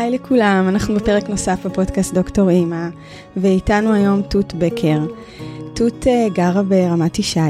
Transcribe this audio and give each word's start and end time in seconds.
היי 0.00 0.10
לכולם, 0.10 0.66
אנחנו 0.68 0.94
בפרק 0.94 1.28
נוסף 1.28 1.66
בפודקאסט 1.66 2.14
דוקטור 2.14 2.50
אימא, 2.50 2.88
ואיתנו 3.36 3.92
היום 3.94 4.22
תות 4.22 4.54
בקר. 4.54 4.98
תות 5.74 6.06
אה, 6.06 6.26
גרה 6.32 6.62
ברמת 6.62 7.18
ישי, 7.18 7.40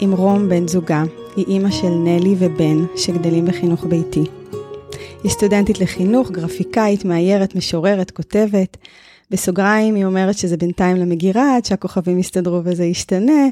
עם 0.00 0.12
רום 0.12 0.48
בן 0.48 0.68
זוגה, 0.68 1.02
היא 1.36 1.44
אימא 1.48 1.70
של 1.70 1.90
נלי 1.90 2.34
ובן, 2.38 2.76
שגדלים 2.96 3.44
בחינוך 3.44 3.84
ביתי. 3.84 4.24
היא 5.22 5.30
סטודנטית 5.30 5.80
לחינוך, 5.80 6.30
גרפיקאית, 6.30 7.04
מאיירת, 7.04 7.54
משוררת, 7.54 8.10
כותבת. 8.10 8.76
בסוגריים 9.30 9.94
היא 9.94 10.04
אומרת 10.04 10.38
שזה 10.38 10.56
בינתיים 10.56 10.96
למגירה, 10.96 11.56
עד 11.56 11.64
שהכוכבים 11.64 12.18
יסתדרו 12.18 12.60
וזה 12.64 12.84
ישתנה, 12.84 13.46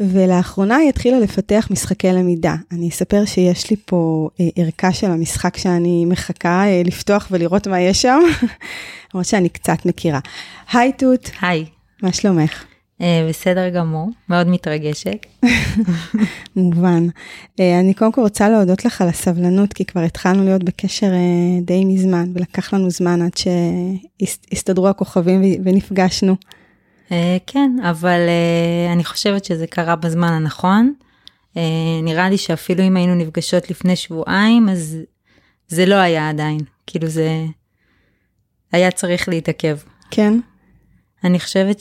ולאחרונה 0.00 0.76
היא 0.76 0.88
התחילה 0.88 1.18
לפתח 1.18 1.68
משחקי 1.70 2.12
למידה. 2.12 2.54
אני 2.72 2.88
אספר 2.88 3.24
שיש 3.24 3.70
לי 3.70 3.76
פה 3.84 4.28
אה, 4.40 4.48
ערכה 4.56 4.92
של 4.92 5.10
המשחק 5.10 5.56
שאני 5.56 6.04
מחכה 6.04 6.64
אה, 6.66 6.82
לפתוח 6.84 7.28
ולראות 7.30 7.66
מה 7.66 7.80
יש 7.80 8.02
שם, 8.02 8.20
למרות 9.14 9.26
שאני 9.26 9.48
קצת 9.48 9.86
מכירה. 9.86 10.20
היי 10.72 10.92
תות. 10.92 11.30
היי. 11.40 11.64
מה 12.02 12.12
שלומך? 12.12 12.64
אה, 13.00 13.26
בסדר 13.28 13.68
גמור, 13.68 14.08
מאוד 14.28 14.46
מתרגשת. 14.46 15.26
מובן. 16.56 17.06
אה, 17.60 17.80
אני 17.80 17.94
קודם 17.94 18.12
כל 18.12 18.20
רוצה 18.20 18.48
להודות 18.48 18.84
לך 18.84 19.00
על 19.00 19.08
הסבלנות, 19.08 19.72
כי 19.72 19.84
כבר 19.84 20.00
התחלנו 20.00 20.44
להיות 20.44 20.64
בקשר 20.64 21.12
אה, 21.12 21.60
די 21.62 21.84
מזמן, 21.84 22.32
ולקח 22.34 22.74
לנו 22.74 22.90
זמן 22.90 23.22
עד 23.22 23.32
שהסתדרו 23.36 24.88
הכוכבים 24.88 25.42
ונפגשנו. 25.64 26.36
אה, 27.12 27.36
כן, 27.46 27.70
אבל 27.90 28.20
אה, 28.28 28.92
אני 28.92 29.04
חושבת 29.04 29.44
שזה 29.44 29.66
קרה 29.66 29.96
בזמן 29.96 30.32
הנכון. 30.32 30.94
אה, 31.56 31.62
נראה 32.02 32.30
לי 32.30 32.38
שאפילו 32.38 32.84
אם 32.84 32.96
היינו 32.96 33.14
נפגשות 33.14 33.70
לפני 33.70 33.96
שבועיים, 33.96 34.68
אז 34.68 34.98
זה 35.68 35.86
לא 35.86 35.94
היה 35.94 36.28
עדיין. 36.28 36.60
כאילו 36.86 37.08
זה 37.08 37.44
היה 38.72 38.90
צריך 38.90 39.28
להתעכב. 39.28 39.78
כן. 40.10 40.40
אני 41.24 41.40
חושבת 41.40 41.80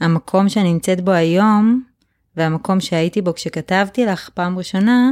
שהמקום 0.00 0.48
שאני 0.48 0.72
נמצאת 0.72 1.00
בו 1.00 1.10
היום, 1.10 1.82
והמקום 2.36 2.80
שהייתי 2.80 3.22
בו 3.22 3.34
כשכתבתי 3.34 4.06
לך 4.06 4.28
פעם 4.28 4.58
ראשונה, 4.58 5.10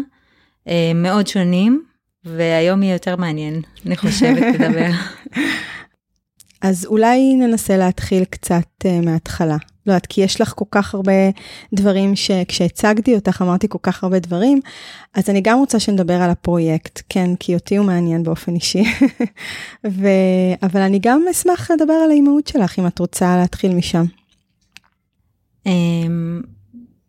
מאוד 0.95 1.27
שונים, 1.27 1.84
והיום 2.25 2.83
יהיה 2.83 2.92
יותר 2.92 3.17
מעניין, 3.17 3.62
אני 3.86 3.97
חושבת, 3.97 4.55
לדבר. 4.55 4.91
אז 6.62 6.86
אולי 6.86 7.34
ננסה 7.34 7.76
להתחיל 7.76 8.24
קצת 8.24 8.84
uh, 8.84 9.04
מההתחלה. 9.04 9.56
לא 9.86 9.92
יודעת, 9.92 10.06
כי 10.06 10.20
יש 10.20 10.40
לך 10.40 10.52
כל 10.56 10.64
כך 10.70 10.94
הרבה 10.94 11.12
דברים 11.74 12.16
שכשהצגתי 12.16 13.14
אותך 13.14 13.42
אמרתי 13.42 13.68
כל 13.68 13.78
כך 13.82 14.04
הרבה 14.04 14.18
דברים, 14.18 14.60
אז 15.14 15.30
אני 15.30 15.40
גם 15.40 15.58
רוצה 15.58 15.80
שנדבר 15.80 16.14
על 16.22 16.30
הפרויקט, 16.30 17.02
כן, 17.08 17.36
כי 17.40 17.54
אותי 17.54 17.77
הוא 17.77 17.86
מעניין 17.86 18.22
באופן 18.22 18.54
אישי. 18.54 18.84
ו... 19.86 20.08
אבל 20.62 20.80
אני 20.80 20.98
גם 21.02 21.22
אשמח 21.30 21.70
לדבר 21.70 21.92
על 21.92 22.10
האימהות 22.10 22.46
שלך, 22.46 22.78
אם 22.78 22.86
את 22.86 22.98
רוצה 22.98 23.36
להתחיל 23.36 23.74
משם. 23.74 24.04
Um, 25.64 25.70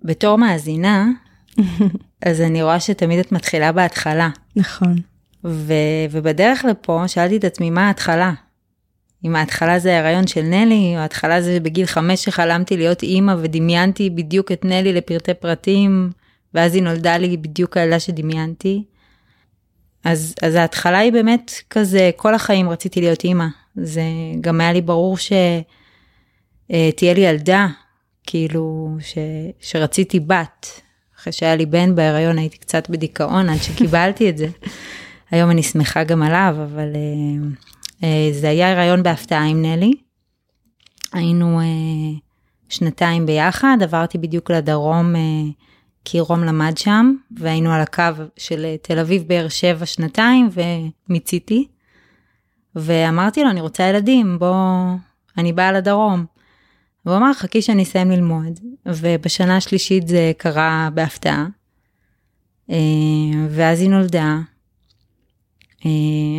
בתור 0.03 0.37
מאזינה, 0.37 1.07
אז 2.25 2.41
אני 2.41 2.63
רואה 2.63 2.79
שתמיד 2.79 3.19
את 3.19 3.31
מתחילה 3.31 3.71
בהתחלה. 3.71 4.29
נכון. 4.55 4.95
ו... 5.45 5.73
ובדרך 6.11 6.65
לפה 6.65 7.07
שאלתי 7.07 7.37
את 7.37 7.43
עצמי 7.43 7.69
מה 7.69 7.87
ההתחלה. 7.87 8.33
אם 9.25 9.35
ההתחלה 9.35 9.79
זה 9.79 9.93
ההיריון 9.93 10.27
של 10.27 10.41
נלי, 10.41 10.93
או 10.95 11.01
ההתחלה 11.01 11.41
זה 11.41 11.59
בגיל 11.59 11.85
חמש 11.85 12.23
שחלמתי 12.23 12.77
להיות 12.77 13.03
אימא 13.03 13.35
ודמיינתי 13.37 14.09
בדיוק 14.09 14.51
את 14.51 14.65
נלי 14.65 14.93
לפרטי 14.93 15.33
פרטים, 15.33 16.11
ואז 16.53 16.75
היא 16.75 16.83
נולדה 16.83 17.17
לי 17.17 17.37
בדיוק 17.37 17.77
הילדה 17.77 17.99
שדמיינתי. 17.99 18.83
אז, 20.03 20.35
אז 20.41 20.55
ההתחלה 20.55 20.97
היא 20.97 21.11
באמת 21.11 21.51
כזה, 21.69 22.11
כל 22.15 22.35
החיים 22.35 22.69
רציתי 22.69 23.01
להיות 23.01 23.23
אימא. 23.23 23.45
זה 23.75 24.01
גם 24.41 24.61
היה 24.61 24.73
לי 24.73 24.81
ברור 24.81 25.17
שתהיה 25.17 25.63
אה, 27.09 27.13
לי 27.13 27.21
ילדה, 27.21 27.67
כאילו, 28.23 28.97
ש, 28.99 29.17
שרציתי 29.59 30.19
בת. 30.19 30.81
אחרי 31.19 31.33
שהיה 31.33 31.55
לי 31.55 31.65
בן 31.65 31.95
בהיריון 31.95 32.37
הייתי 32.37 32.57
קצת 32.57 32.89
בדיכאון 32.89 33.49
עד 33.49 33.57
שקיבלתי 33.57 34.29
את 34.29 34.37
זה. 34.37 34.47
היום 35.31 35.51
אני 35.51 35.63
שמחה 35.63 36.03
גם 36.03 36.23
עליו, 36.23 36.55
אבל 36.63 36.95
אה, 36.95 37.47
זה 38.31 38.49
היה 38.49 38.71
הריון 38.71 39.03
בהפתעה 39.03 39.45
עם 39.45 39.61
נלי. 39.61 39.93
היינו 41.13 41.59
אה, 41.59 41.65
שנתיים 42.69 43.25
ביחד, 43.25 43.77
עברתי 43.81 44.17
בדיוק 44.17 44.51
לדרום 44.51 45.15
אה, 45.15 45.21
כי 46.05 46.19
רום 46.19 46.43
למד 46.43 46.77
שם, 46.77 47.13
והיינו 47.37 47.71
על 47.71 47.81
הקו 47.81 48.03
של 48.37 48.75
תל 48.81 48.99
אביב 48.99 49.23
באר 49.27 49.47
שבע 49.49 49.85
שנתיים 49.85 50.49
ומיציתי. 51.09 51.67
ואמרתי 52.75 53.43
לו, 53.43 53.49
אני 53.49 53.61
רוצה 53.61 53.83
ילדים, 53.83 54.39
בוא, 54.39 54.55
אני 55.37 55.53
באה 55.53 55.71
לדרום. 55.71 56.25
והוא 57.05 57.17
אמר, 57.17 57.33
חכי 57.33 57.61
שאני 57.61 57.83
אסיים 57.83 58.11
ללמוד. 58.11 58.59
ובשנה 58.85 59.57
השלישית 59.57 60.07
זה 60.07 60.31
קרה 60.37 60.89
בהפתעה. 60.93 61.47
ואז 63.49 63.81
היא 63.81 63.89
נולדה, 63.89 64.23
אה, 64.23 64.39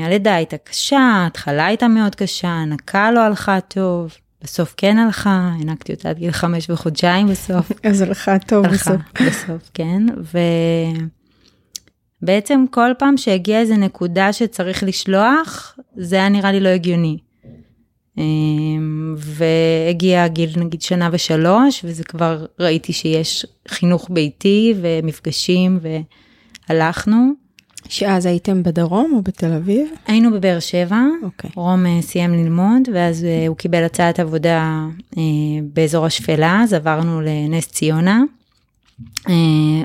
הלידה 0.05 0.35
הייתה 0.35 0.57
קשה, 0.57 0.99
ההתחלה 0.99 1.67
הייתה 1.67 1.89
מאוד 1.89 2.15
קשה, 2.15 2.49
הנקה 2.49 3.11
לא 3.11 3.21
הלכה 3.21 3.61
טוב, 3.61 4.15
בסוף 4.43 4.75
כן 4.77 4.99
הלכה, 4.99 5.51
הענקתי 5.59 5.93
אותה 5.93 6.11
עד 6.11 6.19
גיל 6.19 6.31
חמש 6.31 6.71
וחודשיים 6.71 7.27
בסוף. 7.27 7.73
אז 7.89 8.01
הלכה 8.01 8.39
טוב 8.39 8.65
הלכה, 8.65 8.93
בסוף. 8.93 9.01
בסוף, 9.29 9.71
כן. 9.75 10.03
ובעצם 12.23 12.65
כל 12.71 12.91
פעם 12.99 13.17
שהגיעה 13.17 13.61
איזה 13.61 13.77
נקודה 13.77 14.33
שצריך 14.33 14.83
לשלוח, 14.83 15.79
זה 15.97 16.17
היה 16.17 16.29
נראה 16.29 16.53
לי 16.53 16.61
לא 16.61 16.69
הגיוני. 16.69 17.19
אה, 18.19 18.25
והגיע 19.17 20.29
גיל 20.29 20.51
נגיד 20.57 20.83
שנה 20.83 21.09
ושלוש, 21.13 21.81
וזה 21.85 22.05
כבר 22.05 22.47
ראיתי 22.59 22.93
שיש 22.93 23.47
חינוך 23.69 24.11
ביתי 24.11 24.75
ומפגשים 24.81 25.79
והלכנו. 26.69 27.48
שאז 27.89 28.27
הייתם 28.27 28.63
בדרום 28.63 29.13
או 29.15 29.23
בתל 29.23 29.53
אביב? 29.53 29.89
היינו 30.07 30.33
בבאר 30.33 30.61
שבע, 30.61 30.97
okay. 31.23 31.25
אוקיי. 31.25 31.51
רום 31.55 31.85
uh, 31.87 32.03
סיים 32.03 32.33
ללמוד, 32.33 32.83
ואז 32.95 33.23
uh, 33.23 33.49
הוא 33.49 33.57
קיבל 33.57 33.85
הצעת 33.85 34.21
עבודה 34.21 34.85
uh, 35.15 35.19
באזור 35.75 36.07
השפלה, 36.07 36.61
אז 36.63 36.73
עברנו 36.73 37.21
לנס 37.21 37.67
ציונה. 37.67 38.23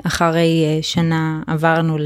אחרי 0.04 0.78
שנה 0.82 1.42
עברנו 1.46 1.96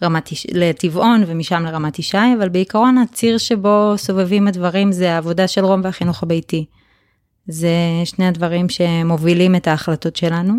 לרמת, 0.00 0.30
לטבעון 0.52 1.24
ומשם 1.26 1.62
לרמת 1.62 1.98
ישי, 1.98 2.18
אבל 2.38 2.48
בעיקרון 2.48 2.98
הציר 2.98 3.38
שבו 3.38 3.94
סובבים 3.96 4.48
הדברים 4.48 4.92
זה 4.92 5.12
העבודה 5.12 5.48
של 5.48 5.64
רום 5.64 5.80
והחינוך 5.84 6.22
הביתי. 6.22 6.64
זה 7.48 7.70
שני 8.04 8.26
הדברים 8.26 8.68
שמובילים 8.68 9.56
את 9.56 9.68
ההחלטות 9.68 10.16
שלנו. 10.16 10.54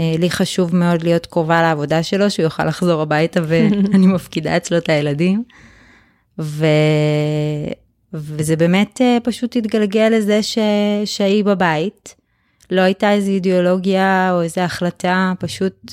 אה, 0.00 0.14
לי 0.18 0.30
חשוב 0.30 0.76
מאוד 0.76 1.02
להיות 1.02 1.26
קרובה 1.26 1.62
לעבודה 1.62 2.02
שלו, 2.02 2.30
שהוא 2.30 2.44
יוכל 2.44 2.64
לחזור 2.64 3.02
הביתה 3.02 3.40
ואני 3.46 4.06
מפקידה 4.14 4.56
אצלו 4.56 4.78
את 4.78 4.88
הילדים. 4.88 5.44
ו... 6.40 6.66
וזה 8.12 8.56
באמת 8.56 9.00
אה, 9.00 9.18
פשוט 9.22 9.56
התגלגל 9.56 10.08
לזה 10.12 10.42
ש... 10.42 10.58
שהיא 11.04 11.44
בבית. 11.44 12.14
לא 12.70 12.80
הייתה 12.80 13.12
איזו 13.12 13.30
אידיאולוגיה 13.30 14.32
או 14.32 14.42
איזו 14.42 14.60
החלטה, 14.60 15.32
פשוט 15.38 15.92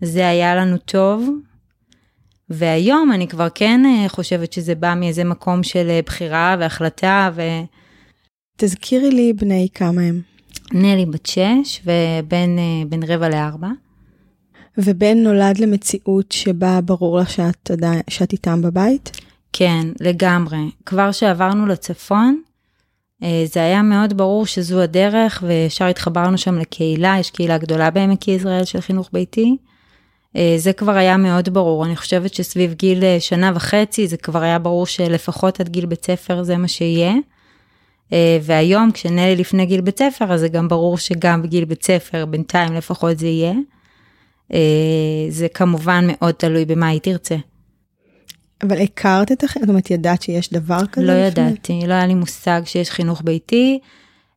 זה 0.00 0.28
היה 0.28 0.54
לנו 0.54 0.76
טוב. 0.76 1.28
והיום 2.50 3.12
אני 3.12 3.28
כבר 3.28 3.48
כן 3.54 3.80
אה, 3.86 4.08
חושבת 4.08 4.52
שזה 4.52 4.74
בא 4.74 4.94
מאיזה 4.96 5.24
מקום 5.24 5.62
של 5.62 6.00
בחירה 6.06 6.56
והחלטה 6.58 7.30
ו... 7.34 7.42
תזכירי 8.56 9.10
לי 9.10 9.32
בני 9.32 9.68
כמה 9.74 10.02
הם. 10.02 10.33
נלי 10.72 11.06
בת 11.06 11.26
שש 11.26 11.80
ובן 11.84 12.58
אה, 12.58 12.82
בן 12.88 13.02
רבע 13.02 13.28
לארבע. 13.28 13.68
ובן 14.78 15.18
נולד 15.18 15.58
למציאות 15.58 16.32
שבה 16.32 16.80
ברור 16.80 17.18
לך 17.18 17.30
שאת, 17.30 17.70
שאת 18.10 18.32
איתם 18.32 18.62
בבית? 18.62 19.10
כן, 19.52 19.86
לגמרי. 20.00 20.70
כבר 20.86 21.12
שעברנו 21.12 21.66
לצפון, 21.66 22.40
אה, 23.22 23.44
זה 23.46 23.60
היה 23.60 23.82
מאוד 23.82 24.16
ברור 24.16 24.46
שזו 24.46 24.82
הדרך, 24.82 25.42
וישר 25.46 25.84
התחברנו 25.84 26.38
שם 26.38 26.58
לקהילה, 26.58 27.16
יש 27.20 27.30
קהילה 27.30 27.58
גדולה 27.58 27.90
בעמק 27.90 28.28
יזרעאל 28.28 28.64
של 28.64 28.80
חינוך 28.80 29.08
ביתי. 29.12 29.56
אה, 30.36 30.54
זה 30.56 30.72
כבר 30.72 30.92
היה 30.92 31.16
מאוד 31.16 31.48
ברור, 31.48 31.84
אני 31.84 31.96
חושבת 31.96 32.34
שסביב 32.34 32.72
גיל 32.72 33.02
שנה 33.18 33.52
וחצי 33.54 34.06
זה 34.06 34.16
כבר 34.16 34.42
היה 34.42 34.58
ברור 34.58 34.86
שלפחות 34.86 35.60
עד 35.60 35.68
גיל 35.68 35.86
בית 35.86 36.04
ספר 36.04 36.42
זה 36.42 36.56
מה 36.56 36.68
שיהיה. 36.68 37.12
אה, 38.12 38.38
והיום 38.42 38.90
כשנלי 38.92 39.36
לפני 39.36 39.66
גיל 39.66 39.80
בית 39.80 39.98
ספר, 39.98 40.32
אז 40.32 40.40
זה 40.40 40.48
גם 40.48 40.68
ברור 40.68 40.98
שגם 40.98 41.42
בגיל 41.42 41.64
בית 41.64 41.82
ספר, 41.82 42.26
בינתיים 42.26 42.74
לפחות 42.74 43.18
זה 43.18 43.26
יהיה. 43.26 43.54
אה, 44.52 44.58
זה 45.28 45.48
כמובן 45.48 46.04
מאוד 46.08 46.34
תלוי 46.34 46.64
במה 46.64 46.88
היא 46.88 47.00
תרצה. 47.00 47.36
אבל 48.62 48.80
הכרת 48.80 49.32
את 49.32 49.44
החינוך? 49.44 49.66
זאת 49.66 49.70
אומרת, 49.70 49.90
ידעת 49.90 50.22
שיש 50.22 50.52
דבר 50.52 50.86
כזה? 50.92 51.06
לא 51.06 51.12
לפני? 51.12 51.26
ידעתי, 51.26 51.80
לא 51.86 51.94
היה 51.94 52.06
לי 52.06 52.14
מושג 52.14 52.62
שיש 52.64 52.90
חינוך 52.90 53.22
ביתי, 53.24 53.78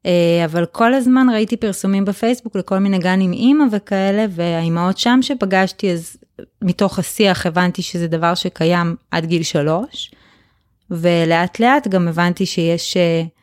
אה, 0.06 0.46
אבל 0.46 0.66
כל 0.66 0.94
הזמן 0.94 1.28
ראיתי 1.34 1.58
פרסומים 1.58 2.06
בפייסבוק 2.06 2.56
לכל 2.56 2.80
מיני 2.80 3.00
גן 3.00 3.22
עם 3.22 3.34
אימא 3.34 3.64
וכאלה, 3.72 4.26
והאימהות 4.30 4.98
שם 4.98 5.20
שפגשתי, 5.22 5.92
אז 5.92 6.18
מתוך 6.62 7.00
השיח 7.00 7.46
הבנתי 7.46 7.82
שזה 7.82 8.08
דבר 8.08 8.36
שקיים 8.36 8.96
עד 9.12 9.26
גיל 9.26 9.44
שלוש. 9.44 10.12
ולאט 10.92 11.60
לאט 11.60 11.88
גם 11.88 12.08
הבנתי 12.08 12.46
שיש 12.46 12.98
uh, 12.98 13.37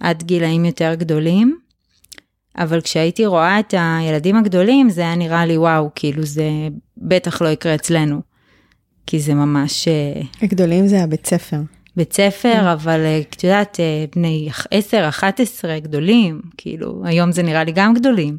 עד 0.00 0.22
גילאים 0.22 0.64
יותר 0.64 0.94
גדולים. 0.94 1.58
אבל 2.58 2.80
כשהייתי 2.80 3.26
רואה 3.26 3.60
את 3.60 3.74
הילדים 3.78 4.36
הגדולים, 4.36 4.90
זה 4.90 5.00
היה 5.00 5.14
נראה 5.14 5.46
לי 5.46 5.58
וואו, 5.58 5.90
כאילו 5.94 6.22
זה 6.22 6.48
בטח 6.96 7.42
לא 7.42 7.48
יקרה 7.48 7.74
אצלנו. 7.74 8.20
כי 9.06 9.20
זה 9.20 9.34
ממש... 9.34 9.88
אה, 9.88 10.20
הגדולים 10.42 10.86
זה 10.86 11.02
הבית 11.02 11.26
ספר. 11.26 11.56
בית 11.96 12.12
ספר, 12.12 12.62
mm. 12.64 12.72
אבל 12.72 13.00
אה, 13.04 13.20
את 13.30 13.44
יודעת, 13.44 13.80
אה, 13.80 14.04
בני 14.16 14.48
10, 14.70 15.08
11 15.08 15.78
גדולים, 15.78 16.40
כאילו, 16.56 17.02
היום 17.04 17.32
זה 17.32 17.42
נראה 17.42 17.64
לי 17.64 17.72
גם 17.72 17.94
גדולים. 17.94 18.38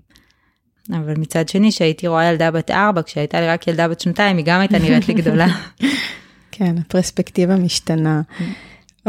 אבל 0.92 1.14
מצד 1.18 1.50
שני, 1.50 1.72
שהייתי 1.72 2.08
רואה 2.08 2.26
ילדה 2.26 2.52
בת 2.52 2.72
4, 2.72 3.02
כשהייתה 3.02 3.42
לי 3.42 3.48
רק 3.48 3.68
ילדה 3.68 3.88
בת 3.88 4.00
שנתיים, 4.00 4.38
היא 4.38 4.46
גם 4.46 4.60
הייתה 4.60 4.80
נראית 4.80 5.08
לי 5.08 5.14
גדולה. 5.14 5.48
כן, 6.52 6.76
הפרספקטיבה 6.78 7.56
משתנה. 7.56 8.22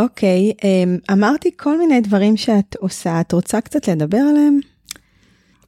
אוקיי, 0.01 0.53
אמ, 0.65 0.99
אמרתי 1.13 1.51
כל 1.57 1.79
מיני 1.79 2.01
דברים 2.01 2.37
שאת 2.37 2.77
עושה, 2.79 3.21
את 3.21 3.33
רוצה 3.33 3.61
קצת 3.61 3.89
לדבר 3.89 4.19
עליהם? 4.31 4.61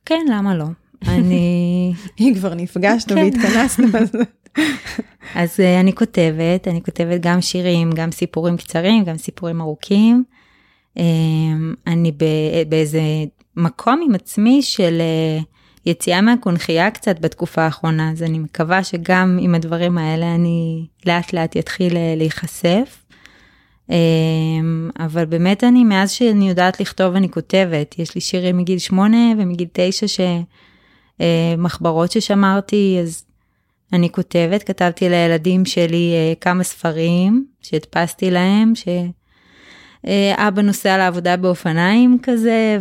כן, 0.07 0.25
למה 0.31 0.55
לא? 0.57 0.65
אני... 1.09 1.93
אם 2.21 2.33
כבר 2.37 2.55
נפגשנו 2.55 3.17
כן. 3.17 3.23
והתכנסנו. 3.23 3.87
אז 5.35 5.61
uh, 5.61 5.81
אני 5.81 5.93
כותבת, 5.93 6.69
אני 6.69 6.83
כותבת 6.83 7.21
גם 7.21 7.41
שירים, 7.41 7.91
גם 7.91 8.11
סיפורים 8.11 8.57
קצרים, 8.57 9.05
גם 9.05 9.17
סיפורים 9.17 9.61
ארוכים. 9.61 10.25
Um, 10.99 11.01
אני 11.87 12.13
באיזה 12.69 13.01
מקום 13.57 14.01
עם 14.07 14.15
עצמי 14.15 14.63
של 14.63 15.03
uh, 15.41 15.45
יציאה 15.87 16.21
מהקונכייה 16.21 16.91
קצת 16.91 17.21
בתקופה 17.21 17.63
האחרונה, 17.63 18.11
אז 18.11 18.23
אני 18.23 18.39
מקווה 18.39 18.85
שגם 18.85 19.39
עם 19.41 19.55
הדברים 19.55 19.99
האלה 19.99 20.35
אני 20.35 20.87
לאט 21.07 21.33
לאט 21.33 21.57
יתחיל 21.57 21.93
uh, 21.93 21.97
להיחשף. 22.17 23.02
אמ, 23.93 24.91
אבל 24.99 25.25
באמת 25.25 25.65
אני, 25.65 25.85
מאז 25.85 26.11
שאני 26.11 26.49
יודעת 26.49 26.81
לכתוב 26.81 27.15
אני 27.15 27.31
כותבת, 27.31 27.99
יש 27.99 28.15
לי 28.15 28.21
שירים 28.21 28.57
מגיל 28.57 28.79
שמונה 28.79 29.33
ומגיל 29.39 29.69
תשע 29.73 30.07
שמחברות 31.19 32.13
ששמרתי, 32.13 32.99
אז 33.03 33.25
אני 33.93 34.13
כותבת, 34.13 34.63
כתבתי 34.63 35.09
לילדים 35.09 35.65
שלי 35.65 36.13
אה, 36.15 36.33
כמה 36.41 36.65
ספרים 36.65 37.47
שהדפסתי 37.63 38.31
להם, 38.31 38.73
שאבא 38.75 40.61
אה, 40.61 40.63
נוסע 40.63 40.99
לעבודה 40.99 41.37
באופניים 41.37 42.19
כזה, 42.23 42.79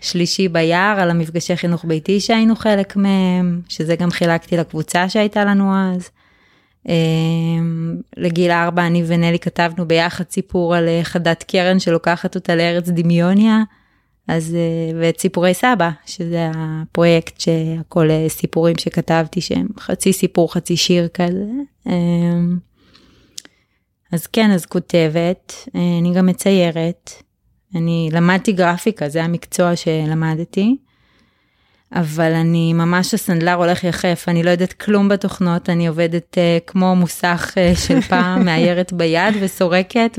ושלישי 0.00 0.48
ביער 0.48 1.00
על 1.00 1.10
המפגשי 1.10 1.56
חינוך 1.56 1.84
ביתי 1.84 2.20
שהיינו 2.20 2.56
חלק 2.56 2.96
מהם, 2.96 3.60
שזה 3.68 3.96
גם 3.96 4.10
חילקתי 4.10 4.56
לקבוצה 4.56 5.08
שהייתה 5.08 5.44
לנו 5.44 5.72
אז. 5.74 6.10
אמ, 6.88 7.96
לגיל 8.16 8.50
ארבע 8.50 8.86
אני 8.86 9.02
ונלי 9.06 9.38
כתבנו 9.38 9.88
ביחד 9.88 10.24
סיפור 10.30 10.74
על 10.74 10.88
אה, 10.88 11.00
חדת 11.02 11.42
קרן 11.42 11.78
שלוקחת 11.78 12.34
אותה 12.34 12.54
לארץ 12.54 12.88
דמיוניה, 12.88 13.62
אז 14.28 14.54
אה, 14.54 15.00
ואת 15.00 15.20
סיפורי 15.20 15.54
סבא, 15.54 15.90
שזה 16.06 16.50
הפרויקט 16.54 17.40
שהכל 17.40 18.10
אה, 18.10 18.28
סיפורים 18.28 18.78
שכתבתי 18.78 19.40
שהם 19.40 19.66
חצי 19.78 20.12
סיפור 20.12 20.52
חצי 20.52 20.76
שיר 20.76 21.08
כזה. 21.08 21.46
אמ, 21.86 22.58
אז 24.12 24.26
כן, 24.26 24.50
אז 24.50 24.66
כותבת, 24.66 25.68
אני 25.74 26.12
גם 26.14 26.26
מציירת, 26.26 27.10
אני 27.74 28.08
למדתי 28.12 28.52
גרפיקה, 28.52 29.08
זה 29.08 29.24
המקצוע 29.24 29.76
שלמדתי. 29.76 30.76
אבל 31.94 32.32
אני 32.32 32.72
ממש 32.72 33.14
הסנדלר 33.14 33.52
הולך 33.52 33.84
יחף, 33.84 34.24
אני 34.28 34.42
לא 34.42 34.50
יודעת 34.50 34.72
כלום 34.72 35.08
בתוכנות, 35.08 35.70
אני 35.70 35.86
עובדת 35.86 36.38
uh, 36.38 36.64
כמו 36.66 36.96
מוסך 36.96 37.54
uh, 37.54 37.78
של 37.78 38.00
פעם, 38.10 38.44
מאיירת 38.44 38.92
ביד 38.92 39.34
וסורקת 39.40 40.18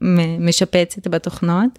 ומשפצת 0.00 1.08
בתוכנות. 1.08 1.78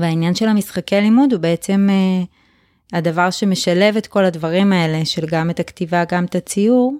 והעניין 0.00 0.34
של 0.34 0.48
המשחקי 0.48 1.00
לימוד 1.00 1.32
הוא 1.32 1.40
בעצם 1.40 1.88
uh, 1.90 2.96
הדבר 2.96 3.30
שמשלב 3.30 3.96
את 3.96 4.06
כל 4.06 4.24
הדברים 4.24 4.72
האלה, 4.72 5.04
של 5.04 5.26
גם 5.26 5.50
את 5.50 5.60
הכתיבה, 5.60 6.04
גם 6.08 6.24
את 6.24 6.34
הציור, 6.34 6.94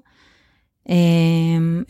uh, 0.88 0.92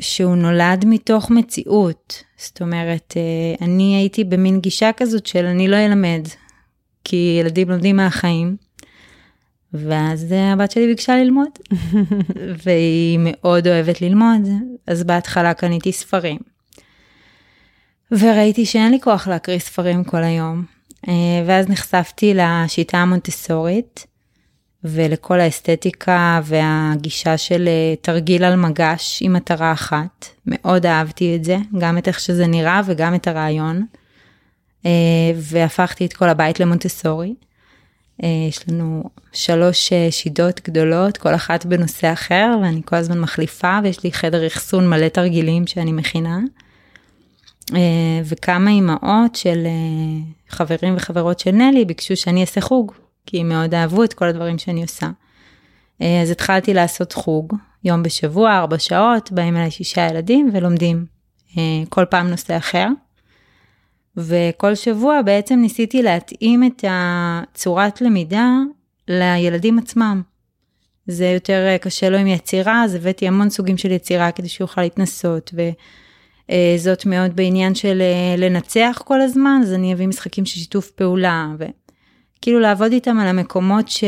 שהוא 0.01 0.37
נולד 0.37 0.85
מתוך 0.87 1.31
מציאות. 1.31 2.23
זאת 2.37 2.63
אומרת, 2.63 3.15
uh, 3.17 3.65
אני 3.65 3.97
הייתי 3.97 4.25
במין 4.25 4.61
גישה 4.61 4.91
כזאת 4.97 5.27
של 5.27 5.45
אני 5.45 5.69
לא 5.69 5.77
אלמד, 5.77 6.29
כי 7.05 7.37
ילדים 7.41 7.71
לומדים 7.71 7.97
מהחיים. 7.97 8.64
ואז 9.75 10.35
הבת 10.53 10.71
שלי 10.71 10.87
ביקשה 10.87 11.17
ללמוד, 11.17 11.49
והיא 12.65 13.19
מאוד 13.23 13.69
אוהבת 13.69 14.01
ללמוד, 14.01 14.49
אז 14.87 15.05
בהתחלה 15.05 15.55
קניתי 15.55 15.93
ספרים. 15.93 16.39
וראיתי 18.11 18.67
שאין 18.67 18.91
לי 18.91 19.01
כוח 19.01 19.29
להקריא 19.29 19.59
ספרים 19.59 20.05
כל 20.05 20.23
היום, 20.25 20.65
אה, 21.09 21.13
ואז 21.47 21.69
נחשפתי 21.69 22.35
לשיטה 22.35 22.99
המונטסורית, 22.99 24.07
ולכל 24.85 25.41
האסתטיקה 25.41 26.41
והגישה 26.45 27.39
של 27.39 27.69
אה, 27.69 27.95
תרגיל 28.01 28.45
על 28.45 28.57
מגש 28.57 29.23
עם 29.23 29.33
מטרה 29.33 29.73
אחת. 29.73 30.27
מאוד 30.47 30.87
אהבתי 30.87 31.37
את 31.37 31.45
זה, 31.45 31.57
גם 31.79 31.99
את 31.99 32.09
איך 32.09 32.21
שזה 32.21 32.47
נראה 32.47 32.81
וגם 32.87 33.15
את 33.15 33.29
הרעיון. 33.29 33.87
אה, 34.87 34.91
והפכתי 35.37 36.07
את 36.07 36.13
כל 36.13 36.29
הבית 36.29 36.61
למונטסורי. 36.61 37.35
אה, 38.23 38.29
יש 38.49 38.69
לנו 38.69 39.05
שלוש 39.33 39.93
אה, 39.93 40.09
שידות 40.11 40.61
גדולות, 40.69 41.17
כל 41.17 41.35
אחת 41.35 41.67
בנושא 41.67 42.13
אחר, 42.13 42.57
ואני 42.63 42.83
כל 42.85 42.97
הזמן 42.97 43.21
מחליפה, 43.21 43.79
ויש 43.83 44.05
לי 44.05 44.13
חדר 44.13 44.47
אחסון 44.47 44.91
מלא 44.91 45.09
תרגילים 45.09 45.67
שאני 45.67 45.93
מכינה. 45.93 46.39
אה, 47.75 48.21
וכמה 48.25 48.71
אימהות 48.71 49.35
של 49.35 49.67
חברים 50.49 50.97
וחברות 50.97 51.39
של 51.39 51.51
נלי 51.51 51.85
ביקשו 51.85 52.17
שאני 52.17 52.41
אעשה 52.41 52.61
חוג, 52.61 52.93
כי 53.27 53.41
הם 53.41 53.49
מאוד 53.49 53.75
אהבו 53.75 54.05
את 54.05 54.15
כל 54.15 54.29
הדברים 54.29 54.59
שאני 54.59 54.83
עושה. 54.83 55.11
אז 56.01 56.31
התחלתי 56.31 56.75
לעשות 56.75 57.13
חוג, 57.13 57.55
יום 57.85 58.03
בשבוע, 58.03 58.59
ארבע 58.59 58.79
שעות, 58.79 59.33
באים 59.33 59.57
אליי 59.57 59.71
שישה 59.71 60.07
ילדים 60.07 60.51
ולומדים 60.53 61.07
כל 61.89 62.05
פעם 62.05 62.31
נושא 62.31 62.57
אחר. 62.57 62.89
וכל 64.17 64.75
שבוע 64.75 65.23
בעצם 65.23 65.59
ניסיתי 65.61 66.03
להתאים 66.03 66.65
את 66.65 66.85
הצורת 66.89 68.01
למידה 68.01 68.49
לילדים 69.09 69.79
עצמם. 69.79 70.23
זה 71.07 71.27
יותר 71.27 71.67
אה, 71.67 71.79
קשה 71.79 72.09
לו 72.09 72.19
עם 72.19 72.27
יצירה, 72.27 72.85
אז 72.85 72.95
הבאתי 72.95 73.29
המון 73.29 73.51
סוגים 73.51 73.77
של 73.77 73.91
יצירה 73.91 74.33
כדי 74.33 74.49
שהוא 74.49 74.65
יוכל 74.65 74.81
להתנסות, 74.81 75.55
וזאת 75.55 77.07
מאוד 77.07 77.37
בעניין 77.37 77.75
של 77.75 78.03
אה, 78.03 78.37
לנצח 78.39 79.03
כל 79.05 79.21
הזמן, 79.21 79.61
אז 79.63 79.73
אני 79.73 79.93
אביא 79.95 80.09
משחקים 80.09 80.47
של 80.47 80.61
שיתוף 80.61 80.91
פעולה, 80.91 81.49
וכאילו 81.59 82.61
לעבוד 82.61 82.93
איתם 82.93 83.19
על 83.19 83.29
המקומות 83.29 83.89
ש... 83.89 84.05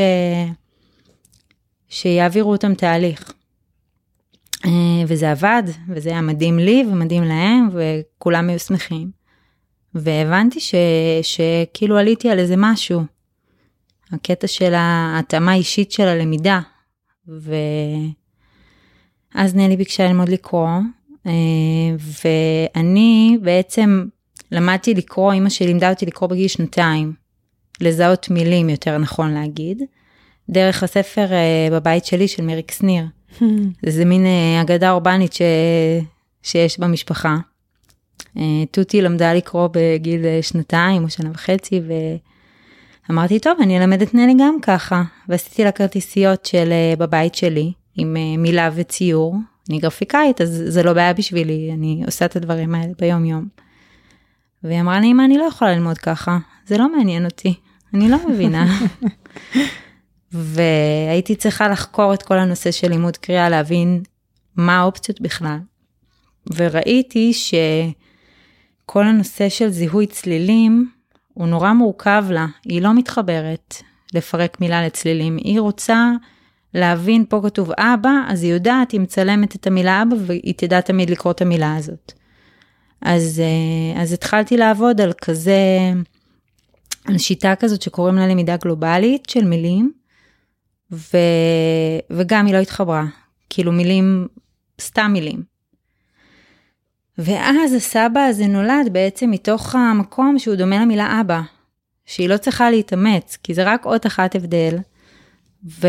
שיעבירו 1.89 2.53
אותם 2.53 2.75
תהליך. 2.75 3.33
אה, 4.65 4.71
וזה 5.07 5.31
עבד, 5.31 5.63
וזה 5.89 6.11
היה 6.11 6.21
מדהים 6.21 6.59
לי 6.59 6.85
ומדהים 6.91 7.25
להם, 7.25 7.69
וכולם 7.73 8.49
היו 8.49 8.59
שמחים. 8.59 9.16
והבנתי 9.97 10.61
ש, 10.61 10.75
שכאילו 11.23 11.99
עליתי 11.99 12.31
על 12.31 12.39
איזה 12.39 12.55
משהו. 12.57 13.03
הקטע 14.13 14.47
של 14.47 14.75
ההתאמה 14.75 15.53
האישית 15.53 15.93
של 15.93 16.09
הלמידה. 16.09 16.61
ואז 17.29 17.55
נלי 19.55 19.77
ביקשה 19.77 20.09
ללמוד 20.09 20.29
לקרוא, 20.29 20.69
אה, 21.27 21.33
ואני 22.25 23.39
בעצם 23.43 24.05
למדתי 24.53 24.95
לקרוא, 24.95 25.35
אמא 25.35 25.49
שלי 25.49 25.67
לימדה 25.67 25.91
אותי 25.91 26.07
לקרוא 26.07 26.31
בגיל 26.31 26.49
שנתיים, 26.49 27.13
לזהות 27.81 28.31
מילים 28.31 28.69
יותר 28.69 28.99
נכון 28.99 29.35
להגיד, 29.35 29.83
דרך 30.51 30.83
הספר 30.83 31.33
אה, 31.33 31.69
בבית 31.73 32.05
שלי 32.05 32.29
של 32.29 32.43
מיריק 32.43 32.71
שניר. 32.71 33.05
זה 33.87 34.05
מין 34.05 34.27
אה, 34.27 34.63
אגדה 34.63 34.91
אורבנית 34.91 35.33
ש... 35.33 35.43
שיש 36.43 36.81
במשפחה. 36.81 37.37
אה, 38.37 38.43
תותי 38.71 39.03
למדה 39.03 39.35
לקרוא 39.35 39.69
בגיל 39.73 40.25
אה, 40.25 40.39
שנתיים 40.43 41.05
או 41.05 41.11
שנה 41.11 41.31
וחצי 41.35 41.81
ואמרתי 43.09 43.41
טוב 43.41 43.59
אני 43.61 43.79
אלמד 43.79 44.03
את 44.03 44.15
נלי 44.15 44.35
גם 44.39 44.57
ככה 44.63 45.03
ועשיתי 45.29 45.65
לה 45.65 45.73
כרטיסיות 45.73 46.47
של 46.47 46.73
אה, 46.73 46.95
בבית 46.99 47.35
שלי 47.35 47.73
עם 47.97 48.17
מילה 48.39 48.71
וציור 48.75 49.37
אני 49.71 49.79
גרפיקאית 49.79 50.41
אז 50.41 50.63
זה 50.67 50.83
לא 50.83 50.93
בעיה 50.93 51.13
בשבילי 51.13 51.71
אני 51.73 52.03
עושה 52.07 52.25
את 52.25 52.37
הדברים 52.37 52.75
האלה 52.75 52.93
ביום 53.01 53.25
יום. 53.25 53.49
והיא 54.63 54.81
אמרה 54.81 55.01
לי 55.01 55.07
אמא 55.07 55.23
אני 55.23 55.39
לא 55.39 55.45
יכולה 55.45 55.73
ללמוד 55.73 55.99
ככה 55.99 56.39
זה 56.67 56.79
לא 56.79 56.97
מעניין 56.97 57.25
אותי 57.25 57.55
אני 57.95 58.09
לא 58.09 58.19
מבינה. 58.29 58.67
והייתי 60.33 61.37
צריכה 61.37 61.69
לחקור 61.69 62.15
את 62.15 62.23
כל 62.23 62.39
הנושא 62.39 62.71
של 62.71 62.89
לימוד 62.89 63.17
קריאה 63.17 63.49
להבין 63.49 64.03
מה 64.57 64.79
האופציות 64.79 65.21
בכלל. 65.21 65.59
וראיתי 66.55 67.33
ש... 67.33 67.55
כל 68.87 69.07
הנושא 69.07 69.49
של 69.49 69.69
זיהוי 69.69 70.07
צלילים 70.07 70.91
הוא 71.35 71.47
נורא 71.47 71.73
מורכב 71.73 72.25
לה, 72.31 72.47
היא 72.65 72.83
לא 72.83 72.95
מתחברת 72.95 73.75
לפרק 74.15 74.61
מילה 74.61 74.87
לצלילים, 74.87 75.37
היא 75.37 75.61
רוצה 75.61 76.11
להבין, 76.75 77.25
פה 77.29 77.41
כתוב 77.45 77.71
אבא, 77.79 78.11
אז 78.29 78.43
היא 78.43 78.53
יודעת, 78.53 78.91
היא 78.91 79.01
מצלמת 79.01 79.57
את 79.57 79.67
המילה 79.67 80.03
אבא 80.03 80.17
והיא 80.27 80.55
תדע 80.57 80.81
תמיד 80.81 81.11
לקרוא 81.11 81.33
את 81.33 81.43
המילה 81.43 81.77
הזאת. 81.77 82.13
אז, 83.03 83.43
אה, 83.45 84.03
אז 84.03 84.13
התחלתי 84.13 84.57
לעבוד 84.57 85.01
על 85.01 85.13
כזה, 85.13 85.93
על 87.05 87.19
שיטה 87.19 87.55
כזאת 87.55 87.83
שקוראים 87.83 88.17
לה 88.17 88.27
למידה 88.27 88.57
גלובלית 88.57 89.29
של 89.29 89.45
מילים, 89.45 89.93
ו, 90.93 91.17
וגם 92.11 92.47
היא 92.47 92.55
לא 92.55 92.59
התחברה, 92.59 93.05
כאילו 93.51 93.73
מילים, 93.73 94.29
סתם 94.81 95.11
מילים. 95.13 95.56
ואז 97.19 97.73
הסבא 97.73 98.21
הזה 98.21 98.47
נולד 98.47 98.89
בעצם 98.93 99.31
מתוך 99.31 99.75
המקום 99.75 100.39
שהוא 100.39 100.55
דומה 100.55 100.83
למילה 100.83 101.21
אבא, 101.21 101.41
שהיא 102.07 102.29
לא 102.29 102.37
צריכה 102.37 102.71
להתאמץ, 102.71 103.39
כי 103.43 103.55
זה 103.55 103.65
רק 103.65 103.87
אות 103.87 104.07
אחת 104.07 104.35
הבדל. 104.35 104.79
ו... 105.81 105.89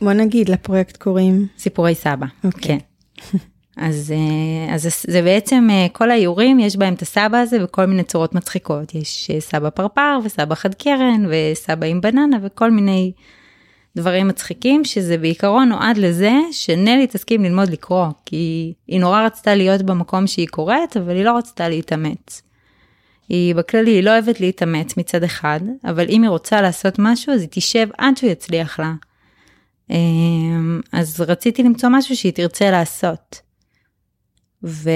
בוא 0.00 0.12
נגיד, 0.12 0.48
לפרויקט 0.48 0.96
קוראים? 0.96 1.46
סיפורי 1.58 1.94
סבא, 1.94 2.26
okay. 2.26 2.46
אוקיי. 2.46 2.78
כן. 2.78 3.38
אז, 3.76 4.12
אה, 4.16 4.74
אז 4.74 4.88
זה 5.06 5.22
בעצם 5.22 5.68
אה, 5.70 5.86
כל 5.92 6.10
האיורים 6.10 6.60
יש 6.60 6.76
בהם 6.76 6.94
את 6.94 7.02
הסבא 7.02 7.38
הזה 7.38 7.58
בכל 7.58 7.86
מיני 7.86 8.02
צורות 8.02 8.34
מצחיקות 8.34 8.94
יש 8.94 9.30
אה, 9.34 9.40
סבא 9.40 9.70
פרפר 9.70 10.18
וסבא 10.24 10.54
חד 10.54 10.74
קרן 10.74 11.26
וסבא 11.28 11.86
עם 11.86 12.00
בננה 12.00 12.36
וכל 12.42 12.70
מיני 12.70 13.12
דברים 13.96 14.28
מצחיקים 14.28 14.84
שזה 14.84 15.18
בעיקרון 15.18 15.68
נועד 15.68 15.96
לזה 15.96 16.32
שנלי 16.52 17.06
תסכים 17.06 17.44
ללמוד 17.44 17.70
לקרוא 17.70 18.06
כי 18.26 18.72
היא 18.86 19.00
נורא 19.00 19.26
רצתה 19.26 19.54
להיות 19.54 19.82
במקום 19.82 20.26
שהיא 20.26 20.48
קוראת 20.48 20.96
אבל 20.96 21.16
היא 21.16 21.24
לא 21.24 21.36
רצתה 21.36 21.68
להתאמץ. 21.68 22.42
היא 23.28 23.54
בכללי 23.54 23.90
היא 23.90 24.02
לא 24.02 24.10
אוהבת 24.10 24.40
להתאמץ 24.40 24.96
מצד 24.96 25.22
אחד 25.22 25.60
אבל 25.84 26.06
אם 26.08 26.22
היא 26.22 26.30
רוצה 26.30 26.60
לעשות 26.60 26.94
משהו 26.98 27.32
אז 27.32 27.40
היא 27.40 27.48
תשב 27.50 27.88
עד 27.98 28.16
שהוא 28.16 28.30
יצליח 28.30 28.80
לה. 28.80 28.92
אז 30.92 31.20
רציתי 31.20 31.62
למצוא 31.62 31.88
משהו 31.92 32.16
שהיא 32.16 32.32
תרצה 32.32 32.70
לעשות. 32.70 33.40
ו, 34.64 34.90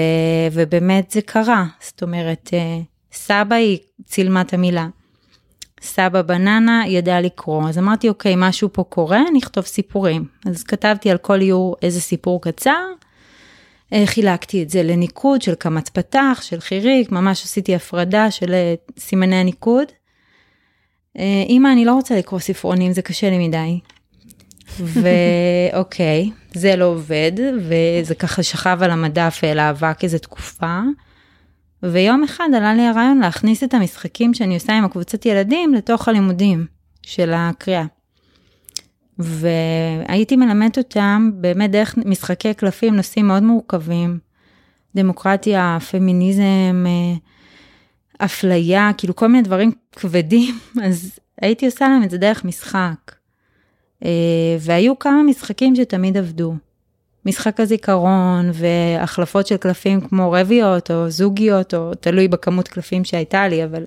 ובאמת 0.51 1.11
זה 1.11 1.21
קרה, 1.21 1.65
זאת 1.81 2.03
אומרת, 2.03 2.49
אה, 2.53 2.79
סבא 3.11 3.55
היא 3.55 3.77
צילמה 4.05 4.41
את 4.41 4.53
המילה. 4.53 4.87
סבא 5.81 6.21
בננה 6.21 6.83
ידע 6.87 7.21
לקרוא, 7.21 7.69
אז 7.69 7.77
אמרתי, 7.77 8.09
אוקיי, 8.09 8.33
משהו 8.37 8.69
פה 8.73 8.83
קורה, 8.83 9.21
נכתוב 9.33 9.65
סיפורים. 9.65 10.25
אז 10.45 10.63
כתבתי 10.63 11.11
על 11.11 11.17
כל 11.17 11.41
איור 11.41 11.75
איזה 11.81 12.01
סיפור 12.01 12.41
קצר, 12.41 12.85
אה, 13.93 14.03
חילקתי 14.05 14.63
את 14.63 14.69
זה 14.69 14.83
לניקוד 14.83 15.41
של 15.41 15.55
קמץ 15.55 15.89
פתח, 15.89 16.39
של 16.41 16.59
חיריק, 16.59 17.11
ממש 17.11 17.43
עשיתי 17.43 17.75
הפרדה 17.75 18.31
של 18.31 18.53
אה, 18.53 18.73
סימני 18.99 19.35
הניקוד. 19.35 19.87
אמא, 21.49 21.71
אני 21.71 21.85
לא 21.85 21.93
רוצה 21.93 22.17
לקרוא 22.17 22.39
ספרונים, 22.39 22.93
זה 22.93 23.01
קשה 23.01 23.29
לי 23.29 23.47
מדי. 23.47 23.79
ואוקיי, 25.73 26.29
זה 26.53 26.75
לא 26.75 26.85
עובד, 26.85 27.31
וזה 27.57 28.15
ככה 28.15 28.43
שכב 28.43 28.79
על 28.81 28.91
המדף 28.91 29.39
אל 29.43 29.59
האבק 29.59 30.03
איזה 30.03 30.19
תקופה. 30.19 30.79
ויום 31.83 32.23
אחד 32.23 32.49
עלה 32.55 32.73
לי 32.73 32.87
הרעיון 32.87 33.19
להכניס 33.19 33.63
את 33.63 33.73
המשחקים 33.73 34.33
שאני 34.33 34.53
עושה 34.53 34.77
עם 34.77 34.85
הקבוצת 34.85 35.25
ילדים 35.25 35.73
לתוך 35.73 36.07
הלימודים 36.07 36.65
של 37.01 37.31
הקריאה. 37.35 37.85
והייתי 39.19 40.35
מלמדת 40.35 40.77
אותם 40.77 41.31
באמת 41.33 41.71
דרך 41.71 41.97
משחקי 41.97 42.53
קלפים, 42.53 42.95
נושאים 42.95 43.27
מאוד 43.27 43.43
מורכבים, 43.43 44.19
דמוקרטיה, 44.95 45.77
פמיניזם, 45.91 46.85
אה, 46.87 47.15
אפליה, 48.25 48.91
כאילו 48.97 49.15
כל 49.15 49.27
מיני 49.27 49.43
דברים 49.43 49.71
כבדים, 49.91 50.59
אז 50.85 51.19
הייתי 51.41 51.65
עושה 51.65 51.87
להם 51.87 52.03
את 52.03 52.09
זה 52.09 52.17
דרך 52.17 52.45
משחק. 52.45 53.11
אה, 54.05 54.57
והיו 54.59 54.99
כמה 54.99 55.23
משחקים 55.23 55.75
שתמיד 55.75 56.17
עבדו. 56.17 56.55
משחק 57.27 57.59
הזיכרון 57.59 58.51
והחלפות 58.53 59.47
של 59.47 59.57
קלפים 59.57 60.01
כמו 60.01 60.31
רביות 60.31 60.91
או 60.91 61.09
זוגיות, 61.09 61.73
או 61.73 61.93
תלוי 61.99 62.27
בכמות 62.27 62.67
קלפים 62.67 63.03
שהייתה 63.03 63.47
לי, 63.47 63.63
אבל 63.63 63.83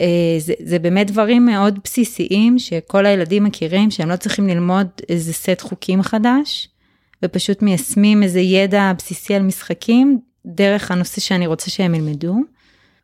אה, 0.00 0.36
זה, 0.38 0.52
זה 0.62 0.78
באמת 0.78 1.10
דברים 1.10 1.46
מאוד 1.46 1.78
בסיסיים 1.84 2.58
שכל 2.58 3.06
הילדים 3.06 3.44
מכירים, 3.44 3.90
שהם 3.90 4.08
לא 4.08 4.16
צריכים 4.16 4.48
ללמוד 4.48 4.86
איזה 5.08 5.32
סט 5.32 5.60
חוקים 5.60 6.02
חדש, 6.02 6.68
ופשוט 7.22 7.62
מיישמים 7.62 8.22
איזה 8.22 8.40
ידע 8.40 8.92
בסיסי 8.98 9.34
על 9.34 9.42
משחקים 9.42 10.18
דרך 10.46 10.90
הנושא 10.90 11.20
שאני 11.20 11.46
רוצה 11.46 11.70
שהם 11.70 11.94
ילמדו, 11.94 12.36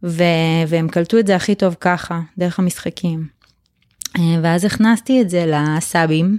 ו, 0.02 0.22
והם 0.68 0.88
קלטו 0.88 1.18
את 1.18 1.26
זה 1.26 1.36
הכי 1.36 1.54
טוב 1.54 1.76
ככה, 1.80 2.20
דרך 2.38 2.58
המשחקים. 2.58 3.26
אה, 4.18 4.22
ואז 4.42 4.64
הכנסתי 4.64 5.20
את 5.20 5.30
זה 5.30 5.46
לסאבים, 5.46 6.38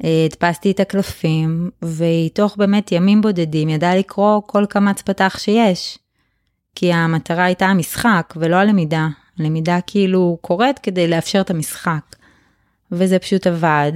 הדפסתי 0.00 0.70
את 0.70 0.80
הקלפים, 0.80 1.70
והיא 1.82 2.30
תוך 2.30 2.56
באמת 2.56 2.92
ימים 2.92 3.20
בודדים 3.20 3.68
ידעה 3.68 3.96
לקרוא 3.96 4.40
כל 4.46 4.66
קמץ 4.68 5.02
פתח 5.02 5.36
שיש. 5.38 5.98
כי 6.74 6.92
המטרה 6.92 7.44
הייתה 7.44 7.66
המשחק 7.66 8.34
ולא 8.36 8.56
הלמידה. 8.56 9.08
הלמידה 9.38 9.78
כאילו 9.86 10.38
קורית 10.40 10.78
כדי 10.78 11.08
לאפשר 11.08 11.40
את 11.40 11.50
המשחק. 11.50 12.16
וזה 12.92 13.18
פשוט 13.18 13.46
עבד. 13.46 13.92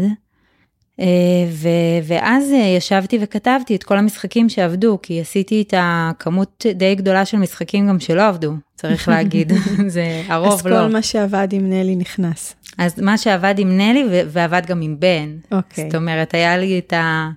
אה, 1.00 1.06
ו- 1.50 2.04
ואז 2.04 2.50
ישבתי 2.76 3.18
וכתבתי 3.20 3.76
את 3.76 3.82
כל 3.84 3.98
המשחקים 3.98 4.48
שעבדו, 4.48 4.98
כי 5.02 5.20
עשיתי 5.20 5.62
את 5.62 5.74
הכמות 5.76 6.66
די 6.74 6.94
גדולה 6.94 7.24
של 7.24 7.36
משחקים 7.36 7.88
גם 7.88 8.00
שלא 8.00 8.28
עבדו, 8.28 8.52
צריך 8.76 9.08
להגיד, 9.08 9.52
זה 9.86 10.22
הרוב 10.28 10.52
אז 10.52 10.66
לא. 10.66 10.76
אז 10.76 10.86
כל 10.86 10.92
מה 10.92 11.02
שעבד 11.02 11.48
עם 11.52 11.70
נלי 11.70 11.96
נכנס. 11.96 12.54
אז 12.78 13.00
מה 13.00 13.18
שעבד 13.18 13.54
עם 13.58 13.76
נלי 13.76 14.04
ועבד 14.28 14.62
גם 14.66 14.82
עם 14.82 14.96
בן. 14.98 15.36
אוקיי. 15.52 15.84
זאת 15.84 15.94
אומרת, 15.94 16.34
היה 16.34 16.56
לי 16.56 16.78
את 16.78 16.92
ה... 16.92 17.30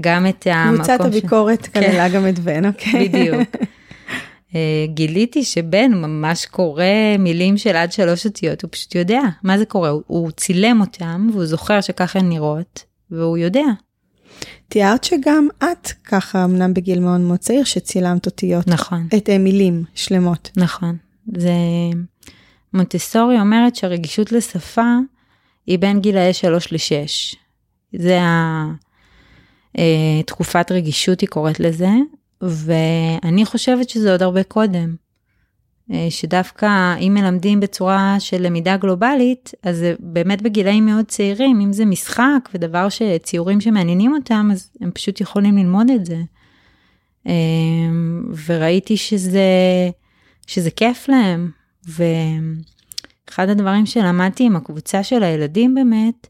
גם 0.00 0.26
את 0.26 0.46
המקום... 0.50 0.76
קבוצת 0.76 1.00
הביקורת 1.00 1.64
ש... 1.64 1.68
כללה 1.68 2.08
כן. 2.08 2.14
גם 2.14 2.28
את 2.28 2.38
בן, 2.38 2.66
אוקיי. 2.66 3.08
בדיוק. 3.08 3.48
אה, 4.54 4.86
גיליתי 4.86 5.44
שבן 5.44 5.92
ממש 5.94 6.46
קורא 6.46 6.84
מילים 7.18 7.58
של 7.58 7.76
עד 7.76 7.92
שלוש 7.92 8.26
אותיות, 8.26 8.62
הוא 8.62 8.68
פשוט 8.72 8.94
יודע 8.94 9.20
מה 9.42 9.58
זה 9.58 9.64
קורה, 9.64 9.88
הוא, 9.88 10.02
הוא 10.06 10.30
צילם 10.30 10.80
אותם 10.80 11.28
והוא 11.32 11.46
זוכר 11.46 11.80
שככה 11.80 12.18
הן 12.18 12.28
נראות, 12.28 12.84
והוא 13.10 13.38
יודע. 13.38 13.66
תיארת 14.68 15.04
שגם 15.04 15.48
את 15.58 15.92
ככה, 16.04 16.44
אמנם 16.44 16.74
בגיל 16.74 17.00
מאוד 17.00 17.20
מאוד 17.20 17.38
צעיר, 17.38 17.64
שצילמת 17.64 18.26
אותיות. 18.26 18.68
נכון. 18.68 19.08
את 19.16 19.28
אה, 19.28 19.38
מילים 19.38 19.84
שלמות. 19.94 20.50
נכון. 20.56 20.96
זה... 21.36 21.50
מונטסורי 22.74 23.40
אומרת 23.40 23.76
שהרגישות 23.76 24.32
לשפה 24.32 24.96
היא 25.66 25.78
בין 25.78 26.00
גילאי 26.00 26.32
3 26.32 26.72
ל-6. 26.72 27.36
זה 27.92 28.18
התקופת 29.74 30.72
אה, 30.72 30.76
רגישות 30.76 31.20
היא 31.20 31.28
קוראת 31.28 31.60
לזה, 31.60 31.90
ואני 32.42 33.44
חושבת 33.44 33.88
שזה 33.88 34.12
עוד 34.12 34.22
הרבה 34.22 34.42
קודם. 34.42 34.94
אה, 35.92 36.06
שדווקא 36.10 36.96
אם 37.00 37.14
מלמדים 37.14 37.60
בצורה 37.60 38.16
של 38.18 38.42
למידה 38.42 38.76
גלובלית, 38.76 39.52
אז 39.62 39.76
זה 39.76 39.94
באמת 39.98 40.42
בגילאים 40.42 40.86
מאוד 40.86 41.04
צעירים, 41.04 41.60
אם 41.60 41.72
זה 41.72 41.84
משחק 41.84 42.48
ודבר 42.54 42.88
שציורים 42.88 43.60
שמעניינים 43.60 44.14
אותם, 44.14 44.48
אז 44.52 44.70
הם 44.80 44.90
פשוט 44.90 45.20
יכולים 45.20 45.56
ללמוד 45.56 45.90
את 45.90 46.06
זה. 46.06 46.18
אה, 47.26 47.32
וראיתי 48.46 48.96
שזה, 48.96 49.40
שזה 50.46 50.70
כיף 50.70 51.08
להם, 51.08 51.50
ואחד 51.88 53.48
הדברים 53.48 53.86
שלמדתי 53.86 54.44
עם 54.44 54.56
הקבוצה 54.56 55.02
של 55.02 55.22
הילדים 55.22 55.74
באמת, 55.74 56.26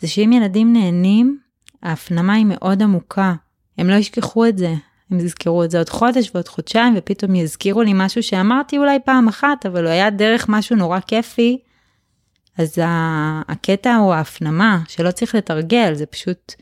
זה 0.00 0.08
שאם 0.08 0.32
ילדים 0.32 0.72
נהנים, 0.72 1.38
ההפנמה 1.82 2.34
היא 2.34 2.46
מאוד 2.48 2.82
עמוקה. 2.82 3.34
הם 3.78 3.90
לא 3.90 3.94
ישכחו 3.94 4.46
את 4.46 4.58
זה, 4.58 4.74
הם 5.10 5.20
יזכרו 5.20 5.64
את 5.64 5.70
זה 5.70 5.78
עוד 5.78 5.88
חודש 5.88 6.30
ועוד 6.34 6.48
חודשיים, 6.48 6.94
ופתאום 6.96 7.34
יזכירו 7.34 7.82
לי 7.82 7.92
משהו 7.94 8.22
שאמרתי 8.22 8.78
אולי 8.78 8.98
פעם 9.04 9.28
אחת, 9.28 9.66
אבל 9.66 9.84
הוא 9.84 9.90
היה 9.90 10.10
דרך 10.10 10.48
משהו 10.48 10.76
נורא 10.76 11.00
כיפי. 11.00 11.58
אז 12.58 12.78
הקטע 13.48 13.94
הוא 13.94 14.12
ההפנמה, 14.12 14.80
שלא 14.88 15.10
צריך 15.10 15.34
לתרגל, 15.34 15.94
זה 15.94 16.06
פשוט 16.06 16.54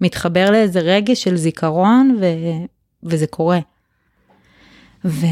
מתחבר 0.00 0.50
לאיזה 0.50 0.80
רגש 0.80 1.22
של 1.22 1.36
זיכרון, 1.36 2.16
ו... 2.20 2.26
וזה 3.02 3.26
קורה. 3.26 3.58
ו... 5.06 5.26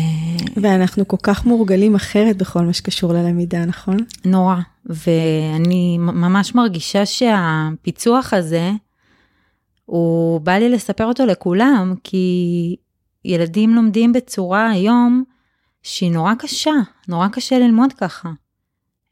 ואנחנו 0.56 1.08
כל 1.08 1.16
כך 1.22 1.46
מורגלים 1.46 1.94
אחרת 1.94 2.36
בכל 2.36 2.64
מה 2.64 2.72
שקשור 2.72 3.12
ללמידה, 3.12 3.64
נכון? 3.64 3.96
נורא. 4.24 4.56
ואני 4.86 5.98
ממש 5.98 6.54
מרגישה 6.54 7.06
שהפיצוח 7.06 8.34
הזה, 8.34 8.70
הוא 9.84 10.40
בא 10.40 10.52
לי 10.52 10.68
לספר 10.68 11.04
אותו 11.04 11.26
לכולם, 11.26 11.94
כי 12.04 12.76
ילדים 13.24 13.74
לומדים 13.74 14.12
בצורה 14.12 14.70
היום 14.70 15.24
שהיא 15.82 16.12
נורא 16.12 16.34
קשה, 16.34 16.72
נורא 17.08 17.28
קשה 17.28 17.58
ללמוד 17.58 17.92
ככה. 17.92 18.30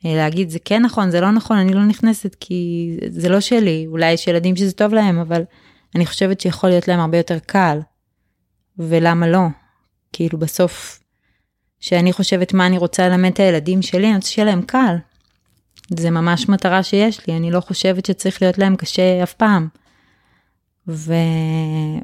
להגיד 0.05 0.51
זה 0.51 0.59
כן 0.65 0.83
נכון, 0.83 1.11
זה 1.11 1.21
לא 1.21 1.31
נכון, 1.31 1.57
אני 1.57 1.75
לא 1.75 1.85
נכנסת 1.85 2.37
כי 2.41 2.91
זה 3.09 3.29
לא 3.29 3.41
שלי, 3.41 3.87
אולי 3.89 4.13
יש 4.13 4.27
ילדים 4.27 4.57
שזה 4.57 4.73
טוב 4.73 4.95
להם, 4.95 5.19
אבל 5.19 5.43
אני 5.95 6.07
חושבת 6.07 6.41
שיכול 6.41 6.71
להיות 6.71 6.89
להם 6.89 7.01
הרבה 7.01 7.17
יותר 7.17 7.39
קל. 7.39 7.79
ולמה 8.79 9.29
לא? 9.29 9.47
כאילו 10.13 10.39
בסוף, 10.39 11.01
שאני 11.81 12.13
חושבת 12.13 12.55
מה 12.55 12.67
אני 12.67 12.79
רוצה 12.79 13.09
ללמד 13.09 13.31
את 13.33 13.41
הילדים 13.41 13.83
שלי, 13.83 14.07
אני 14.07 14.17
רוצה 14.17 14.29
שיהיה 14.29 14.47
להם 14.47 14.63
קל. 14.63 14.97
זה 15.91 16.11
ממש 16.11 16.49
מטרה 16.49 16.83
שיש 16.83 17.27
לי, 17.27 17.37
אני 17.37 17.51
לא 17.51 17.61
חושבת 17.61 18.07
שצריך 18.07 18.43
להיות 18.43 18.59
להם 18.59 18.77
קשה 18.77 19.23
אף 19.23 19.35
פעם. 19.35 19.69
ו... 20.89 21.15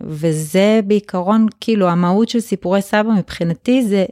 וזה 0.02 0.80
בעיקרון, 0.84 1.46
כאילו, 1.60 1.88
המהות 1.88 2.28
של 2.28 2.40
סיפורי 2.40 2.82
סבא 2.82 3.10
מבחינתי 3.10 3.84
זה 3.84 4.04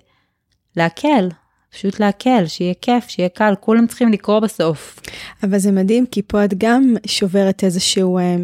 להקל, 0.76 1.29
פשוט 1.76 2.00
להקל, 2.00 2.47
שיהיה 2.47 2.75
כיף, 2.83 3.09
שיהיה 3.09 3.28
קל, 3.28 3.54
כולם 3.61 3.87
צריכים 3.87 4.12
לקרוא 4.12 4.40
בסוף. 4.40 5.00
אבל 5.42 5.59
זה 5.59 5.73
מדהים, 5.73 6.06
כי 6.06 6.23
פה 6.23 6.45
את 6.45 6.54
גם 6.59 6.95
שוברת 7.06 7.64
איזשהו 7.64 8.18
אה, 8.18 8.37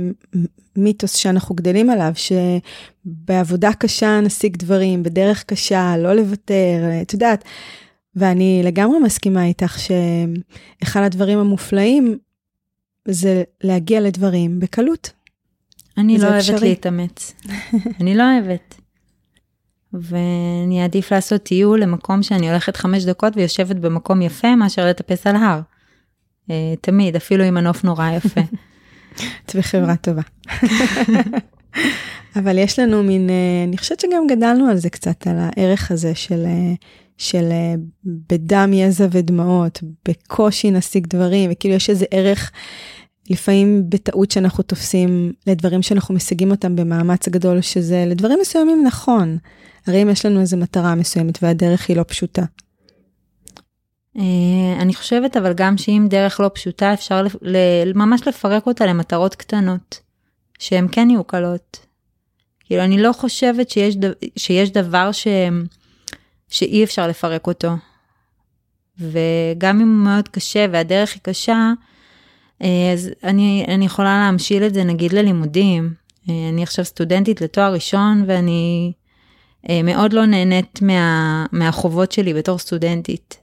מיתוס 0.76 1.16
שאנחנו 1.16 1.54
גדלים 1.54 1.90
עליו, 1.90 2.12
שבעבודה 2.14 3.70
קשה 3.72 4.20
נשיג 4.20 4.56
דברים, 4.56 5.02
בדרך 5.02 5.44
קשה, 5.44 5.94
לא 5.98 6.12
לוותר, 6.12 6.80
את 7.02 7.12
יודעת. 7.12 7.44
ואני 8.16 8.62
לגמרי 8.64 8.98
מסכימה 8.98 9.44
איתך 9.44 9.78
שאחד 9.78 11.02
הדברים 11.02 11.38
המופלאים 11.38 12.18
זה 13.08 13.42
להגיע 13.64 14.00
לדברים 14.00 14.60
בקלות. 14.60 15.12
אני 15.98 16.18
לא 16.18 16.28
אוהבת 16.28 16.62
להתאמץ. 16.62 17.34
אני 18.00 18.14
לא 18.14 18.22
אוהבת. 18.22 18.81
ואני 19.94 20.82
אעדיף 20.82 21.12
לעשות 21.12 21.42
טיול 21.42 21.82
למקום 21.82 22.22
שאני 22.22 22.50
הולכת 22.50 22.76
חמש 22.76 23.04
דקות 23.04 23.36
ויושבת 23.36 23.76
במקום 23.76 24.22
יפה 24.22 24.56
מאשר 24.56 24.86
לטפס 24.86 25.26
על 25.26 25.36
הר. 25.36 25.60
אה, 26.50 26.74
תמיד, 26.80 27.16
אפילו 27.16 27.44
עם 27.44 27.56
הנוף 27.56 27.84
נורא 27.84 28.10
יפה. 28.10 28.40
את 29.46 29.56
בחברה 29.56 29.96
טובה. 29.96 30.22
אבל 32.36 32.58
יש 32.58 32.78
לנו 32.78 33.02
מין, 33.02 33.30
אה, 33.30 33.64
אני 33.68 33.78
חושבת 33.78 34.00
שגם 34.00 34.26
גדלנו 34.26 34.66
על 34.66 34.76
זה 34.76 34.90
קצת, 34.90 35.26
על 35.26 35.36
הערך 35.38 35.90
הזה 35.90 36.14
של, 36.14 36.44
אה, 36.46 36.74
של 37.18 37.48
בדם, 38.04 38.70
יזע 38.74 39.06
ודמעות, 39.10 39.82
בקושי 40.08 40.70
נשיג 40.70 41.06
דברים, 41.06 41.50
וכאילו 41.52 41.74
יש 41.74 41.90
איזה 41.90 42.04
ערך 42.10 42.52
לפעמים 43.30 43.82
בטעות 43.88 44.30
שאנחנו 44.30 44.62
תופסים 44.62 45.32
לדברים 45.46 45.82
שאנחנו 45.82 46.14
משיגים 46.14 46.50
אותם 46.50 46.76
במאמץ 46.76 47.28
גדול, 47.28 47.60
שזה 47.60 48.04
לדברים 48.06 48.38
מסוימים 48.40 48.84
נכון. 48.86 49.38
הרי 49.86 50.02
אם 50.02 50.10
יש 50.10 50.26
לנו 50.26 50.40
איזו 50.40 50.56
מטרה 50.56 50.94
מסוימת 50.94 51.42
והדרך 51.42 51.88
היא 51.88 51.96
לא 51.96 52.04
פשוטה. 52.08 52.42
אה, 54.18 54.82
אני 54.82 54.94
חושבת 54.94 55.36
אבל 55.36 55.52
גם 55.52 55.78
שאם 55.78 56.06
דרך 56.10 56.40
לא 56.40 56.50
פשוטה 56.54 56.94
אפשר 56.94 57.26
ממש 57.94 58.28
לפרק 58.28 58.66
אותה 58.66 58.86
למטרות 58.86 59.34
קטנות, 59.34 60.00
שהן 60.58 60.86
כן 60.92 61.10
יהיו 61.10 61.24
קלות. 61.24 61.86
כאילו 62.64 62.84
אני 62.84 63.02
לא 63.02 63.12
חושבת 63.12 63.70
שיש, 63.70 63.96
שיש 64.36 64.70
דבר 64.70 65.12
ש, 65.12 65.26
שאי 66.48 66.84
אפשר 66.84 67.08
לפרק 67.08 67.46
אותו. 67.46 67.72
וגם 68.98 69.80
אם 69.80 69.96
הוא 69.96 70.04
מאוד 70.04 70.28
קשה 70.28 70.66
והדרך 70.72 71.12
היא 71.12 71.20
קשה, 71.22 71.72
אה, 72.62 72.92
אז 72.92 73.10
אני, 73.24 73.64
אני 73.68 73.84
יכולה 73.84 74.18
להמשיל 74.24 74.64
את 74.64 74.74
זה 74.74 74.84
נגיד 74.84 75.12
ללימודים. 75.12 75.94
אה, 76.28 76.48
אני 76.48 76.62
עכשיו 76.62 76.84
סטודנטית 76.84 77.40
לתואר 77.40 77.72
ראשון 77.74 78.24
ואני 78.26 78.92
מאוד 79.84 80.12
לא 80.12 80.26
נהנית 80.26 80.82
מה, 80.82 81.46
מהחובות 81.52 82.12
שלי 82.12 82.34
בתור 82.34 82.58
סטודנטית. 82.58 83.38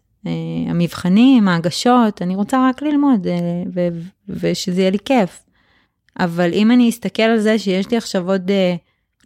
המבחנים, 0.70 1.48
ההגשות, 1.48 2.22
אני 2.22 2.36
רוצה 2.36 2.70
רק 2.70 2.82
ללמוד 2.82 3.28
ו, 3.74 3.88
ושזה 4.30 4.82
יהיה 4.82 4.92
לי 4.92 4.98
כיף. 5.06 5.44
אבל 6.20 6.54
אם 6.54 6.72
אני 6.72 6.90
אסתכל 6.90 7.24
על 7.24 7.40
זה 7.40 7.60
שיש 7.60 7.92
לי 7.92 7.98
עכשיו 7.98 8.30
עוד, 8.30 8.52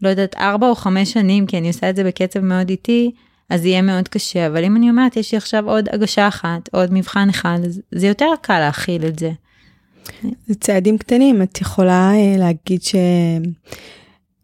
לא 0.01 0.09
יודעת, 0.09 0.35
ארבע 0.37 0.69
או 0.69 0.75
חמש 0.75 1.13
שנים, 1.13 1.45
כי 1.45 1.57
אני 1.57 1.67
עושה 1.67 1.89
את 1.89 1.95
זה 1.95 2.03
בקצב 2.03 2.39
מאוד 2.39 2.69
איטי, 2.69 3.11
אז 3.49 3.65
יהיה 3.65 3.81
מאוד 3.81 4.07
קשה. 4.07 4.47
אבל 4.47 4.63
אם 4.63 4.75
אני 4.75 4.89
אומרת, 4.89 5.17
יש 5.17 5.31
לי 5.31 5.37
עכשיו 5.37 5.69
עוד 5.69 5.89
הגשה 5.91 6.27
אחת, 6.27 6.69
עוד 6.71 6.93
מבחן 6.93 7.29
אחד, 7.29 7.59
אז 7.65 7.81
זה 7.91 8.07
יותר 8.07 8.29
קל 8.41 8.59
להכיל 8.59 9.05
את 9.05 9.19
זה. 9.19 9.31
זה 10.47 10.55
צעדים 10.55 10.97
קטנים, 10.97 11.41
את 11.41 11.61
יכולה 11.61 12.11
אה, 12.13 12.35
להגיד 12.37 12.83
ש... 12.83 12.95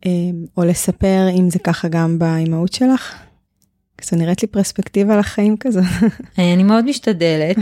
אה, 0.06 0.12
או 0.58 0.64
לספר 0.64 1.28
אם 1.40 1.50
זה 1.50 1.60
ככה 1.60 1.88
גם 1.88 2.20
באימהות 2.20 2.74
שלך? 2.74 3.16
זה 4.02 4.18
נראית 4.18 4.42
לי 4.42 4.48
פרספקטיבה 4.48 5.18
לחיים 5.18 5.58
כזאת. 5.58 5.84
אה, 6.40 6.54
אני 6.54 6.64
מאוד 6.64 6.86
משתדלת, 6.86 7.58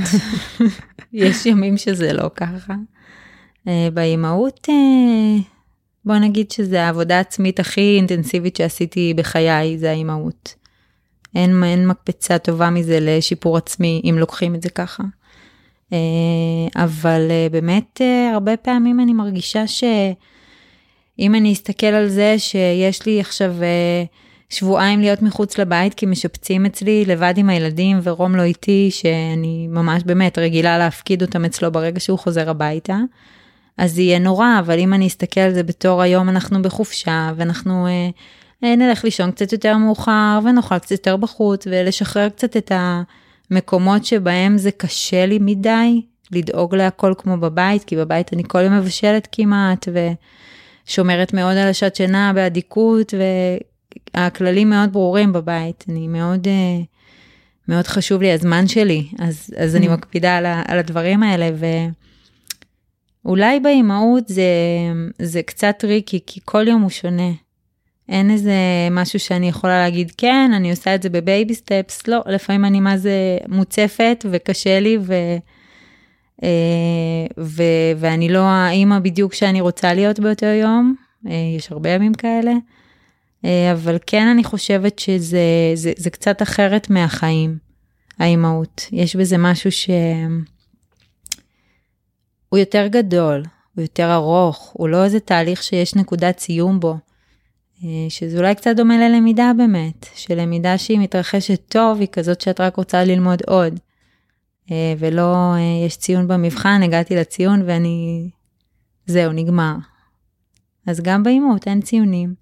יש 1.14 1.46
ימים 1.46 1.78
שזה 1.78 2.14
לא 2.14 2.30
ככה. 2.36 2.74
באימהות, 3.94 4.68
בוא 6.06 6.16
נגיד 6.16 6.52
שזה 6.52 6.84
העבודה 6.84 7.18
העצמית 7.18 7.60
הכי 7.60 7.96
אינטנסיבית 7.98 8.56
שעשיתי 8.56 9.14
בחיי, 9.18 9.78
זה 9.78 9.90
האימהות. 9.90 10.56
אין, 11.36 11.64
אין 11.64 11.88
מקפצה 11.88 12.38
טובה 12.38 12.70
מזה 12.70 13.00
לשיפור 13.02 13.58
עצמי, 13.58 14.02
אם 14.10 14.16
לוקחים 14.20 14.56
את 14.56 14.62
זה 14.62 14.70
ככה. 14.70 15.04
אה, 15.94 16.84
אבל 16.84 17.28
אה, 17.30 17.48
באמת 17.52 18.02
אה, 18.02 18.32
הרבה 18.34 18.58
פעמים 18.58 19.00
אני 19.00 19.14
מרגישה 19.14 19.68
שאם 21.18 21.36
אני 21.36 21.54
אסתכל 21.54 21.88
על 21.88 22.08
זה 22.08 22.36
שיש 22.38 23.06
לי 23.06 23.20
עכשיו 23.20 23.56
שבועיים 24.50 25.00
להיות 25.00 25.22
מחוץ 25.22 25.58
לבית 25.58 25.94
כי 25.94 26.06
משפצים 26.06 26.66
אצלי 26.66 27.06
לבד 27.06 27.34
עם 27.38 27.50
הילדים 27.50 28.00
ורום 28.04 28.36
לא 28.36 28.42
איתי 28.42 28.90
שאני 28.92 29.68
ממש 29.70 30.04
באמת 30.06 30.38
רגילה 30.38 30.78
להפקיד 30.78 31.22
אותם 31.22 31.46
אצלו 31.46 31.72
ברגע 31.72 32.00
שהוא 32.00 32.20
חוזר 32.20 32.50
הביתה. 32.50 32.98
אז 33.78 33.94
זה 33.94 34.02
יהיה 34.02 34.20
נורא 34.20 34.60
אבל 34.60 34.80
אם 34.80 34.94
אני 34.94 35.08
אסתכל 35.08 35.40
על 35.40 35.54
זה 35.54 35.64
בתור 35.64 36.02
היום 36.02 36.30
אנחנו 36.30 36.62
בחופשה 36.62 37.32
ואנחנו 37.36 37.88
אה, 38.64 38.76
נלך 38.76 39.04
לישון 39.04 39.32
קצת 39.32 39.52
יותר 39.52 39.78
מאוחר 39.78 40.40
ונאכל 40.44 40.80
קצת 40.80 40.92
יותר 40.92 41.18
בחוץ 41.18 41.68
ולשחרר 41.68 42.30
קצת 42.30 42.58
את 42.58 42.72
ה... 42.72 43.02
מקומות 43.52 44.06
שבהם 44.06 44.58
זה 44.58 44.72
קשה 44.72 45.26
לי 45.26 45.40
מדי 45.42 46.02
לדאוג 46.32 46.76
להכל 46.76 47.14
כמו 47.18 47.38
בבית, 47.38 47.84
כי 47.84 47.96
בבית 47.96 48.34
אני 48.34 48.44
כל 48.48 48.62
יום 48.62 48.78
מבשלת 48.78 49.28
כמעט 49.32 49.88
ושומרת 50.88 51.34
מאוד 51.34 51.58
על 51.58 51.68
השעת 51.68 51.96
שינה 51.96 52.32
באדיקות 52.36 53.14
והכללים 54.14 54.70
מאוד 54.70 54.94
ברורים 54.94 55.34
בבית. 55.34 55.86
אני 55.90 56.08
מאוד, 56.08 56.48
אה, 56.48 56.84
מאוד 57.68 57.88
חשוב 57.88 58.22
לי 58.22 58.32
הזמן 58.32 58.68
שלי, 58.68 59.08
אז, 59.20 59.54
אז 59.58 59.76
אני 59.76 59.88
אממ. 59.88 59.92
מקפידה 59.92 60.38
על, 60.38 60.46
על 60.68 60.80
הדברים 60.80 61.24
האלה 61.24 61.50
ואולי 63.26 63.60
באימהות 63.60 64.28
זה, 64.28 64.44
זה 65.22 65.42
קצת 65.44 65.76
טריקי, 65.80 66.20
כי 66.26 66.40
כל 66.46 66.68
יום 66.68 66.82
הוא 66.82 66.90
שונה. 66.90 67.32
אין 68.10 68.32
איזה 68.32 68.54
משהו 68.92 69.20
שאני 69.20 69.50
יכולה 69.50 69.80
להגיד, 69.80 70.12
כן, 70.18 70.52
אני 70.56 70.72
עושה 70.72 70.96
את 70.96 71.04
זה 71.04 71.10
ב 71.10 71.19
baby 71.19 71.56
steps, 71.56 72.08
לא, 72.08 72.22
לפעמים 72.26 72.66
אני 72.66 72.80
מה 72.80 72.98
זה 72.98 73.38
מוצפת 73.48 74.26
וקשה 74.32 74.80
לי, 74.80 74.98
ו, 75.02 75.14
ו, 77.40 77.64
ואני 77.98 78.30
לא 78.30 78.40
האימא 78.40 79.00
בדיוק 79.00 79.34
שאני 79.34 79.62
רוצה 79.62 79.94
להיות 79.94 80.20
באותו 80.20 80.46
יום, 80.46 80.96
אה, 81.28 81.32
יש 81.58 81.72
הרבה 81.72 81.90
ימים 81.90 82.14
כאלה, 82.14 82.52
אה, 83.46 83.72
אבל 83.72 83.98
כן 84.08 84.28
אני 84.28 84.44
חושבת 84.44 85.00
שזה 85.00 85.72
זה, 85.74 85.92
זה 85.98 86.10
קצת 86.10 86.42
אחרת 86.42 86.90
מהחיים, 86.90 87.58
האימהות. 88.20 88.88
יש 88.92 89.16
בזה 89.16 89.38
משהו 89.38 89.72
שהוא 89.72 90.00
יותר 92.54 92.88
גדול, 92.88 93.44
הוא 93.76 93.82
יותר 93.82 94.14
ארוך, 94.14 94.72
הוא 94.74 94.90
לא 94.90 95.04
איזה 95.04 95.20
תהליך 95.20 95.64
שיש 95.64 95.96
נקודת 95.96 96.40
סיום 96.40 96.80
בו. 96.80 96.98
אה, 97.84 98.06
שזה 98.10 98.38
אולי 98.38 98.56
קצת 98.56 98.76
דומה 98.76 98.98
ללמידה 98.98 99.52
באמת, 99.58 100.06
שלמידה 100.16 100.78
שהיא 100.78 101.00
מתרחשת 101.00 101.60
טוב 101.68 102.00
היא 102.00 102.08
כזאת 102.12 102.42
שאת 102.42 102.62
רק 102.62 102.76
רוצה 102.76 103.04
ללמוד 103.04 103.42
עוד. 103.48 103.80
אה, 104.72 104.94
ולא 104.98 105.54
אה, 105.56 105.86
יש 105.86 105.98
ציון 105.98 106.28
במבחן, 106.28 106.82
הגעתי 106.84 107.16
לציון 107.16 107.62
ואני... 107.66 108.30
זהו, 109.06 109.32
נגמר. 109.32 109.76
אז 110.88 111.02
גם 111.02 111.24
באימות 111.24 111.68
אין 111.68 111.82
ציונים. 111.82 112.34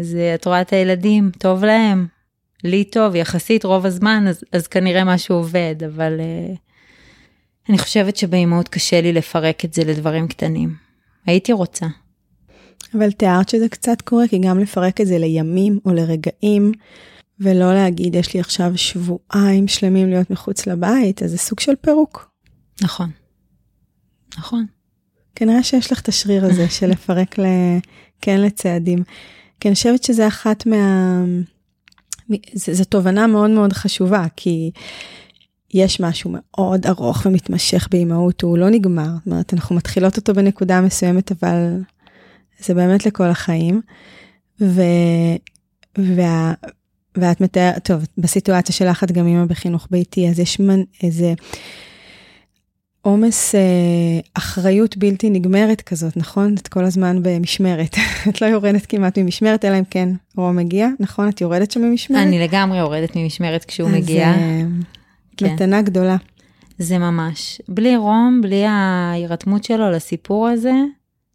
אז 0.00 0.16
את 0.34 0.46
רואה 0.46 0.60
את 0.60 0.72
הילדים, 0.72 1.30
טוב 1.38 1.64
להם, 1.64 2.06
לי 2.64 2.84
טוב, 2.84 3.14
יחסית 3.14 3.64
רוב 3.64 3.86
הזמן, 3.86 4.24
אז, 4.28 4.44
אז 4.52 4.66
כנראה 4.66 5.04
משהו 5.04 5.36
עובד, 5.36 5.74
אבל 5.86 6.20
uh, 6.20 6.58
אני 7.68 7.78
חושבת 7.78 8.16
שבאימהות 8.16 8.68
קשה 8.68 9.00
לי 9.00 9.12
לפרק 9.12 9.64
את 9.64 9.74
זה 9.74 9.84
לדברים 9.84 10.28
קטנים. 10.28 10.74
הייתי 11.26 11.52
רוצה. 11.52 11.86
אבל 12.94 13.12
תיארת 13.12 13.48
שזה 13.48 13.68
קצת 13.68 14.02
קורה, 14.02 14.28
כי 14.28 14.38
גם 14.38 14.58
לפרק 14.58 15.00
את 15.00 15.06
זה 15.06 15.18
לימים 15.18 15.78
או 15.84 15.92
לרגעים, 15.92 16.72
ולא 17.40 17.74
להגיד, 17.74 18.14
יש 18.14 18.34
לי 18.34 18.40
עכשיו 18.40 18.72
שבועיים 18.76 19.68
שלמים 19.68 20.08
להיות 20.08 20.30
מחוץ 20.30 20.66
לבית, 20.66 21.22
אז 21.22 21.30
זה 21.30 21.38
סוג 21.38 21.60
של 21.60 21.72
פירוק. 21.80 22.30
נכון. 22.82 23.10
נכון. 24.38 24.66
כנראה 25.34 25.62
שיש 25.62 25.92
לך 25.92 26.00
את 26.00 26.08
השריר 26.08 26.44
הזה 26.44 26.70
של 26.78 26.86
לפרק 26.86 27.38
ל... 27.38 27.44
כן 28.20 28.40
לצעדים. 28.40 29.02
כי 29.60 29.68
אני 29.68 29.74
חושבת 29.74 30.02
שזה 30.02 30.28
אחת 30.28 30.66
מה... 30.66 31.24
זו 32.54 32.84
תובנה 32.84 33.26
מאוד 33.26 33.50
מאוד 33.50 33.72
חשובה, 33.72 34.26
כי 34.36 34.70
יש 35.74 36.00
משהו 36.00 36.30
מאוד 36.34 36.86
ארוך 36.86 37.26
ומתמשך 37.26 37.88
באימהות, 37.90 38.42
הוא 38.42 38.58
לא 38.58 38.70
נגמר. 38.70 39.08
זאת 39.16 39.26
אומרת, 39.26 39.54
אנחנו 39.54 39.76
מתחילות 39.76 40.16
אותו 40.16 40.34
בנקודה 40.34 40.80
מסוימת, 40.80 41.32
אבל 41.32 41.80
זה 42.58 42.74
באמת 42.74 43.06
לכל 43.06 43.26
החיים. 43.26 43.80
ו... 44.60 44.82
וה... 45.98 46.54
ואת 47.18 47.40
מתארת, 47.40 47.84
טוב, 47.84 48.04
בסיטואציה 48.18 48.74
שלך 48.74 49.04
את 49.04 49.12
גם 49.12 49.26
אימא 49.26 49.44
בחינוך 49.44 49.88
ביתי, 49.90 50.28
אז 50.28 50.38
יש 50.38 50.60
מנ... 50.60 50.82
איזה... 51.02 51.34
עומס 53.06 53.54
אה, 53.54 53.60
אחריות 54.34 54.96
בלתי 54.96 55.30
נגמרת 55.30 55.80
כזאת, 55.80 56.16
נכון? 56.16 56.54
את 56.54 56.68
כל 56.68 56.84
הזמן 56.84 57.18
במשמרת. 57.22 57.96
את 58.28 58.42
לא 58.42 58.46
יורדת 58.46 58.86
כמעט 58.86 59.18
ממשמרת, 59.18 59.64
אלא 59.64 59.78
אם 59.78 59.84
כן 59.90 60.08
רום 60.36 60.56
מגיע, 60.56 60.88
נכון? 61.00 61.28
את 61.28 61.40
יורדת 61.40 61.70
שם 61.70 61.82
ממשמרת? 61.82 62.22
אני 62.22 62.38
לגמרי 62.38 62.78
יורדת 62.78 63.16
ממשמרת 63.16 63.64
כשהוא 63.64 63.90
מגיע. 63.90 64.30
אז 64.30 64.40
אה, 64.40 64.62
כן. 65.36 65.54
מתנה 65.54 65.82
גדולה. 65.82 66.16
זה 66.78 66.98
ממש. 66.98 67.60
בלי 67.68 67.96
רום, 67.96 68.40
בלי 68.42 68.64
ההירתמות 68.66 69.64
שלו 69.64 69.90
לסיפור 69.90 70.48
הזה, 70.48 70.72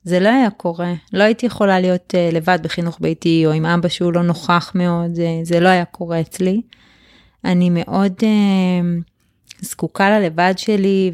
זה 0.04 0.20
לא 0.20 0.30
היה 0.30 0.50
קורה. 0.50 0.94
לא 1.14 1.24
הייתי 1.24 1.46
יכולה 1.46 1.80
להיות 1.80 2.14
uh, 2.14 2.36
לבד 2.36 2.60
בחינוך 2.62 2.98
ביתי, 3.02 3.44
או 3.46 3.52
עם 3.52 3.66
אבא 3.66 3.90
שהוא 3.90 4.14
לא 4.14 4.24
נוכח 4.24 4.72
מאוד, 4.76 5.16
זה, 5.16 5.28
זה 5.44 5.60
לא 5.60 5.70
היה 5.70 5.86
קורה 5.86 6.22
אצלי. 6.22 6.62
אני 7.46 7.70
מאוד 7.70 8.14
uh, 8.20 8.26
זקוקה 9.62 10.20
ללבד 10.20 10.54
שלי 10.58 11.12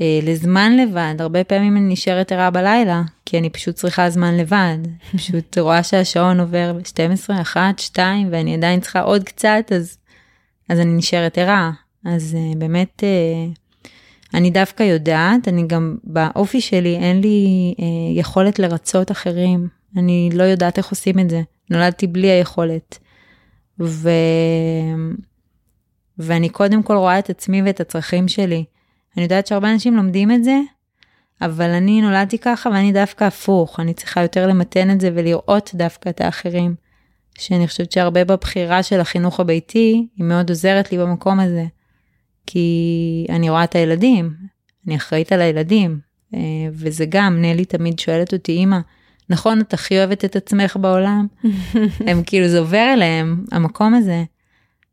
ולזמן 0.00 0.76
uh, 0.78 0.82
לבד. 0.82 1.14
הרבה 1.18 1.44
פעמים 1.44 1.76
אני 1.76 1.92
נשארת 1.92 2.32
ערה 2.32 2.50
בלילה, 2.50 3.02
כי 3.26 3.38
אני 3.38 3.50
פשוט 3.50 3.74
צריכה 3.74 4.10
זמן 4.10 4.36
לבד. 4.36 4.78
פשוט 5.16 5.58
רואה 5.58 5.82
שהשעון 5.82 6.40
עובר 6.40 6.72
ב-12, 6.72 7.40
1, 7.42 7.78
2, 7.78 8.28
ואני 8.30 8.54
עדיין 8.54 8.80
צריכה 8.80 9.00
עוד 9.00 9.24
קצת, 9.24 9.72
אז, 9.74 9.98
אז 10.68 10.80
אני 10.80 10.92
נשארת 10.92 11.38
ערה. 11.38 11.70
אז 12.04 12.36
uh, 12.36 12.58
באמת... 12.58 13.02
Uh, 13.02 13.67
אני 14.34 14.50
דווקא 14.50 14.82
יודעת, 14.82 15.48
אני 15.48 15.66
גם 15.66 15.96
באופי 16.04 16.60
שלי 16.60 16.96
אין 16.96 17.20
לי 17.20 17.74
אה, 17.80 17.84
יכולת 18.20 18.58
לרצות 18.58 19.10
אחרים, 19.10 19.68
אני 19.96 20.30
לא 20.32 20.42
יודעת 20.42 20.78
איך 20.78 20.90
עושים 20.90 21.18
את 21.18 21.30
זה, 21.30 21.42
נולדתי 21.70 22.06
בלי 22.06 22.30
היכולת. 22.30 22.98
ו... 23.80 24.10
ואני 26.18 26.48
קודם 26.48 26.82
כל 26.82 26.96
רואה 26.96 27.18
את 27.18 27.30
עצמי 27.30 27.62
ואת 27.62 27.80
הצרכים 27.80 28.28
שלי. 28.28 28.64
אני 29.16 29.22
יודעת 29.22 29.46
שהרבה 29.46 29.72
אנשים 29.72 29.96
לומדים 29.96 30.30
את 30.30 30.44
זה, 30.44 30.56
אבל 31.42 31.70
אני 31.70 32.00
נולדתי 32.00 32.38
ככה 32.38 32.70
ואני 32.70 32.92
דווקא 32.92 33.24
הפוך, 33.24 33.80
אני 33.80 33.94
צריכה 33.94 34.22
יותר 34.22 34.46
למתן 34.46 34.90
את 34.90 35.00
זה 35.00 35.10
ולראות 35.14 35.70
דווקא 35.74 36.08
את 36.08 36.20
האחרים. 36.20 36.74
שאני 37.38 37.68
חושבת 37.68 37.92
שהרבה 37.92 38.24
בבחירה 38.24 38.82
של 38.82 39.00
החינוך 39.00 39.40
הביתי, 39.40 40.06
היא 40.16 40.24
מאוד 40.24 40.48
עוזרת 40.48 40.92
לי 40.92 40.98
במקום 40.98 41.40
הזה. 41.40 41.64
כי 42.50 43.26
אני 43.28 43.50
רואה 43.50 43.64
את 43.64 43.74
הילדים, 43.74 44.34
אני 44.86 44.96
אחראית 44.96 45.32
על 45.32 45.40
הילדים, 45.40 45.98
אה, 46.34 46.40
וזה 46.72 47.04
גם, 47.08 47.42
נלי 47.42 47.64
תמיד 47.64 47.98
שואלת 47.98 48.32
אותי, 48.32 48.52
אמא, 48.52 48.78
נכון, 49.30 49.60
את 49.60 49.74
הכי 49.74 49.98
אוהבת 49.98 50.24
את 50.24 50.36
עצמך 50.36 50.76
בעולם? 50.80 51.26
הם 52.08 52.22
כאילו, 52.26 52.48
זה 52.48 52.58
עובר 52.58 52.90
אליהם, 52.94 53.44
המקום 53.52 53.94
הזה. 53.94 54.24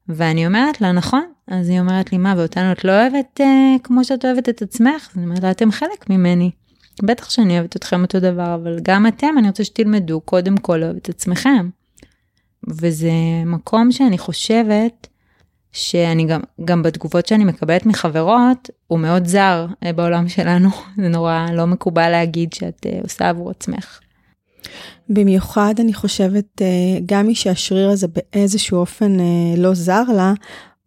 ואני 0.10 0.48
אומרת 0.48 0.82
לה, 0.82 0.92
נכון. 0.92 1.24
אז 1.48 1.70
היא 1.70 1.80
אומרת 1.80 2.12
לי, 2.12 2.18
מה, 2.18 2.34
ואותנו 2.38 2.72
את 2.72 2.86
לא 2.86 2.92
אוהבת 2.92 3.42
אה, 3.42 3.76
כמו 3.84 4.04
שאת 4.04 4.26
אוהבת 4.26 4.50
את 4.50 4.62
עצמך? 4.62 5.10
אז 5.12 5.18
אני 5.18 5.26
אומרת 5.26 5.44
לה, 5.44 5.52
אתם 5.52 5.72
חלק 5.72 6.10
ממני. 6.10 6.52
בטח 7.04 7.30
שאני 7.30 7.60
אוהבת 7.60 7.76
אתכם 7.76 8.02
אותו 8.02 8.20
דבר, 8.20 8.56
אבל 8.56 8.80
גם 8.82 9.08
אתם, 9.08 9.36
אני 9.38 9.48
רוצה 9.48 9.64
שתלמדו 9.64 10.22
קודם 10.22 10.58
כל 10.58 10.78
לאהוב 10.78 10.96
את 10.96 11.10
עצמכם. 11.10 11.70
וזה 12.68 13.12
מקום 13.46 13.92
שאני 13.92 14.18
חושבת 14.18 15.08
שאני 15.76 16.26
גם, 16.26 16.40
גם 16.66 16.84
בתגובות 16.84 17.26
שאני 17.26 17.46
מקבלת 17.46 17.86
מחברות, 17.86 18.70
הוא 18.88 19.00
מאוד 19.00 19.26
זר 19.28 19.66
אה, 19.84 19.94
בעולם 19.94 20.28
שלנו, 20.28 20.70
זה 21.02 21.08
נורא 21.08 21.46
לא 21.54 21.68
מקובל 21.68 22.10
להגיד 22.10 22.54
שאת 22.54 22.86
אה, 22.86 23.00
עושה 23.04 23.30
עבור 23.30 23.50
עצמך. 23.52 24.00
במיוחד 25.10 25.74
אני 25.80 25.94
חושבת, 25.94 26.62
אה, 26.62 26.68
גם 27.06 27.28
מי 27.28 27.36
שהשריר 27.36 27.90
הזה 27.90 28.08
באיזשהו 28.08 28.78
אופן 28.78 29.18
לא 29.58 29.74
זר 29.74 30.04
לה, 30.16 30.34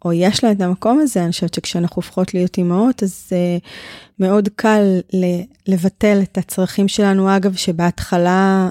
או 0.04 0.12
יש 0.12 0.44
לה 0.44 0.52
את 0.52 0.60
המקום 0.60 1.00
הזה, 1.00 1.22
אני 1.22 1.32
חושבת 1.32 1.54
שכשאנחנו 1.54 1.96
הופכות 1.96 2.34
להיות 2.34 2.58
אימהות, 2.58 3.02
אז 3.02 3.30
מאוד 4.18 4.48
קל 4.56 5.00
לבטל 5.66 6.20
את 6.22 6.38
הצרכים 6.38 6.88
שלנו, 6.88 7.36
אגב, 7.36 7.54
שבהתחלה 7.54 8.68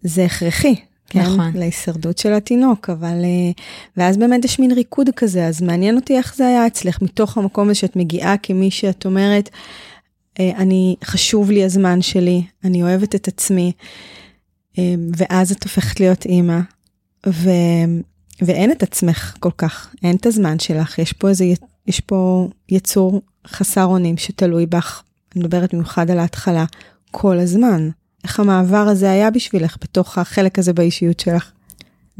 זה 0.00 0.24
הכרחי. 0.24 0.74
כן, 1.10 1.20
נכון. 1.20 1.52
להישרדות 1.54 2.18
של 2.18 2.32
התינוק, 2.32 2.90
אבל... 2.90 3.24
אה, 3.24 3.50
ואז 3.96 4.16
באמת 4.16 4.44
יש 4.44 4.58
מין 4.58 4.72
ריקוד 4.72 5.10
כזה, 5.16 5.46
אז 5.46 5.62
מעניין 5.62 5.96
אותי 5.96 6.16
איך 6.16 6.34
זה 6.36 6.46
היה 6.46 6.66
אצלך, 6.66 7.02
מתוך 7.02 7.38
המקום 7.38 7.68
הזה 7.68 7.74
שאת 7.74 7.96
מגיעה 7.96 8.36
כמי 8.36 8.70
שאת 8.70 9.06
אומרת, 9.06 9.50
אה, 10.40 10.50
אני, 10.56 10.96
חשוב 11.04 11.50
לי 11.50 11.64
הזמן 11.64 12.02
שלי, 12.02 12.42
אני 12.64 12.82
אוהבת 12.82 13.14
את 13.14 13.28
עצמי, 13.28 13.72
אה, 14.78 14.94
ואז 15.16 15.52
את 15.52 15.62
הופכת 15.62 16.00
להיות 16.00 16.26
אימא, 16.26 16.58
ו, 17.26 17.50
ואין 18.42 18.72
את 18.72 18.82
עצמך 18.82 19.36
כל 19.40 19.50
כך, 19.58 19.94
אין 20.02 20.16
את 20.16 20.26
הזמן 20.26 20.58
שלך, 20.58 20.98
יש 20.98 21.12
פה 21.12 21.28
איזה, 21.28 21.44
יש 21.86 22.00
פה 22.00 22.48
יצור 22.68 23.22
חסר 23.46 23.84
אונים 23.84 24.16
שתלוי 24.16 24.66
בך, 24.66 25.02
אני 25.34 25.44
מדברת 25.44 25.74
במיוחד 25.74 26.10
על 26.10 26.18
ההתחלה, 26.18 26.64
כל 27.10 27.38
הזמן. 27.38 27.90
איך 28.28 28.40
המעבר 28.40 28.76
הזה 28.76 29.10
היה 29.10 29.30
בשבילך 29.30 29.76
בתוך 29.82 30.18
החלק 30.18 30.58
הזה 30.58 30.72
באישיות 30.72 31.20
שלך? 31.20 31.52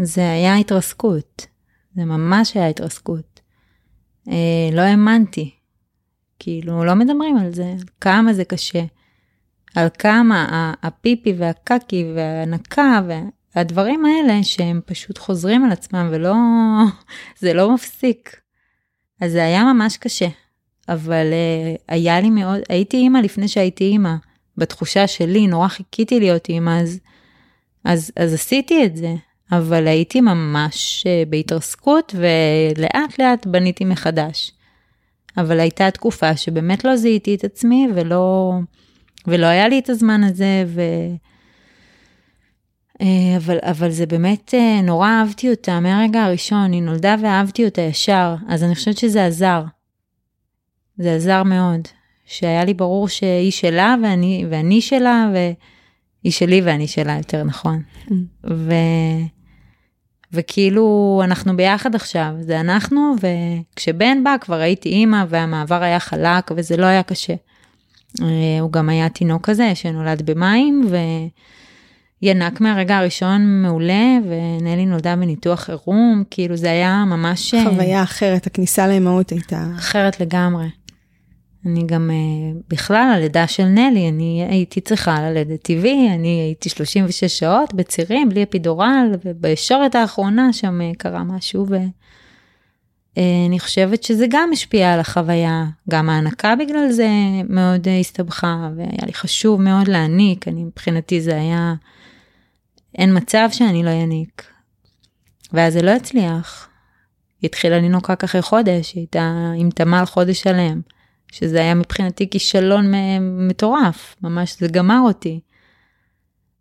זה 0.03 0.31
היה 0.31 0.55
התרסקות, 0.57 1.47
זה 1.95 2.05
ממש 2.05 2.57
היה 2.57 2.69
התרסקות. 2.69 3.41
אה, 4.29 4.71
לא 4.73 4.81
האמנתי, 4.81 5.51
כאילו 6.39 6.85
לא 6.85 6.95
מדברים 6.95 7.37
על 7.37 7.55
זה, 7.55 7.75
כמה 8.01 8.33
זה 8.33 8.45
קשה, 8.45 8.85
על 9.77 9.89
כמה 9.99 10.73
הפיפי 10.83 11.35
והקקי 11.39 12.05
והנקה 12.17 13.01
והדברים 13.55 14.05
האלה 14.05 14.43
שהם 14.43 14.81
פשוט 14.87 15.19
חוזרים 15.19 15.65
על 15.65 15.73
עצמם 15.73 16.09
ולא, 16.13 16.35
זה 17.41 17.55
לא 17.55 17.75
מפסיק. 17.75 18.41
אז 19.21 19.33
זה 19.33 19.45
היה 19.45 19.65
ממש 19.65 19.97
קשה, 19.97 20.29
אבל 20.89 21.27
אה, 21.33 21.75
היה 21.89 22.21
לי 22.21 22.31
מאוד, 22.31 22.61
הייתי 22.69 22.97
אימא 22.97 23.19
לפני 23.19 23.49
שהייתי 23.49 23.85
אימא. 23.85 24.15
בתחושה 24.59 25.07
שלי, 25.07 25.47
נורא 25.47 25.69
חיכיתי 25.69 26.21
להיות 26.21 26.49
אימא, 26.49 26.81
אז, 26.81 27.01
אז, 27.85 28.13
אז 28.17 28.35
עשיתי 28.35 28.85
את 28.85 28.97
זה, 28.97 29.15
אבל 29.53 29.87
הייתי 29.87 30.21
ממש 30.21 31.05
אה, 31.07 31.23
בהתרסקות 31.29 32.15
ולאט 32.19 33.19
לאט 33.19 33.47
בניתי 33.47 33.85
מחדש. 33.85 34.53
אבל 35.37 35.61
הייתה 35.61 35.91
תקופה 35.91 36.37
שבאמת 36.37 36.85
לא 36.85 36.97
זיהיתי 36.97 37.35
את 37.35 37.45
עצמי 37.45 37.89
ולא, 37.95 38.53
ולא 39.27 39.47
היה 39.47 39.69
לי 39.69 39.79
את 39.79 39.89
הזמן 39.89 40.25
הזה, 40.25 40.65
ו... 40.67 40.81
אה, 43.01 43.37
אבל, 43.37 43.59
אבל 43.63 43.91
זה 43.91 44.07
באמת 44.07 44.55
אה, 44.55 44.81
נורא 44.83 45.09
אהבתי 45.09 45.51
אותה 45.51 45.81
מהרגע 45.81 46.23
הראשון, 46.23 46.73
היא 46.73 46.83
נולדה 46.83 47.17
ואהבתי 47.23 47.65
אותה 47.65 47.81
ישר, 47.81 48.35
אז 48.49 48.65
אני 48.65 48.75
חושבת 48.75 48.99
שזה 48.99 49.27
עזר. 49.27 49.63
זה 50.99 51.15
עזר 51.15 51.43
מאוד. 51.43 51.89
שהיה 52.29 52.65
לי 52.65 52.75
ברור 52.75 53.09
שהיא 53.09 53.51
שלה 53.51 53.97
ואני, 54.03 54.47
ואני 54.51 54.81
שלה, 54.81 55.31
והיא 55.33 56.33
שלי 56.33 56.61
ואני 56.65 56.87
שלה, 56.87 57.17
יותר 57.17 57.45
נכון. 57.45 57.83
Mm. 58.09 58.13
ו... 58.51 58.73
וכאילו 60.33 61.21
אנחנו 61.25 61.57
ביחד 61.57 61.95
עכשיו, 61.95 62.33
זה 62.41 62.61
אנחנו, 62.61 63.15
וכשבן 63.21 64.25
בא 64.25 64.37
כבר 64.41 64.55
הייתי 64.55 64.89
אימא 64.89 65.25
והמעבר 65.29 65.83
היה 65.83 66.01
חלק 66.01 66.51
וזה 66.57 66.77
לא 66.77 66.87
היה 66.87 67.03
קשה. 67.03 67.35
אה, 68.23 68.61
הוא 68.61 68.73
גם 68.73 68.89
היה 68.89 69.09
תינוק 69.09 69.51
כזה 69.51 69.75
שנולד 69.75 70.31
במים 70.31 70.89
וינק 72.23 72.61
מהרגע 72.61 72.99
הראשון 72.99 73.63
מעולה 73.63 74.19
ונלי 74.25 74.87
נולדה 74.87 75.17
בניתוח 75.17 75.61
חירום, 75.61 76.23
כאילו 76.31 76.57
זה 76.57 76.71
היה 76.71 77.05
ממש... 77.07 77.55
אה, 77.55 77.65
חוויה 77.65 78.03
אחרת, 78.03 78.47
הכניסה 78.47 78.89
לאמהות 78.89 79.31
הייתה... 79.31 79.67
אחרת 79.79 80.21
לגמרי. 80.21 80.67
אני 81.69 81.87
גם 81.87 82.11
uh, 82.11 82.63
בכלל 82.69 83.13
הלידה 83.15 83.47
של 83.47 83.65
נלי, 83.65 84.09
אני 84.09 84.47
הייתי 84.51 84.81
צריכה 84.81 85.21
ללדת 85.21 85.63
טבעי, 85.63 86.09
אני 86.15 86.29
הייתי 86.29 86.69
36 86.69 87.25
שעות 87.25 87.75
בצירים 87.75 88.29
בלי 88.29 88.43
אפידורל, 88.43 89.13
ובישורת 89.25 89.95
האחרונה 89.95 90.53
שם 90.53 90.81
uh, 90.81 90.97
קרה 90.97 91.25
משהו, 91.25 91.67
ואני 93.17 93.57
uh, 93.57 93.63
חושבת 93.63 94.03
שזה 94.03 94.27
גם 94.31 94.51
השפיע 94.53 94.95
על 94.95 95.01
החוויה, 95.01 95.65
גם 95.91 96.11
ההנקה 96.11 96.55
בגלל 96.57 96.91
זה 96.91 97.09
מאוד 97.49 97.89
הסתבכה, 98.01 98.69
והיה 98.77 99.07
לי 99.07 99.13
חשוב 99.13 99.63
מאוד 99.63 99.89
להעניק, 99.89 100.49
אני 100.49 100.65
מבחינתי 100.65 101.21
זה 101.21 101.37
היה, 101.37 101.75
אין 102.95 103.17
מצב 103.17 103.49
שאני 103.53 103.83
לא 103.83 103.91
אעניק. 103.91 104.43
ואז 105.53 105.73
זה 105.73 105.83
לא 105.83 105.91
הצליח. 105.91 106.69
היא 107.41 107.49
התחילה 107.49 107.79
לנהוג 107.79 108.11
רק 108.11 108.25
אחרי 108.25 108.43
חודש, 108.43 108.95
היא 108.95 109.01
הייתה 109.01 109.53
עם 109.57 109.71
תמ"ל 109.71 110.05
חודש 110.05 110.41
שלם. 110.41 110.81
שזה 111.33 111.59
היה 111.61 111.75
מבחינתי 111.75 112.31
כישלון 112.31 112.93
מטורף, 113.21 114.17
ממש 114.23 114.57
זה 114.61 114.69
גמר 114.69 115.01
אותי. 115.05 115.41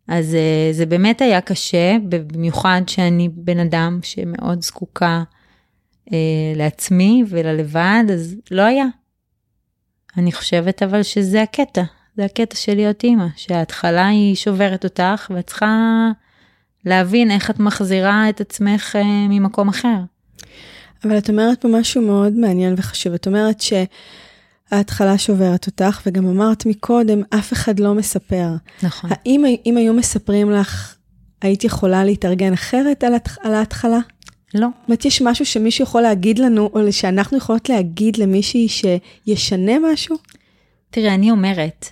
אז 0.08 0.36
אה, 0.36 0.70
זה 0.72 0.86
באמת 0.86 1.22
היה 1.22 1.42
קשה, 1.42 1.98
במיוחד 2.10 2.82
שאני 2.88 3.30
בן 3.34 3.60
אדם 3.60 4.00
שמאוד 4.04 4.62
זקוקה 4.62 5.24
אה, 6.14 6.18
לעצמי 6.56 7.24
וללבד, 7.28 8.04
אז 8.14 8.36
לא 8.52 8.62
היה. 8.62 8.86
אני 10.18 10.32
חושבת 10.32 10.84
אבל 10.84 11.04
שזה 11.04 11.42
הקטע, 11.42 11.84
זה 12.18 12.26
הקטע 12.26 12.56
של 12.56 12.76
להיות 12.76 13.04
אימא, 13.04 13.26
שההתחלה 13.36 14.08
היא 14.08 14.36
שוברת 14.36 14.84
אותך 14.84 15.32
ואת 15.36 15.48
צריכה 15.48 16.10
להבין 16.86 17.32
איך 17.32 17.50
את 17.50 17.60
מחזירה 17.60 18.30
את 18.30 18.42
עצמך 18.42 18.96
אה, 18.96 19.04
ממקום 19.30 19.70
אחר. 19.70 19.98
אבל 21.04 21.18
את 21.18 21.30
אומרת 21.30 21.62
פה 21.62 21.68
משהו 21.68 22.02
מאוד 22.02 22.34
מעניין 22.34 22.74
וחשוב, 22.78 23.14
את 23.14 23.28
אומרת 23.28 23.62
ש... 23.62 23.74
ההתחלה 24.72 25.18
שוברת 25.18 25.68
אותך, 25.68 26.02
וגם 26.06 26.28
אמרת 26.28 26.66
מקודם, 26.66 27.22
אף 27.30 27.54
אחד 27.54 27.80
לא 27.80 27.94
מספר. 27.94 28.48
נכון. 28.84 29.10
האם 29.14 29.46
אם 29.66 29.78
היו 29.78 29.94
מספרים 29.94 30.52
לך, 30.52 30.96
היית 31.42 31.64
יכולה 31.64 32.04
להתארגן 32.04 32.54
אחרת 32.54 33.04
על, 33.04 33.16
התח, 33.16 33.38
על 33.44 33.54
ההתחלה? 33.54 34.00
לא. 34.54 34.68
זאת 34.68 34.88
אומרת, 34.88 35.06
יש 35.06 35.22
משהו 35.22 35.46
שמישהו 35.46 35.84
יכול 35.84 36.02
להגיד 36.02 36.40
לנו, 36.40 36.70
או 36.74 36.94
שאנחנו 36.94 37.38
יכולות 37.38 37.70
להגיד 37.70 38.18
למישהי 38.18 38.68
שישנה 38.68 39.74
משהו? 39.94 40.18
תראה, 40.90 41.14
אני 41.14 41.32
אומרת, 41.32 41.86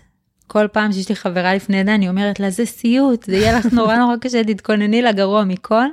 כל 0.48 0.68
פעם 0.68 0.92
שיש 0.92 1.10
לי 1.10 1.16
חברה 1.16 1.56
לפני 1.56 1.80
עדה, 1.80 1.96
אני 1.96 2.10
אומרת 2.10 2.40
לה, 2.40 2.50
זה 2.50 2.66
סיוט, 2.66 3.24
זה 3.24 3.36
יהיה 3.36 3.60
לך 3.60 3.66
נורא 3.74 3.96
נורא 3.96 4.16
קשה, 4.22 4.44
תתכונני 4.44 5.02
לגרוע 5.02 5.44
מכל, 5.44 5.86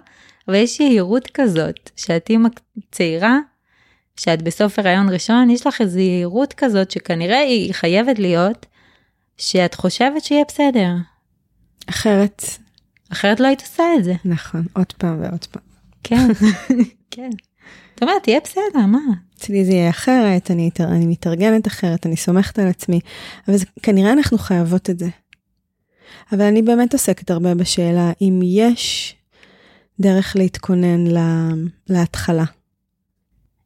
אבל 0.49 0.57
יש 0.57 0.81
יהירות 0.81 1.29
כזאת, 1.35 1.91
שאת 1.97 2.31
אימא 2.31 2.49
צעירה, 2.93 3.39
שאת 4.17 4.43
בסוף 4.43 4.79
הריון 4.79 5.09
ראשון, 5.09 5.51
יש 5.51 5.67
לך 5.67 5.81
איזו 5.81 5.99
יהירות 5.99 6.53
כזאת, 6.53 6.91
שכנראה 6.91 7.39
היא 7.39 7.75
חייבת 7.75 8.19
להיות, 8.19 8.67
שאת 9.37 9.75
חושבת 9.75 10.25
שיהיה 10.25 10.45
בסדר. 10.49 10.95
אחרת. 11.87 12.45
אחרת 13.13 13.41
לא 13.41 13.47
היית 13.47 13.61
עושה 13.61 13.83
את 13.99 14.05
זה. 14.05 14.15
נכון, 14.25 14.65
עוד 14.73 14.93
פעם 14.99 15.21
ועוד 15.23 15.45
פעם. 15.45 15.63
כן, 16.05 16.29
כן. 17.11 17.31
זאת 17.95 18.03
אומרת, 18.03 18.23
תהיה 18.23 18.39
בסדר, 18.45 18.87
מה? 18.87 18.99
אצלי 19.39 19.65
זה 19.65 19.73
יהיה 19.73 19.91
אחרת, 19.91 20.51
אני, 20.51 20.71
אני 20.81 21.07
מתארגנת 21.07 21.67
אחרת, 21.67 22.07
אני 22.07 22.17
סומכת 22.17 22.59
על 22.59 22.69
עצמי, 22.69 23.01
אבל 23.49 23.57
זה, 23.57 23.65
כנראה 23.83 24.13
אנחנו 24.13 24.39
חייבות 24.39 24.91
את 24.91 24.99
זה. 24.99 25.09
אבל 26.33 26.43
אני 26.43 26.63
באמת 26.63 26.93
עוסקת 26.93 27.31
הרבה 27.31 27.55
בשאלה 27.55 28.13
אם 28.21 28.41
יש 28.45 29.15
דרך 30.01 30.37
להתכונן 30.37 31.07
לה, 31.07 31.49
להתחלה. 31.89 32.45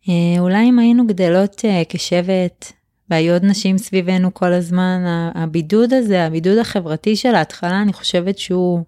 אה, 0.09 0.41
אולי 0.41 0.69
אם 0.69 0.79
היינו 0.79 1.07
גדלות 1.07 1.65
אה, 1.65 1.83
כשבט 1.89 2.73
והיו 3.11 3.33
עוד 3.33 3.45
נשים 3.45 3.79
סביבנו 3.79 4.35
כל 4.35 4.53
הזמן, 4.53 5.03
הבידוד 5.35 5.93
הזה, 5.93 6.27
הבידוד 6.27 6.59
החברתי 6.59 7.17
של 7.17 7.35
ההתחלה, 7.35 7.83
אני 7.83 7.93
חושבת 7.93 8.39
שהוא 8.39 8.85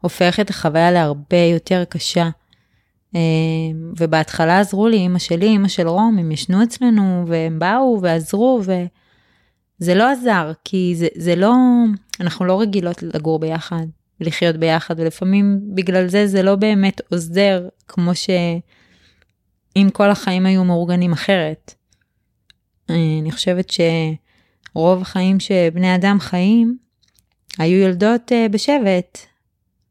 הופך 0.00 0.40
את 0.40 0.50
החוויה 0.50 0.90
להרבה 0.90 1.44
יותר 1.52 1.84
קשה. 1.88 2.28
אה, 3.14 3.20
ובהתחלה 3.98 4.60
עזרו 4.60 4.88
לי, 4.88 5.06
אמא 5.06 5.18
שלי, 5.18 5.56
אמא 5.56 5.68
של 5.68 5.88
רום, 5.88 6.18
הם 6.18 6.32
ישנו 6.32 6.62
אצלנו, 6.62 7.24
והם 7.26 7.58
באו 7.58 7.98
ועזרו, 8.02 8.60
וזה 8.62 9.94
לא 9.94 10.10
עזר, 10.10 10.52
כי 10.64 10.94
זה, 10.96 11.06
זה 11.14 11.36
לא, 11.36 11.54
אנחנו 12.20 12.44
לא 12.44 12.60
רגילות 12.60 13.02
לגור 13.02 13.38
ביחד, 13.38 13.86
ולחיות 14.20 14.56
ביחד, 14.56 14.94
ולפעמים 14.98 15.60
בגלל 15.74 16.06
זה 16.06 16.26
זה 16.26 16.42
לא 16.42 16.56
באמת 16.56 17.00
עוזר, 17.12 17.68
כמו 17.88 18.14
שאם 19.78 19.90
כל 19.90 20.10
החיים 20.10 20.46
היו 20.46 20.64
מאורגנים 20.64 21.12
אחרת. 21.12 21.74
אה, 22.90 22.94
אני 23.20 23.32
חושבת 23.32 23.70
שרוב 23.70 25.02
החיים 25.02 25.40
שבני 25.40 25.94
אדם 25.94 26.16
חיים, 26.20 26.78
היו 27.58 27.78
יולדות 27.78 28.32
אה, 28.32 28.46
בשבט, 28.50 29.18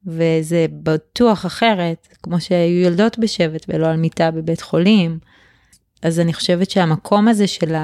וזה 0.06 0.66
בטוח 0.84 1.46
אחרת, 1.46 2.08
כמו 2.24 2.42
שהיו 2.42 2.82
יולדות 2.82 3.20
בשבט 3.20 3.66
ולא 3.70 3.88
על 3.88 3.98
מיטה 3.98 4.32
בבית 4.32 4.62
חולים. 4.62 5.20
אז 6.02 6.20
אני 6.20 6.34
חושבת 6.34 6.70
שהמקום 6.70 7.28
הזה 7.28 7.48
של 7.48 7.76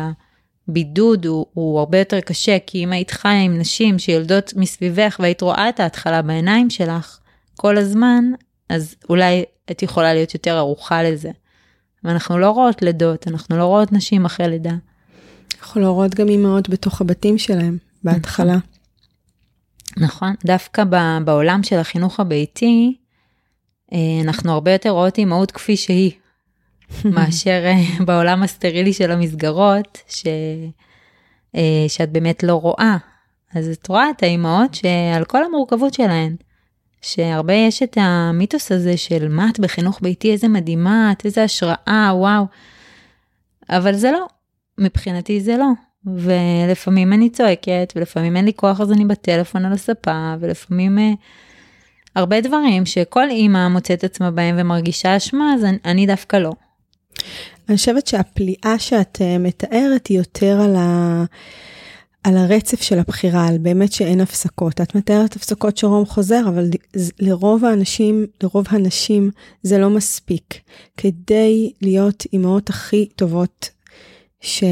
הבידוד 0.68 1.26
הוא, 1.26 1.46
הוא 1.54 1.80
הרבה 1.80 2.00
יותר 2.00 2.20
קשה, 2.20 2.58
כי 2.68 2.84
אם 2.84 2.92
היית 2.92 3.12
חיה 3.12 3.42
עם 3.42 3.58
נשים 3.58 4.00
שיולדות 4.00 4.54
מסביבך 4.56 5.18
והיית 5.20 5.42
רואה 5.42 5.70
את 5.70 5.80
ההתחלה 5.80 6.22
בעיניים 6.22 6.70
שלך 6.70 7.20
כל 7.56 7.78
הזמן, 7.78 8.26
אז 8.70 8.96
אולי 9.10 9.44
את 9.72 9.84
יכולה 9.84 10.14
להיות 10.14 10.34
יותר 10.34 10.58
ערוכה 10.58 11.04
לזה. 11.04 11.32
ואנחנו 12.04 12.38
לא 12.38 12.50
רואות 12.50 12.82
לידות, 12.82 13.28
אנחנו 13.28 13.58
לא 13.58 13.64
רואות 13.64 13.92
נשים 13.92 14.26
אחרי 14.26 14.48
לידה. 14.48 14.76
אנחנו 15.62 15.82
לא 15.82 15.92
רואות 15.92 16.16
גם 16.16 16.30
אימהות 16.30 16.70
בתוך 16.70 17.02
הבתים 17.02 17.38
שלהם, 17.38 17.78
בהתחלה. 18.04 18.58
נכון, 19.98 20.34
דווקא 20.46 20.84
בעולם 21.26 21.64
של 21.64 21.78
החינוך 21.78 22.20
הביתי, 22.20 22.98
אה, 23.94 23.98
אנחנו 24.24 24.52
הרבה 24.52 24.72
יותר 24.72 24.90
רואות 24.90 25.18
אימהות 25.18 25.52
כפי 25.52 25.78
שהיא, 25.78 26.12
מאשר 27.16 27.64
אה, 27.66 28.06
בעולם 28.06 28.44
הסטרילי 28.44 28.94
של 28.94 29.12
המסגרות, 29.12 29.98
ש... 30.08 30.26
אה, 31.56 31.86
שאת 31.88 32.12
באמת 32.12 32.44
לא 32.44 32.56
רואה. 32.56 32.98
אז 33.56 33.68
את 33.68 33.88
רואה 33.88 34.10
את 34.10 34.24
האימהות 34.24 34.74
שעל 34.74 35.26
כל 35.28 35.44
המורכבות 35.44 35.94
שלהן, 35.94 36.36
שהרבה 37.04 37.54
יש 37.54 37.84
את 37.84 37.98
המיתוס 38.02 38.72
הזה 38.72 38.98
של 38.98 39.28
מה 39.28 39.50
את 39.50 39.60
בחינוך 39.60 40.00
ביתי, 40.02 40.32
איזה 40.32 40.48
מדהימה, 40.48 41.12
את 41.12 41.26
איזה 41.26 41.44
השראה, 41.44 42.12
וואו. 42.14 42.46
אבל 43.70 43.96
זה 43.96 44.12
לא, 44.12 44.26
מבחינתי 44.78 45.42
זה 45.42 45.58
לא. 45.58 45.68
ולפעמים 46.06 47.14
אני 47.14 47.30
צועקת, 47.30 47.94
ולפעמים 47.96 48.38
אין 48.38 48.46
לי 48.46 48.54
כוח 48.56 48.82
אז 48.82 48.92
אני 48.92 49.06
בטלפון 49.06 49.66
על 49.66 49.74
הספה, 49.74 50.34
ולפעמים 50.40 50.98
uh, 50.98 51.18
הרבה 52.16 52.42
דברים 52.42 52.86
שכל 52.86 53.30
אימא 53.30 53.68
מוצאת 53.68 54.04
עצמה 54.04 54.32
בהם 54.32 54.56
ומרגישה 54.58 55.18
אשמה, 55.18 55.54
אז 55.54 55.64
אני, 55.64 55.78
אני 55.86 56.06
דווקא 56.06 56.38
לא. 56.38 56.52
אני 57.70 57.78
חושבת 57.78 58.08
שהפליאה 58.08 58.76
שאת 58.80 59.18
uh, 59.22 59.40
מתארת 59.40 60.08
היא 60.08 60.18
יותר 60.18 60.62
על, 60.62 60.76
ה... 60.76 61.24
על 62.24 62.38
הרצף 62.38 62.82
של 62.82 63.00
הבחירה, 63.00 63.48
על 63.48 63.58
באמת 63.58 63.92
שאין 63.92 64.22
הפסקות. 64.22 64.82
את 64.82 64.96
מתארת 64.96 65.36
הפסקות 65.36 65.78
שרום 65.78 66.06
חוזר, 66.06 66.42
אבל 66.48 66.70
לרוב 67.20 67.66
האנשים, 67.66 68.26
לרוב 68.44 68.66
הנשים 68.70 69.30
זה 69.64 69.78
לא 69.78 69.90
מספיק. 69.90 70.60
כדי 70.98 71.72
להיות 71.82 72.24
אימהות 72.34 72.70
הכי 72.70 73.10
טובות 73.16 73.70
ש, 74.42 74.64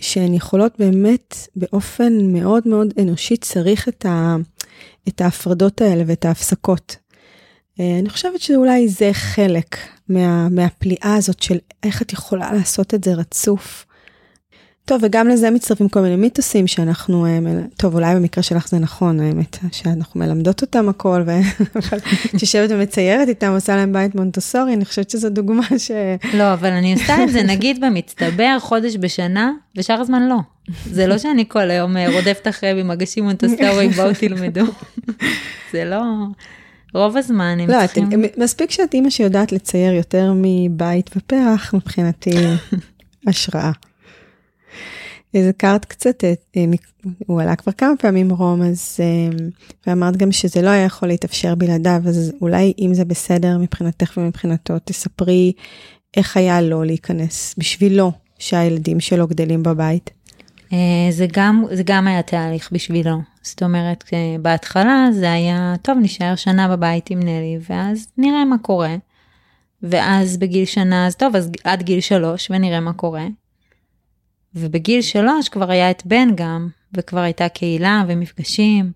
שהן 0.00 0.34
יכולות 0.34 0.72
באמת 0.78 1.34
באופן 1.56 2.32
מאוד 2.32 2.68
מאוד 2.68 2.94
אנושי, 3.02 3.36
צריך 3.36 3.88
את, 3.88 4.06
ה, 4.06 4.36
את 5.08 5.20
ההפרדות 5.20 5.80
האלה 5.80 6.04
ואת 6.06 6.24
ההפסקות. 6.24 6.96
אה, 7.80 7.98
אני 7.98 8.10
חושבת 8.10 8.40
שאולי 8.40 8.88
זה 8.88 9.10
חלק 9.12 9.76
מה, 10.08 10.48
מהפליאה 10.48 11.14
הזאת 11.16 11.42
של 11.42 11.58
איך 11.82 12.02
את 12.02 12.12
יכולה 12.12 12.52
לעשות 12.52 12.94
את 12.94 13.04
זה 13.04 13.14
רצוף. 13.14 13.85
טוב, 14.86 15.00
וגם 15.04 15.28
לזה 15.28 15.50
מצטרפים 15.50 15.88
כל 15.88 16.00
מיני 16.00 16.16
מיתוסים 16.16 16.66
שאנחנו, 16.66 17.26
אה, 17.26 17.38
טוב, 17.76 17.94
אולי 17.94 18.14
במקרה 18.14 18.42
שלך 18.42 18.68
זה 18.68 18.78
נכון, 18.78 19.20
האמת, 19.20 19.58
שאנחנו 19.72 20.20
מלמדות 20.20 20.62
אותם 20.62 20.88
הכל, 20.88 21.22
ואת 21.26 22.34
יושבת 22.42 22.70
ומציירת 22.72 23.28
איתם, 23.28 23.52
עושה 23.52 23.76
להם 23.76 23.92
בית 23.92 24.14
מונטוסורי, 24.14 24.74
אני 24.74 24.84
חושבת 24.84 25.10
שזו 25.10 25.28
דוגמה 25.28 25.66
ש... 25.78 25.90
לא, 26.34 26.52
אבל 26.52 26.72
אני 26.72 26.92
עושה 26.92 27.24
את 27.24 27.32
זה, 27.32 27.42
נגיד 27.52 27.84
במצטבר, 27.84 28.56
חודש 28.60 28.96
בשנה, 28.96 29.52
ושאר 29.76 30.00
הזמן 30.00 30.28
לא. 30.28 30.36
זה 30.90 31.06
לא 31.06 31.18
שאני 31.18 31.44
כל 31.48 31.70
היום 31.70 31.96
אה, 31.96 32.10
רודפת 32.12 32.48
אחרי 32.48 32.74
במגשים 32.74 33.24
מונטוסורי, 33.24 33.88
בואו 33.88 34.14
תלמדו. 34.14 34.64
זה 35.72 35.84
לא... 35.84 36.02
רוב 36.94 37.16
הזמן 37.16 37.56
הם 37.60 37.70
לא, 37.70 37.86
צריכים... 37.86 38.10
לא, 38.10 38.28
מספיק 38.36 38.70
שאת 38.70 38.94
אימא 38.94 39.10
שיודעת 39.10 39.52
לצייר 39.52 39.92
יותר 39.92 40.32
מבית 40.36 41.10
ופרח, 41.16 41.74
מבחינתי 41.74 42.30
השראה. 43.26 43.70
הזכרת 45.34 45.84
קצת, 45.84 46.24
אה, 46.24 46.64
הוא 47.26 47.42
עלה 47.42 47.56
כבר 47.56 47.72
כמה 47.72 47.96
פעמים 47.98 48.30
רום, 48.30 48.62
אז, 48.62 48.96
אה, 49.00 49.36
ואמרת 49.86 50.16
גם 50.16 50.32
שזה 50.32 50.62
לא 50.62 50.68
היה 50.68 50.84
יכול 50.84 51.08
להתאפשר 51.08 51.54
בלעדיו, 51.54 52.00
אז 52.08 52.32
אולי 52.40 52.72
אם 52.78 52.94
זה 52.94 53.04
בסדר 53.04 53.58
מבחינתך 53.58 54.12
ומבחינתו, 54.16 54.74
תספרי 54.84 55.52
איך 56.16 56.36
היה 56.36 56.60
לו 56.60 56.82
להיכנס 56.82 57.54
בשבילו 57.58 58.12
שהילדים 58.38 59.00
שלו 59.00 59.26
גדלים 59.26 59.62
בבית. 59.62 60.10
אה, 60.72 60.78
זה 61.10 61.26
גם, 61.32 61.64
זה 61.72 61.82
גם 61.86 62.06
היה 62.06 62.22
תהליך 62.22 62.68
בשבילו. 62.72 63.16
זאת 63.42 63.62
אומרת, 63.62 64.04
בהתחלה 64.42 65.08
זה 65.12 65.32
היה, 65.32 65.74
טוב, 65.82 65.98
נשאר 66.02 66.36
שנה 66.36 66.76
בבית 66.76 67.10
עם 67.10 67.20
נלי, 67.20 67.58
ואז 67.70 68.06
נראה 68.18 68.44
מה 68.44 68.58
קורה. 68.58 68.96
ואז 69.82 70.36
בגיל 70.36 70.64
שנה, 70.64 71.06
אז 71.06 71.16
טוב, 71.16 71.36
אז 71.36 71.50
עד 71.64 71.82
גיל 71.82 72.00
שלוש, 72.00 72.50
ונראה 72.50 72.80
מה 72.80 72.92
קורה. 72.92 73.26
ובגיל 74.56 75.02
שלוש 75.02 75.48
כבר 75.48 75.70
היה 75.70 75.90
את 75.90 76.02
בן 76.06 76.28
גם, 76.34 76.68
וכבר 76.92 77.20
הייתה 77.20 77.48
קהילה 77.48 78.04
ומפגשים. 78.08 78.92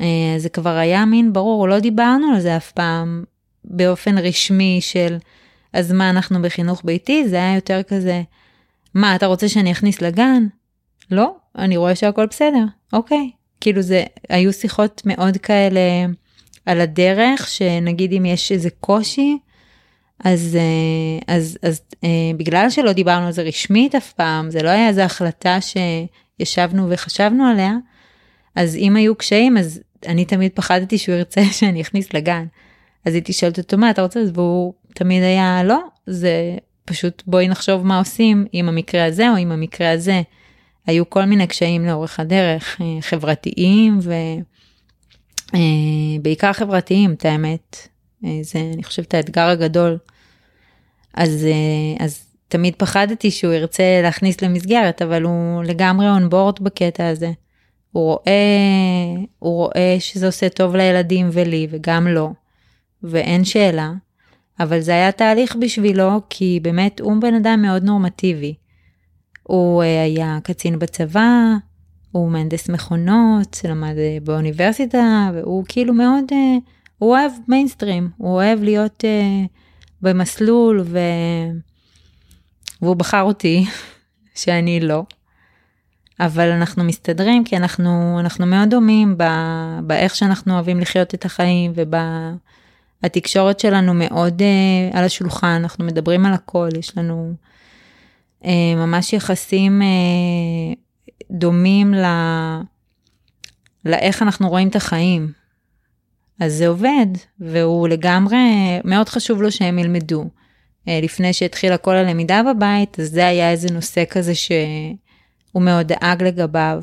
אה, 0.00 0.34
זה 0.38 0.48
כבר 0.48 0.70
היה 0.70 1.04
מין 1.04 1.32
ברור, 1.32 1.68
לא 1.68 1.78
דיברנו 1.78 2.32
על 2.34 2.40
זה 2.40 2.56
אף 2.56 2.72
פעם 2.72 3.24
באופן 3.64 4.18
רשמי 4.18 4.78
של 4.80 5.16
אז 5.72 5.92
מה 5.92 6.10
אנחנו 6.10 6.42
בחינוך 6.42 6.82
ביתי, 6.84 7.28
זה 7.28 7.36
היה 7.36 7.54
יותר 7.54 7.82
כזה, 7.82 8.22
מה 8.94 9.16
אתה 9.16 9.26
רוצה 9.26 9.48
שאני 9.48 9.72
אכניס 9.72 10.02
לגן? 10.02 10.46
לא, 11.10 11.36
אני 11.58 11.76
רואה 11.76 11.94
שהכל 11.94 12.26
בסדר, 12.26 12.64
אוקיי. 12.92 13.30
כאילו 13.60 13.82
זה, 13.82 14.04
היו 14.28 14.52
שיחות 14.52 15.02
מאוד 15.04 15.36
כאלה 15.36 15.80
על 16.66 16.80
הדרך, 16.80 17.48
שנגיד 17.48 18.12
אם 18.12 18.26
יש 18.26 18.52
איזה 18.52 18.68
קושי, 18.80 19.38
אז, 20.24 20.58
אה, 20.60 21.34
אז, 21.36 21.58
אז 21.62 21.80
אה, 22.04 22.08
בגלל 22.36 22.70
שלא 22.70 22.92
דיברנו 22.92 23.26
על 23.26 23.32
זה 23.32 23.42
רשמית 23.42 23.94
אף 23.94 24.12
פעם, 24.12 24.50
זה 24.50 24.62
לא 24.62 24.68
היה 24.68 24.88
איזו 24.88 25.00
החלטה 25.00 25.58
שישבנו 25.60 26.90
וחשבנו 26.90 27.44
עליה, 27.46 27.72
אז 28.54 28.76
אם 28.76 28.96
היו 28.96 29.14
קשיים, 29.14 29.56
אז 29.56 29.80
אני 30.06 30.24
תמיד 30.24 30.52
פחדתי 30.54 30.98
שהוא 30.98 31.14
ירצה 31.14 31.44
שאני 31.58 31.80
אכניס 31.80 32.14
לגן. 32.14 32.46
אז 33.04 33.14
הייתי 33.14 33.32
שואלת 33.32 33.58
אותו 33.58 33.78
מה 33.78 33.90
אתה 33.90 34.02
רוצה, 34.02 34.20
והוא 34.34 34.74
תמיד 34.94 35.22
היה 35.22 35.64
לא, 35.64 35.80
זה 36.06 36.56
פשוט 36.84 37.22
בואי 37.26 37.48
נחשוב 37.48 37.86
מה 37.86 37.98
עושים 37.98 38.46
עם 38.52 38.68
המקרה 38.68 39.04
הזה 39.04 39.30
או 39.30 39.36
עם 39.36 39.52
המקרה 39.52 39.90
הזה. 39.90 40.22
היו 40.86 41.10
כל 41.10 41.24
מיני 41.24 41.46
קשיים 41.46 41.86
לאורך 41.86 42.20
הדרך, 42.20 42.80
אה, 42.80 42.86
חברתיים 43.00 43.98
ובעיקר 46.18 46.52
חברתיים, 46.52 47.12
את 47.12 47.24
האמת. 47.24 47.88
זה, 48.42 48.58
אני 48.74 48.84
חושבת, 48.84 49.14
האתגר 49.14 49.48
הגדול. 49.48 49.98
אז, 51.14 51.46
אז 51.98 52.26
תמיד 52.48 52.74
פחדתי 52.76 53.30
שהוא 53.30 53.52
ירצה 53.52 54.00
להכניס 54.02 54.42
למסגרת, 54.42 55.02
אבל 55.02 55.22
הוא 55.22 55.64
לגמרי 55.64 56.08
אונבורד 56.10 56.60
בקטע 56.60 57.08
הזה. 57.08 57.32
הוא 57.92 58.04
רואה, 58.04 58.32
הוא 59.38 59.56
רואה 59.56 59.96
שזה 59.98 60.26
עושה 60.26 60.48
טוב 60.48 60.76
לילדים 60.76 61.28
ולי 61.32 61.66
וגם 61.70 62.08
לו, 62.08 62.34
ואין 63.02 63.44
שאלה, 63.44 63.92
אבל 64.60 64.80
זה 64.80 64.92
היה 64.92 65.12
תהליך 65.12 65.56
בשבילו, 65.56 66.20
כי 66.30 66.60
באמת 66.62 67.00
הוא 67.00 67.20
בן 67.20 67.34
אדם 67.34 67.62
מאוד 67.62 67.84
נורמטיבי. 67.84 68.54
הוא 69.42 69.82
אה, 69.82 70.02
היה 70.02 70.38
קצין 70.42 70.78
בצבא, 70.78 71.54
הוא 72.12 72.30
מהנדס 72.30 72.68
מכונות, 72.68 73.60
למד 73.68 73.94
אה, 73.98 74.18
באוניברסיטה, 74.22 75.30
והוא 75.34 75.64
כאילו 75.68 75.94
מאוד, 75.94 76.24
אה, 76.32 76.56
הוא 76.98 77.10
אוהב 77.10 77.32
מיינסטרים, 77.48 78.10
הוא 78.16 78.32
אוהב 78.32 78.62
להיות 78.62 79.04
במסלול, 80.02 80.80
ו... 80.84 80.98
והוא 82.82 82.96
בחר 82.96 83.22
אותי, 83.22 83.64
שאני 84.34 84.80
לא. 84.80 85.04
אבל 86.20 86.50
אנחנו 86.50 86.84
מסתדרים 86.84 87.44
כי 87.44 87.56
אנחנו, 87.56 88.16
אנחנו 88.20 88.46
מאוד 88.46 88.70
דומים 88.70 89.18
ב, 89.18 89.24
באיך 89.82 90.14
שאנחנו 90.14 90.54
אוהבים 90.54 90.80
לחיות 90.80 91.14
את 91.14 91.24
החיים 91.24 91.72
ובתקשורת 93.02 93.60
שלנו 93.60 93.94
מאוד 93.94 94.42
uh, 94.42 94.96
על 94.96 95.04
השולחן, 95.04 95.46
אנחנו 95.46 95.84
מדברים 95.84 96.26
על 96.26 96.32
הכל, 96.32 96.68
יש 96.78 96.98
לנו 96.98 97.34
uh, 98.42 98.46
ממש 98.76 99.12
יחסים 99.12 99.82
uh, 99.82 100.76
דומים 101.30 101.94
ל, 101.94 102.04
לאיך 103.84 104.22
אנחנו 104.22 104.48
רואים 104.48 104.68
את 104.68 104.76
החיים. 104.76 105.32
אז 106.40 106.52
זה 106.52 106.68
עובד, 106.68 107.06
והוא 107.40 107.88
לגמרי, 107.88 108.36
מאוד 108.84 109.08
חשוב 109.08 109.42
לו 109.42 109.52
שהם 109.52 109.78
ילמדו. 109.78 110.24
לפני 110.86 111.32
שהתחילה 111.32 111.76
כל 111.76 111.94
הלמידה 111.96 112.42
בבית, 112.42 113.00
אז 113.00 113.08
זה 113.08 113.26
היה 113.26 113.50
איזה 113.50 113.68
נושא 113.74 114.04
כזה 114.10 114.34
ש... 114.34 114.52
הוא 115.56 115.62
מאוד 115.62 115.86
דאג 115.86 116.22
לגביו. 116.22 116.82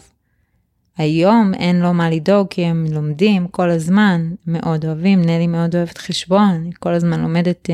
היום 0.98 1.54
אין 1.54 1.80
לו 1.80 1.94
מה 1.94 2.10
לדאוג 2.10 2.48
כי 2.50 2.66
הם 2.66 2.86
לומדים 2.92 3.48
כל 3.48 3.70
הזמן, 3.70 4.32
מאוד 4.48 4.86
אוהבים, 4.86 5.22
נלי 5.22 5.48
מאוד 5.48 5.76
אוהבת 5.76 5.98
חשבון, 5.98 6.64
היא 6.66 6.74
כל 6.80 6.94
הזמן 6.94 7.22
לומדת 7.22 7.70
uh, 7.70 7.74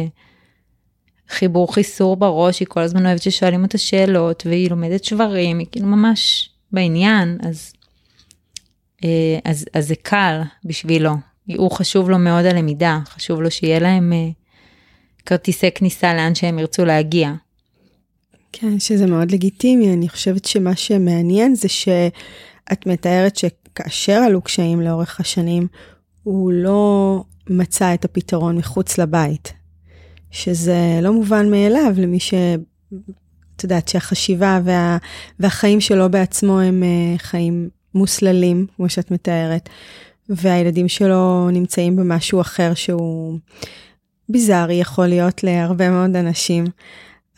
חיבור 1.29 1.73
חיסור 1.73 2.15
בראש, 2.15 2.59
היא 2.59 2.67
כל 2.67 2.79
הזמן 2.79 3.05
אוהבת 3.05 3.21
ששואלים 3.21 3.63
אותה 3.63 3.77
שאלות, 3.77 4.43
והיא 4.45 4.69
לומדת 4.69 5.03
שברים, 5.03 5.59
היא 5.59 5.67
כאילו 5.71 5.87
ממש 5.87 6.49
בעניין, 6.71 7.37
אז, 7.41 7.73
uh, 9.01 9.05
אז, 9.45 9.65
אז 9.73 9.87
זה 9.87 9.95
קל 9.95 10.41
בשבילו. 10.65 11.11
הוא 11.57 11.71
חשוב 11.71 12.09
לו 12.09 12.17
מאוד 12.17 12.45
הלמידה, 12.45 12.99
חשוב 13.05 13.41
לו 13.41 13.51
שיהיה 13.51 13.79
להם 13.79 14.13
uh, 14.13 14.33
כרטיסי 15.25 15.71
כניסה 15.71 16.13
לאן 16.13 16.35
שהם 16.35 16.59
ירצו 16.59 16.85
להגיע. 16.85 17.33
כן, 18.51 18.79
שזה 18.79 19.07
מאוד 19.07 19.31
לגיטימי. 19.31 19.93
אני 19.93 20.09
חושבת 20.09 20.45
שמה 20.45 20.75
שמעניין 20.75 21.55
זה 21.55 21.69
שאת 21.69 22.85
מתארת 22.85 23.35
שכאשר 23.35 24.13
עלו 24.13 24.41
קשיים 24.41 24.81
לאורך 24.81 25.19
השנים, 25.19 25.67
הוא 26.23 26.51
לא 26.53 27.23
מצא 27.49 27.93
את 27.93 28.05
הפתרון 28.05 28.57
מחוץ 28.57 28.97
לבית. 28.97 29.53
שזה 30.31 30.99
לא 31.01 31.13
מובן 31.13 31.51
מאליו 31.51 31.93
למי 31.97 32.19
ש... 32.19 32.33
את 33.55 33.63
יודעת 33.63 33.87
שהחשיבה 33.87 34.59
וה... 34.63 34.97
והחיים 35.39 35.81
שלו 35.81 36.11
בעצמו 36.11 36.59
הם 36.59 36.83
אה, 36.83 37.17
חיים 37.17 37.69
מוסללים, 37.93 38.65
כמו 38.75 38.89
שאת 38.89 39.11
מתארת, 39.11 39.69
והילדים 40.29 40.87
שלו 40.87 41.49
נמצאים 41.49 41.95
במשהו 41.95 42.41
אחר 42.41 42.73
שהוא 42.73 43.37
ביזארי 44.29 44.75
יכול 44.75 45.07
להיות 45.07 45.43
להרבה 45.43 45.89
מאוד 45.89 46.15
אנשים. 46.15 46.65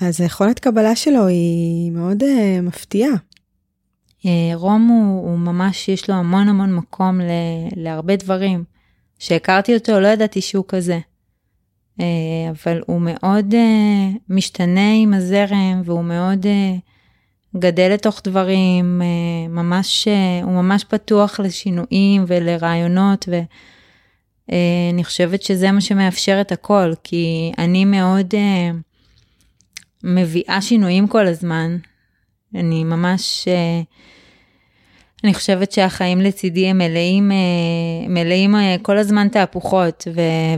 אז 0.01 0.21
היכולת 0.21 0.59
קבלה 0.59 0.95
שלו 0.95 1.27
היא 1.27 1.91
מאוד 1.91 2.23
uh, 2.23 2.61
מפתיעה. 2.61 3.13
Uh, 4.19 4.25
רום 4.53 4.87
הוא, 4.87 5.29
הוא 5.29 5.39
ממש, 5.39 5.89
יש 5.89 6.09
לו 6.09 6.15
המון 6.15 6.47
המון 6.47 6.75
מקום 6.75 7.21
ל, 7.21 7.29
להרבה 7.75 8.15
דברים. 8.15 8.63
כשהכרתי 9.19 9.75
אותו 9.75 9.99
לא 9.99 10.07
ידעתי 10.07 10.41
שהוא 10.41 10.65
כזה. 10.67 10.99
Uh, 11.99 12.03
אבל 12.51 12.81
הוא 12.85 13.01
מאוד 13.01 13.55
משתנה 14.29 14.93
עם 14.93 15.13
הזרם 15.13 15.81
והוא 15.85 16.03
מאוד 16.03 16.45
גדל 17.57 17.91
לתוך 17.93 18.21
דברים, 18.23 19.01
uh, 19.01 19.49
ממש, 19.49 20.07
uh, 20.07 20.45
הוא 20.45 20.53
ממש 20.53 20.83
פתוח 20.83 21.39
לשינויים 21.39 22.23
ולרעיונות 22.27 23.29
ואני 24.49 25.01
uh, 25.01 25.05
חושבת 25.05 25.41
שזה 25.41 25.71
מה 25.71 25.81
שמאפשר 25.81 26.41
את 26.41 26.51
הכל, 26.51 26.93
כי 27.03 27.51
אני 27.57 27.85
מאוד... 27.85 28.33
מביאה 30.03 30.61
שינויים 30.61 31.07
כל 31.07 31.27
הזמן. 31.27 31.77
אני 32.55 32.83
ממש, 32.83 33.47
אה, 33.47 33.81
אני 35.23 35.33
חושבת 35.33 35.71
שהחיים 35.71 36.21
לצידי 36.21 36.67
הם 36.67 36.77
מלאים, 36.77 37.31
אה, 37.31 38.07
מלאים 38.09 38.55
אה, 38.55 38.75
כל 38.81 38.97
הזמן 38.97 39.27
תהפוכות, 39.27 40.07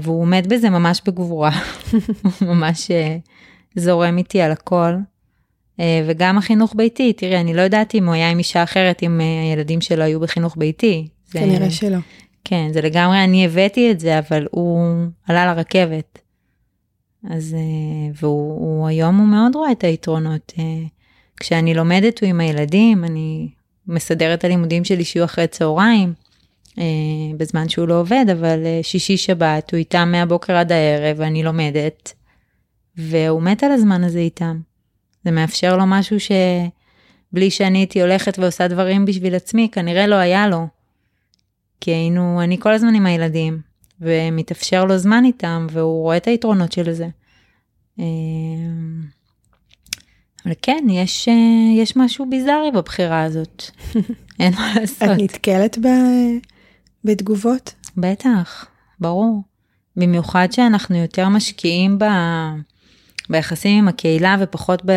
והוא 0.02 0.22
עומד 0.22 0.46
בזה 0.50 0.70
ממש 0.70 1.02
בגבורה. 1.06 1.52
הוא 2.40 2.48
ממש 2.48 2.92
זורם 3.76 4.18
איתי 4.18 4.42
על 4.42 4.52
הכל. 4.52 4.94
וגם 5.80 6.38
החינוך 6.38 6.74
ביתי, 6.76 7.14
תראי, 7.14 7.42
אני 7.42 7.54
לא 7.54 7.62
יודעת 7.62 7.96
אם 7.96 8.06
הוא 8.06 8.14
היה 8.14 8.30
עם 8.30 8.38
אישה 8.38 8.64
אחרת, 8.64 9.04
אם 9.04 9.20
הילדים 9.52 9.82
שלו 9.82 10.04
היו 10.04 10.20
בחינוך 10.20 10.58
ביתי. 10.58 11.08
כנראה 11.32 11.72
שלא. 11.72 11.98
כן, 12.44 12.68
זה 12.74 12.82
לגמרי, 12.82 13.24
אני 13.24 13.46
הבאתי 13.46 13.92
את 13.92 14.00
זה, 14.00 14.20
אבל 14.20 14.48
הוא 14.52 14.96
עלה 15.28 15.46
לרכבת. 15.46 16.20
אז, 17.30 17.54
אה, 17.54 18.12
והוא 18.22 18.88
היום 18.88 19.18
הוא 19.18 19.28
מאוד 19.28 19.56
רואה 19.56 19.72
את 19.72 19.84
היתרונות. 19.84 20.54
אה, 20.60 20.64
כשאני 21.40 21.74
לומדת 21.74 22.22
הוא 22.22 22.30
עם 22.30 22.40
הילדים, 22.40 23.04
אני 23.04 23.50
מסדרת 23.88 24.40
את 24.40 24.44
הלימודים 24.44 24.84
שלי 24.84 25.04
שיהיו 25.06 25.26
אחרי 25.26 25.48
צהריים, 25.48 26.14
אה, 26.78 26.84
בזמן 27.38 27.70
שהוא 27.70 27.88
לא 27.88 28.00
עובד, 28.00 28.26
אבל 28.32 28.60
שישי 28.82 29.18
שבת 29.18 29.72
הוא 29.72 29.78
איתם 29.78 30.10
מהבוקר 30.12 30.56
עד 30.56 30.72
הערב, 30.72 31.16
ואני 31.20 31.44
לומדת, 31.44 32.14
והוא 32.98 33.42
מת 33.42 33.64
על 33.64 33.72
הזמן 33.72 34.04
הזה 34.04 34.20
איתם. 34.20 34.60
זה 35.26 35.32
מאפשר 35.32 35.78
לו 35.78 35.84
משהו 35.88 36.18
שבלי 36.20 37.52
שאני 37.52 37.78
הייתי 37.78 38.02
הולכת 38.02 38.40
ועושה 38.40 38.68
דברים 38.68 39.06
בשביל 39.06 39.36
עצמי, 39.36 39.70
כנראה 39.72 40.08
לא 40.08 40.16
היה 40.16 40.48
לו. 40.48 40.68
כי 41.82 41.92
היינו, 41.92 42.42
אני 42.44 42.60
כל 42.60 42.74
הזמן 42.74 42.96
עם 42.96 43.06
הילדים. 43.06 43.74
ומתאפשר 44.02 44.86
לו 44.86 44.98
זמן 44.98 45.26
איתם, 45.26 45.68
והוא 45.72 46.02
רואה 46.02 46.18
את 46.18 46.28
היתרונות 46.28 46.72
של 46.72 46.92
זה. 46.92 47.08
אמ, 48.00 49.02
אבל 50.46 50.54
כן, 50.62 50.86
יש, 50.90 51.28
אה, 51.28 51.82
יש 51.82 51.98
משהו 51.98 52.30
ביזארי 52.30 52.72
בבחירה 52.72 53.24
הזאת, 53.24 53.64
אין 54.40 54.54
מה 54.54 54.74
לעשות. 54.76 55.04
את 55.04 55.18
נתקלת 55.18 55.78
ב... 55.78 55.88
בתגובות? 57.04 57.74
בטח, 57.98 58.66
ברור. 59.00 59.42
במיוחד 59.96 60.48
שאנחנו 60.52 60.96
יותר 60.96 61.30
משקיעים 61.30 62.00
ב... 62.00 62.04
ביחסים 63.30 63.80
עם 63.80 63.88
הקהילה 63.88 64.36
ופחות 64.40 64.82
ב... 64.86 64.92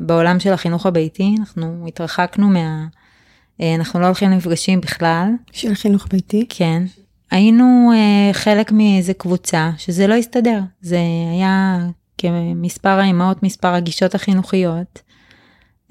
בעולם 0.00 0.40
של 0.40 0.52
החינוך 0.52 0.86
הביתי, 0.86 1.34
אנחנו 1.40 1.84
התרחקנו 1.88 2.48
מה... 2.48 2.86
אה, 3.60 3.74
אנחנו 3.74 4.00
לא 4.00 4.06
הולכים 4.06 4.30
למפגשים 4.30 4.80
בכלל. 4.80 5.28
של 5.52 5.74
חינוך 5.74 6.06
ביתי? 6.10 6.46
כן. 6.48 6.82
היינו 7.30 7.92
אה, 7.94 8.32
חלק 8.32 8.72
מאיזה 8.72 9.14
קבוצה 9.14 9.70
שזה 9.76 10.06
לא 10.06 10.14
הסתדר, 10.14 10.60
זה 10.80 10.98
היה 11.32 11.78
כמספר 12.18 12.88
האימהות, 12.88 13.42
מספר 13.42 13.68
הגישות 13.68 14.14
החינוכיות, 14.14 15.02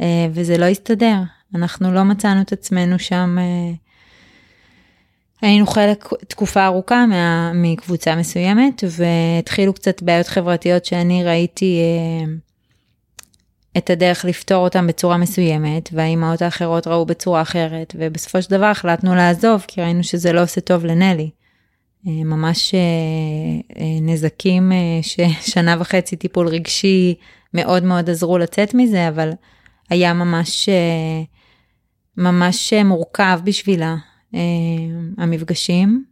אה, 0.02 0.28
וזה 0.34 0.58
לא 0.58 0.66
הסתדר. 0.66 1.18
אנחנו 1.55 1.93
לא 1.93 2.03
מצאנו 2.03 2.41
את 2.41 2.53
עצמנו 2.53 2.99
שם, 2.99 3.38
היינו 5.44 5.68
חלק 5.68 6.10
תקופה 6.28 6.66
ארוכה 6.66 7.06
מה, 7.06 7.52
מקבוצה 7.54 8.16
מסוימת, 8.16 8.84
והתחילו 8.98 9.74
קצת 9.74 10.04
בעיות 10.04 10.28
חברתיות 10.28 10.86
שאני 10.86 11.24
ראיתי 11.24 11.80
את 13.78 13.89
הדרך 13.89 14.26
לפתור 14.26 14.64
אותם 14.64 14.88
בצורה 14.88 15.18
מסוימת, 15.18 15.89
והאימהות 15.94 16.41
האחרות 16.41 16.88
ראו 16.88 17.06
בצורה 17.06 17.41
אחרת, 17.41 17.96
ובסופו 18.00 18.41
של 18.41 18.52
דבר 18.52 18.66
החלטנו 18.66 19.16
לעזוב, 19.16 19.66
כי 19.68 19.82
ראינו 19.82 20.04
שזה 20.04 20.34
לא 20.34 20.44
עושה 20.44 20.62
טוב 20.62 20.86
לנלי. 20.86 21.30
אה, 22.08 22.24
ממש 22.24 22.76
אה, 22.76 22.80
אה, 23.80 24.00
נזקים 24.02 24.72
ששנה 25.02 25.76
וחצי 25.80 26.16
טיפול 26.16 26.48
רגשי 26.48 27.16
מאוד 27.54 27.84
מאוד 27.84 28.10
עזרו 28.10 28.38
לצאת 28.38 28.74
מזה, 28.74 29.08
אבל 29.08 29.30
היה 29.89 30.14
ממש, 30.14 30.70
ממש 32.18 32.74
מורכב 32.74 33.39
בשבילה 33.44 33.96
המפגשים. 35.18 36.06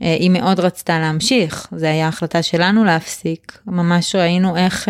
היא 0.00 0.30
מאוד 0.30 0.60
רצתה 0.60 0.98
להמשיך, 0.98 1.68
זו 1.76 1.86
הייתה 1.86 2.08
החלטה 2.08 2.42
שלנו 2.42 2.84
להפסיק. 2.84 3.62
ממש 3.66 4.14
ראינו 4.14 4.56
איך 4.56 4.88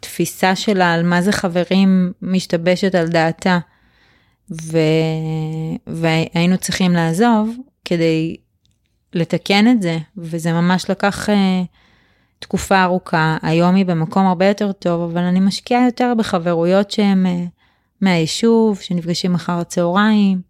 תפיסה 0.00 0.56
שלה 0.56 0.92
על 0.92 1.02
מה 1.02 1.22
זה 1.22 1.32
חברים 1.32 2.12
משתבשת 2.22 2.94
על 2.94 3.08
דעתה. 3.08 3.58
ו... 4.50 4.78
והיינו 5.86 6.58
צריכים 6.58 6.92
לעזוב 6.92 7.56
כדי 7.84 8.36
לתקן 9.12 9.68
את 9.68 9.82
זה, 9.82 9.98
וזה 10.16 10.52
ממש 10.52 10.90
לקח 10.90 11.28
תקופה 12.38 12.82
ארוכה. 12.82 13.36
היום 13.42 13.74
היא 13.74 13.86
במקום 13.86 14.26
הרבה 14.26 14.48
יותר 14.48 14.72
טוב, 14.72 15.10
אבל 15.10 15.22
אני 15.22 15.40
משקיעה 15.40 15.84
יותר 15.84 16.12
בחברויות 16.18 16.90
שהן 16.90 17.26
מהיישוב, 18.00 18.80
שנפגשים 18.80 19.34
אחר 19.34 19.52
הצהריים, 19.52 20.40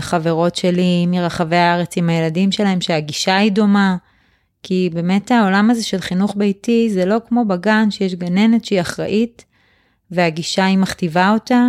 חברות 0.00 0.56
שלי 0.56 1.06
מרחבי 1.06 1.56
הארץ 1.56 1.96
עם 1.96 2.10
הילדים 2.10 2.52
שלהם, 2.52 2.80
שהגישה 2.80 3.36
היא 3.36 3.52
דומה. 3.52 3.96
כי 4.62 4.90
באמת 4.92 5.30
העולם 5.30 5.70
הזה 5.70 5.84
של 5.84 6.00
חינוך 6.00 6.34
ביתי 6.36 6.90
זה 6.90 7.04
לא 7.04 7.16
כמו 7.28 7.44
בגן 7.44 7.90
שיש 7.90 8.14
גננת 8.14 8.64
שהיא 8.64 8.80
אחראית 8.80 9.44
והגישה 10.10 10.64
היא 10.64 10.78
מכתיבה 10.78 11.30
אותה 11.30 11.68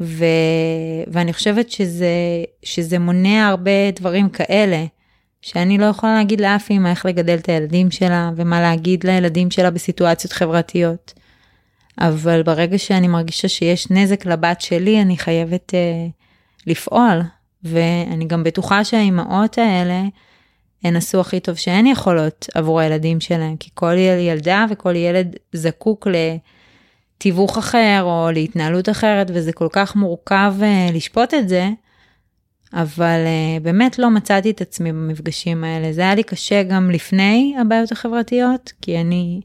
ו... 0.00 0.24
ואני 1.06 1.32
חושבת 1.32 1.70
שזה, 1.70 2.08
שזה 2.62 2.98
מונע 2.98 3.48
הרבה 3.48 3.90
דברים 3.96 4.28
כאלה 4.28 4.84
שאני 5.42 5.78
לא 5.78 5.84
יכולה 5.84 6.14
להגיד 6.14 6.40
לאף 6.40 6.70
אמא 6.70 6.88
איך 6.88 7.06
לגדל 7.06 7.34
את 7.34 7.48
הילדים 7.48 7.90
שלה 7.90 8.30
ומה 8.36 8.60
להגיד 8.60 9.04
לילדים 9.06 9.50
שלה 9.50 9.70
בסיטואציות 9.70 10.32
חברתיות. 10.32 11.12
אבל 11.98 12.42
ברגע 12.42 12.78
שאני 12.78 13.08
מרגישה 13.08 13.48
שיש 13.48 13.90
נזק 13.90 14.26
לבת 14.26 14.60
שלי 14.60 15.02
אני 15.02 15.16
חייבת 15.16 15.72
uh, 15.74 16.23
לפעול 16.66 17.20
ואני 17.62 18.24
גם 18.24 18.44
בטוחה 18.44 18.84
שהאימהות 18.84 19.58
האלה 19.58 20.02
הן 20.84 20.96
עשו 20.96 21.20
הכי 21.20 21.40
טוב 21.40 21.54
שהן 21.56 21.86
יכולות 21.86 22.46
עבור 22.54 22.80
הילדים 22.80 23.20
שלהם, 23.20 23.56
כי 23.56 23.70
כל 23.74 23.94
ילדה 23.98 24.66
וכל 24.70 24.96
ילד 24.96 25.36
זקוק 25.52 26.06
לתיווך 27.16 27.58
אחר 27.58 28.00
או 28.02 28.28
להתנהלות 28.32 28.88
אחרת, 28.88 29.30
וזה 29.34 29.52
כל 29.52 29.68
כך 29.72 29.96
מורכב 29.96 30.54
uh, 30.60 30.92
לשפוט 30.94 31.34
את 31.34 31.48
זה, 31.48 31.68
אבל 32.72 33.18
uh, 33.24 33.62
באמת 33.62 33.98
לא 33.98 34.10
מצאתי 34.10 34.50
את 34.50 34.60
עצמי 34.60 34.92
במפגשים 34.92 35.64
האלה. 35.64 35.92
זה 35.92 36.00
היה 36.00 36.14
לי 36.14 36.22
קשה 36.22 36.62
גם 36.62 36.90
לפני 36.90 37.56
הבעיות 37.60 37.92
החברתיות, 37.92 38.72
כי 38.82 39.00
אני... 39.00 39.40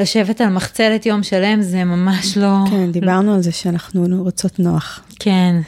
לשבת 0.00 0.40
על 0.40 0.48
מחצלת 0.48 1.06
יום 1.06 1.22
שלם 1.22 1.62
זה 1.62 1.84
ממש 1.84 2.38
לא... 2.38 2.54
כן, 2.70 2.92
דיברנו 2.92 3.34
על 3.34 3.42
זה 3.42 3.52
שאנחנו 3.52 4.06
רוצות 4.18 4.58
נוח. 4.58 5.00
כן, 5.18 5.60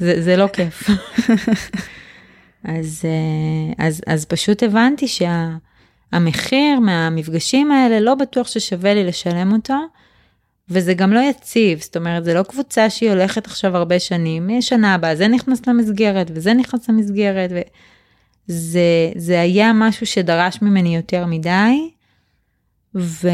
זה, 0.00 0.22
זה 0.22 0.36
לא 0.36 0.46
כיף. 0.46 0.90
אז, 2.64 3.02
אה, 3.04 3.86
אז, 3.86 4.00
אז 4.06 4.24
פשוט 4.24 4.62
הבנתי 4.62 5.06
שהמחיר 5.08 6.76
שה, 6.76 6.80
מהמפגשים 6.80 7.72
האלה 7.72 8.00
לא 8.00 8.14
בטוח 8.14 8.48
ששווה 8.48 8.94
לי 8.94 9.04
לשלם 9.04 9.52
אותו, 9.52 9.74
וזה 10.68 10.94
גם 10.94 11.12
לא 11.12 11.20
יציב, 11.20 11.80
זאת 11.80 11.96
אומרת, 11.96 12.24
זה 12.24 12.34
לא 12.34 12.42
קבוצה 12.42 12.90
שהיא 12.90 13.10
הולכת 13.10 13.46
עכשיו 13.46 13.76
הרבה 13.76 13.98
שנים, 13.98 14.48
משנה 14.58 14.94
הבאה 14.94 15.16
זה 15.16 15.28
נכנס 15.28 15.66
למסגרת 15.66 16.30
וזה 16.34 16.54
נכנס 16.54 16.88
למסגרת, 16.88 17.50
וזה 18.48 18.80
זה 19.16 19.40
היה 19.40 19.72
משהו 19.74 20.06
שדרש 20.06 20.62
ממני 20.62 20.96
יותר 20.96 21.26
מדי, 21.26 21.90
ו... 22.94 23.28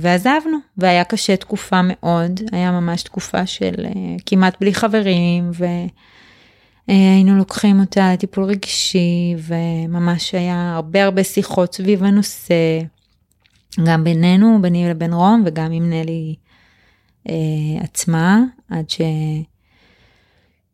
ועזבנו, 0.00 0.58
והיה 0.78 1.04
קשה 1.04 1.36
תקופה 1.36 1.80
מאוד, 1.84 2.40
היה 2.52 2.70
ממש 2.70 3.02
תקופה 3.02 3.46
של 3.46 3.74
uh, 3.78 4.22
כמעט 4.26 4.56
בלי 4.60 4.74
חברים, 4.74 5.50
ו... 5.54 5.64
אה, 6.90 7.22
לוקחים 7.36 7.80
אותה 7.80 8.12
לטיפול 8.12 8.44
רגשי 8.44 9.34
וממש 9.38 10.34
היה 10.34 10.72
הרבה 10.74 11.04
הרבה 11.04 11.24
שיחות 11.24 11.74
סביב 11.74 12.04
הנושא, 12.04 12.80
גם 13.86 14.04
בינינו, 14.04 14.58
ביני 14.62 14.90
לבין 14.90 15.12
רום 15.12 15.42
וגם 15.46 15.72
עם 15.72 15.90
נלי 15.90 16.34
אה, 17.28 17.34
עצמה, 17.80 18.40
עד 18.70 18.84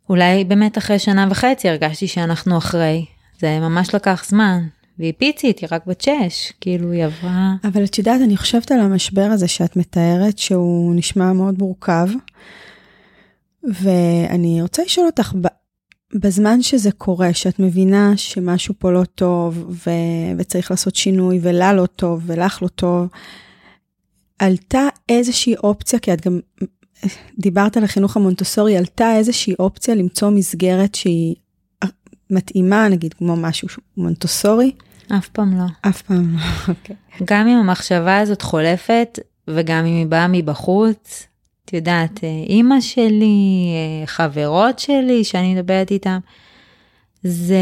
שאולי 0.07 0.45
באמת 0.45 0.79
אחרי 0.79 0.99
שנה 0.99 1.27
וחצי 1.31 1.68
הרגשתי 1.68 2.09
שאנחנו 2.09 2.59
אחרי. 2.59 3.07
זה 3.39 3.61
ממש 3.61 3.95
לקח 3.95 4.24
זמן, 4.29 4.66
והיא 4.99 5.12
פיצית, 5.18 5.59
היא 5.59 5.68
רק 5.72 5.86
בת 5.86 6.01
שש, 6.01 6.53
כאילו 6.61 6.92
היא 6.92 7.05
עברה... 7.05 7.55
אבל 7.64 7.84
את 7.84 7.99
יודעת, 7.99 8.20
אני 8.20 8.36
חושבת 8.36 8.72
על 8.72 8.80
המשבר 8.80 9.28
הזה 9.32 9.49
שאת 9.49 9.76
מתארת, 9.76 10.38
שהוא 10.38 10.94
נשמע 10.94 11.32
מאוד 11.32 11.59
מורכב, 11.59 12.09
ואני 13.82 14.62
רוצה 14.62 14.82
לשאול 14.82 15.07
אותך, 15.07 15.32
בזמן 16.14 16.62
שזה 16.62 16.92
קורה, 16.92 17.34
שאת 17.34 17.59
מבינה 17.59 18.16
שמשהו 18.16 18.74
פה 18.78 18.92
לא 18.92 19.05
טוב 19.05 19.64
ו... 19.86 19.90
וצריך 20.38 20.70
לעשות 20.70 20.97
שינוי 20.97 21.38
ולה 21.42 21.72
לא 21.72 21.86
טוב 21.86 22.22
ולך 22.26 22.62
לא 22.62 22.68
טוב, 22.68 23.09
עלתה 24.38 24.88
איזושהי 25.09 25.57
אופציה, 25.57 25.99
כי 25.99 26.12
את 26.12 26.26
גם 26.26 26.40
דיברת 27.38 27.76
על 27.76 27.84
החינוך 27.84 28.16
המונטוסורי, 28.16 28.76
עלתה 28.76 29.16
איזושהי 29.16 29.55
אופציה 29.59 29.94
למצוא 29.94 30.30
מסגרת 30.30 30.94
שהיא 30.94 31.34
מתאימה, 32.31 32.89
נגיד 32.89 33.14
כמו 33.14 33.37
משהו 33.37 33.68
מונטוסורי? 33.97 34.72
אף 35.18 35.29
פעם 35.29 35.59
לא. 35.59 35.64
אף 35.81 36.03
פעם 36.03 36.37
לא, 36.37 36.43
אוקיי. 36.68 36.97
Okay. 37.18 37.22
גם 37.24 37.49
אם 37.49 37.59
המחשבה 37.59 38.18
הזאת 38.18 38.43
חולפת, 38.43 39.18
וגם 39.49 39.79
אם 39.79 39.97
היא 39.97 40.07
באה 40.07 40.29
מבחוץ, 40.29 41.27
את 41.64 41.72
יודעת, 41.72 42.24
אה, 42.24 42.29
אימא 42.49 42.81
שלי, 42.81 43.68
אה, 43.74 44.07
חברות 44.07 44.79
שלי 44.79 45.24
שאני 45.24 45.55
מדברת 45.55 45.91
איתן, 45.91 46.18
זה 47.22 47.59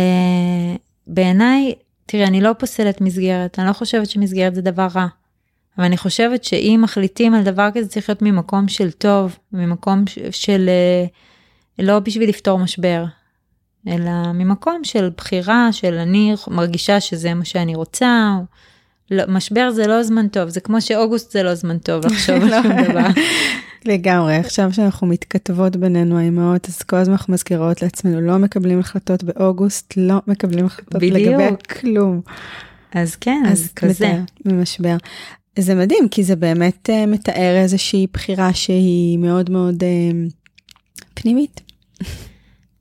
בעיניי, 1.07 1.75
תראי, 2.07 2.25
אני 2.25 2.41
לא 2.41 2.53
פוסלת 2.59 3.01
מסגרת, 3.01 3.59
אני 3.59 3.69
לא 3.69 3.73
חושבת 3.73 4.11
שמסגרת 4.11 4.55
זה 4.55 4.61
דבר 4.61 4.87
רע. 4.95 5.07
אבל 5.79 5.85
אני 5.85 5.97
חושבת 5.97 6.45
שאם 6.45 6.81
מחליטים 6.83 7.35
על 7.35 7.43
דבר 7.43 7.69
כזה 7.75 7.89
צריך 7.89 8.09
להיות 8.09 8.23
ממקום 8.23 8.69
של 8.69 8.91
טוב, 8.91 9.39
ממקום 9.53 10.05
של 10.31 10.69
אה, 10.69 11.05
לא 11.85 11.99
בשביל 11.99 12.29
לפתור 12.29 12.59
משבר, 12.59 13.05
אלא 13.89 14.33
ממקום 14.35 14.85
של 14.85 15.11
בחירה 15.17 15.69
של 15.73 15.95
אני 15.95 16.35
מרגישה 16.49 17.01
שזה 17.01 17.35
מה 17.35 17.45
שאני 17.45 17.75
רוצה. 17.75 18.39
לא, 19.11 19.25
משבר 19.29 19.71
זה 19.71 19.87
לא 19.87 20.03
זמן 20.03 20.29
טוב, 20.29 20.49
זה 20.49 20.61
כמו 20.61 20.81
שאוגוסט 20.81 21.33
זה 21.33 21.43
לא 21.43 21.55
זמן 21.55 21.79
טוב 21.79 22.05
לחשוב 22.07 22.43
על 22.43 22.63
שום 22.63 22.73
דבר. 22.89 23.07
לגמרי, 23.85 24.37
עכשיו 24.37 24.73
שאנחנו 24.73 25.07
מתכתבות 25.07 25.77
בינינו 25.77 26.19
האימהות, 26.19 26.69
אז 26.69 26.83
כל 26.83 26.97
הזמן 26.97 27.15
אנחנו 27.15 27.35
מזכירות 27.35 27.83
לעצמנו, 27.83 28.21
לא 28.21 28.39
מקבלים 28.39 28.81
החלטות 28.81 29.25
באוגוסט, 29.25 29.95
לא 29.97 30.17
מקבלים 30.27 30.67
החלטות 30.67 31.03
בדיוק. 31.03 31.17
לגבי 31.17 31.57
כלום. 31.81 32.21
אז 32.95 33.17
כן, 33.17 33.43
אז, 33.47 33.61
אז 33.61 33.73
כזה. 33.73 34.19
ממשבר. 34.45 34.97
זה 35.59 35.75
מדהים, 35.75 36.09
כי 36.09 36.25
זה 36.25 36.37
באמת 36.37 36.91
uh, 36.91 37.07
מתאר 37.07 37.57
איזושהי 37.57 38.07
בחירה 38.13 38.55
שהיא 38.55 39.19
מאוד 39.19 39.51
מאוד 39.51 39.83
uh, 39.83 40.33
פנימית. 41.15 41.61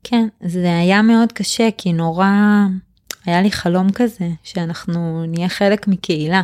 כן, 0.04 0.28
זה 0.40 0.78
היה 0.78 1.02
מאוד 1.02 1.32
קשה, 1.32 1.68
כי 1.78 1.92
נורא, 1.92 2.26
היה 3.26 3.42
לי 3.42 3.50
חלום 3.50 3.92
כזה, 3.92 4.28
שאנחנו 4.42 5.26
נהיה 5.26 5.48
חלק 5.48 5.88
מקהילה. 5.88 6.42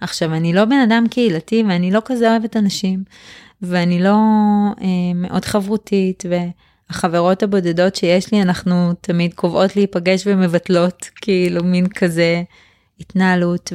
עכשיו, 0.00 0.34
אני 0.34 0.52
לא 0.52 0.64
בן 0.64 0.80
אדם 0.88 1.04
קהילתי 1.10 1.62
ואני 1.68 1.90
לא 1.90 2.02
כזה 2.04 2.30
אוהבת 2.30 2.56
אנשים, 2.56 3.04
ואני 3.62 4.02
לא 4.02 4.14
אה, 4.80 5.12
מאוד 5.14 5.44
חברותית, 5.44 6.24
והחברות 6.30 7.42
הבודדות 7.42 7.96
שיש 7.96 8.32
לי, 8.32 8.42
אנחנו 8.42 8.92
תמיד 9.00 9.34
קובעות 9.34 9.76
להיפגש 9.76 10.22
ומבטלות, 10.26 11.10
כאילו 11.16 11.64
מין 11.64 11.86
כזה 11.88 12.42
התנהלות, 13.00 13.72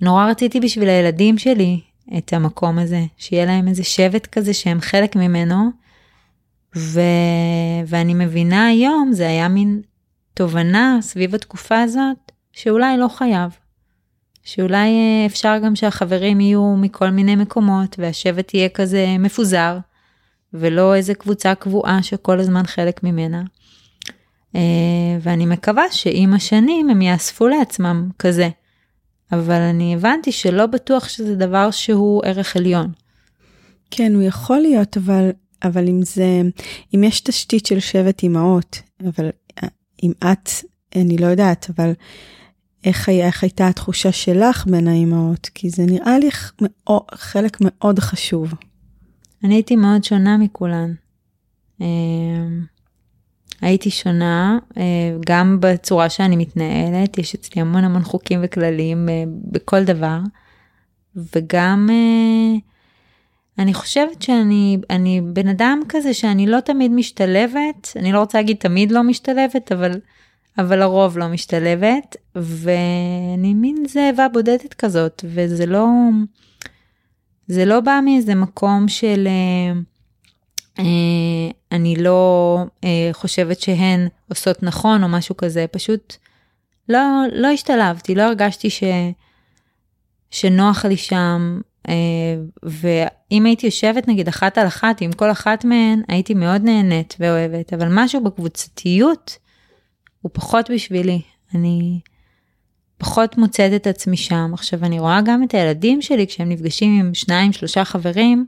ונורא 0.00 0.30
רציתי 0.30 0.60
בשביל 0.60 0.88
הילדים 0.88 1.38
שלי 1.38 1.80
את 2.18 2.32
המקום 2.32 2.78
הזה, 2.78 3.00
שיהיה 3.18 3.44
להם 3.44 3.68
איזה 3.68 3.84
שבט 3.84 4.26
כזה 4.26 4.54
שהם 4.54 4.80
חלק 4.80 5.16
ממנו, 5.16 5.81
ו... 6.76 7.00
ואני 7.86 8.14
מבינה 8.14 8.66
היום, 8.66 9.12
זה 9.12 9.28
היה 9.28 9.48
מין 9.48 9.82
תובנה 10.34 10.98
סביב 11.00 11.34
התקופה 11.34 11.80
הזאת, 11.80 12.32
שאולי 12.52 12.96
לא 12.96 13.08
חייב. 13.08 13.56
שאולי 14.44 14.88
אה, 14.88 15.26
אפשר 15.26 15.58
גם 15.64 15.76
שהחברים 15.76 16.40
יהיו 16.40 16.76
מכל 16.76 17.10
מיני 17.10 17.36
מקומות 17.36 17.96
והשבט 17.98 18.54
יהיה 18.54 18.68
כזה 18.68 19.06
מפוזר, 19.18 19.78
ולא 20.54 20.94
איזה 20.94 21.14
קבוצה 21.14 21.54
קבועה 21.54 22.02
שכל 22.02 22.40
הזמן 22.40 22.66
חלק 22.66 23.02
ממנה. 23.02 23.42
אה, 24.56 24.60
ואני 25.20 25.46
מקווה 25.46 25.84
שעם 25.90 26.34
השנים 26.34 26.90
הם 26.90 27.02
יאספו 27.02 27.48
לעצמם 27.48 28.08
כזה. 28.18 28.48
אבל 29.32 29.60
אני 29.60 29.94
הבנתי 29.94 30.32
שלא 30.32 30.66
בטוח 30.66 31.08
שזה 31.08 31.34
דבר 31.34 31.70
שהוא 31.70 32.22
ערך 32.24 32.56
עליון. 32.56 32.92
כן, 33.90 34.14
הוא 34.14 34.22
יכול 34.22 34.58
להיות, 34.58 34.96
אבל, 34.96 35.30
אבל 35.64 35.88
אם 35.88 36.02
זה, 36.02 36.42
אם 36.94 37.04
יש 37.04 37.20
תשתית 37.20 37.66
של 37.66 37.80
שבט 37.80 38.22
אימהות, 38.22 38.82
אבל 39.08 39.30
אה, 39.62 39.68
אם 40.02 40.12
את, 40.18 40.50
אני 40.96 41.18
לא 41.18 41.26
יודעת, 41.26 41.70
אבל 41.76 41.92
איך, 42.84 43.08
היה, 43.08 43.26
איך 43.26 43.42
הייתה 43.42 43.68
התחושה 43.68 44.12
שלך 44.12 44.66
בין 44.66 44.88
האימהות? 44.88 45.50
כי 45.54 45.70
זה 45.70 45.86
נראה 45.86 46.18
לי 46.18 46.28
חלק 47.14 47.56
מאוד 47.60 47.98
חשוב. 47.98 48.54
אני 49.44 49.54
הייתי 49.54 49.76
מאוד 49.76 50.04
שונה 50.04 50.36
מכולן. 50.36 50.94
אמ, 51.80 52.64
הייתי 53.60 53.90
שונה 53.90 54.58
אה, 54.76 55.16
גם 55.26 55.58
בצורה 55.60 56.10
שאני 56.10 56.36
מתנהלת, 56.36 57.18
יש 57.18 57.34
אצלי 57.34 57.62
המון 57.62 57.84
המון 57.84 58.02
חוקים 58.02 58.40
וכללים 58.42 59.08
אה, 59.08 59.24
בכל 59.50 59.84
דבר, 59.84 60.18
וגם 61.16 61.88
אה, 61.90 62.58
אני 63.58 63.74
חושבת 63.74 64.22
שאני 64.22 64.78
אני 64.90 65.20
בן 65.20 65.48
אדם 65.48 65.80
כזה 65.88 66.14
שאני 66.14 66.46
לא 66.46 66.60
תמיד 66.60 66.90
משתלבת, 66.90 67.92
אני 67.96 68.12
לא 68.12 68.18
רוצה 68.18 68.38
להגיד 68.38 68.56
תמיד 68.56 68.92
לא 68.92 69.02
משתלבת, 69.02 69.72
אבל, 69.72 70.00
אבל 70.58 70.78
לרוב 70.78 71.18
לא 71.18 71.28
משתלבת, 71.28 72.16
ואני 72.34 73.54
מין 73.54 73.84
זאבה 73.88 74.28
בודדת 74.28 74.74
כזאת, 74.74 75.24
וזה 75.28 75.66
לא, 75.66 75.86
זה 77.46 77.64
לא 77.64 77.80
בא 77.80 78.00
מאיזה 78.04 78.34
מקום 78.34 78.88
של 78.88 79.28
אה, 79.28 79.80
אה, 80.78 81.50
אני 81.72 81.96
לא 81.96 82.58
אה, 82.84 83.08
חושבת 83.12 83.60
שהן 83.60 84.08
עושות 84.28 84.62
נכון 84.62 85.02
או 85.02 85.08
משהו 85.08 85.36
כזה, 85.36 85.66
פשוט 85.70 86.16
לא, 86.88 87.00
לא 87.32 87.48
השתלבתי, 87.48 88.14
לא 88.14 88.22
הרגשתי 88.22 88.70
ש, 88.70 88.82
שנוח 90.30 90.84
לי 90.84 90.96
שם, 90.96 91.60
ואם 92.62 93.44
הייתי 93.44 93.66
יושבת 93.66 94.08
נגיד 94.08 94.28
אחת 94.28 94.58
על 94.58 94.66
אחת 94.66 95.00
עם 95.00 95.12
כל 95.12 95.30
אחת 95.30 95.64
מהן, 95.64 96.02
הייתי 96.08 96.34
מאוד 96.34 96.62
נהנית 96.62 97.16
ואוהבת, 97.20 97.72
אבל 97.72 97.88
משהו 97.90 98.24
בקבוצתיות 98.24 99.38
הוא 100.20 100.30
פחות 100.34 100.70
בשבילי. 100.70 101.20
אני 101.54 102.00
פחות 102.98 103.38
מוצאת 103.38 103.72
את 103.76 103.86
עצמי 103.86 104.16
שם. 104.16 104.50
עכשיו 104.54 104.84
אני 104.84 105.00
רואה 105.00 105.20
גם 105.24 105.42
את 105.42 105.54
הילדים 105.54 106.02
שלי 106.02 106.26
כשהם 106.26 106.48
נפגשים 106.48 107.00
עם 107.00 107.14
שניים 107.14 107.52
שלושה 107.52 107.84
חברים, 107.84 108.46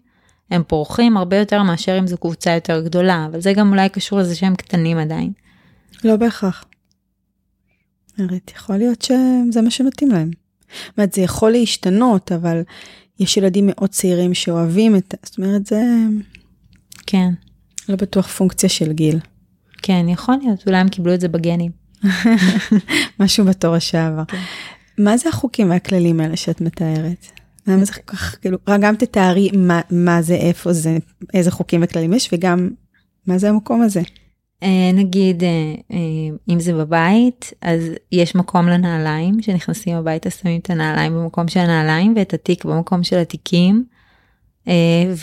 הם 0.51 0.62
פורחים 0.66 1.16
הרבה 1.16 1.37
יותר 1.37 1.62
מאשר 1.62 1.99
אם 1.99 2.07
זו 2.07 2.18
קבוצה 2.18 2.51
יותר 2.51 2.80
גדולה, 2.80 3.26
אבל 3.30 3.41
זה 3.41 3.53
גם 3.53 3.70
אולי 3.70 3.89
קשור 3.89 4.18
לזה 4.18 4.35
שהם 4.35 4.57
קטנים 4.57 4.99
עדיין. 4.99 5.32
לא 6.05 6.16
בהכרח. 6.16 6.64
אומרת, 8.18 8.51
יכול 8.57 8.76
להיות 8.76 9.03
שזה 9.03 9.62
מה 9.62 9.70
שמתאים 9.70 10.11
להם. 10.11 10.30
זאת 10.87 10.99
אומרת, 10.99 11.12
זה 11.12 11.20
יכול 11.20 11.51
להשתנות, 11.51 12.32
אבל 12.32 12.62
יש 13.20 13.36
ילדים 13.36 13.64
מאוד 13.66 13.90
צעירים 13.90 14.34
שאוהבים 14.34 14.96
את, 14.96 15.14
זאת 15.24 15.38
אומרת, 15.38 15.66
זה 15.66 15.82
כן, 17.06 17.30
לא 17.88 17.96
בטוח 17.96 18.26
פונקציה 18.26 18.68
של 18.68 18.92
גיל. 18.92 19.18
כן, 19.82 20.06
יכול 20.08 20.34
להיות, 20.42 20.66
אולי 20.66 20.78
הם 20.78 20.88
קיבלו 20.88 21.14
את 21.14 21.20
זה 21.20 21.28
בגנים. 21.28 21.70
משהו 23.20 23.44
בתור 23.44 23.74
השעבר. 23.74 24.24
כן. 24.28 24.38
מה 24.98 25.16
זה 25.16 25.28
החוקים 25.28 25.70
והכללים 25.70 26.20
האלה 26.20 26.36
שאת 26.36 26.60
מתארת? 26.60 27.26
למה 27.66 27.84
זה 27.84 27.92
כל 27.92 28.00
כך, 28.06 28.36
כאילו, 28.40 28.58
גם 28.80 28.96
תתארי 28.96 29.50
מה, 29.56 29.80
מה 29.90 30.22
זה, 30.22 30.34
איפה 30.34 30.72
זה, 30.72 30.98
איזה 31.34 31.50
חוקים 31.50 31.80
וכללים 31.84 32.12
יש, 32.12 32.30
וגם 32.32 32.70
מה 33.26 33.38
זה 33.38 33.48
המקום 33.48 33.82
הזה. 33.82 34.02
אה, 34.64 34.90
נגיד, 34.92 35.44
אה, 35.44 35.48
אה, 35.92 35.96
אם 36.48 36.60
זה 36.60 36.72
בבית, 36.72 37.52
אז 37.62 37.82
יש 38.12 38.34
מקום 38.34 38.68
לנעליים, 38.68 39.42
שנכנסים 39.42 39.96
הביתה, 39.96 40.30
שמים 40.30 40.60
את 40.60 40.70
הנעליים 40.70 41.14
במקום 41.14 41.48
של 41.48 41.60
הנעליים, 41.60 42.14
ואת 42.16 42.34
התיק 42.34 42.64
במקום 42.64 43.02
של 43.02 43.18
התיקים, 43.18 43.84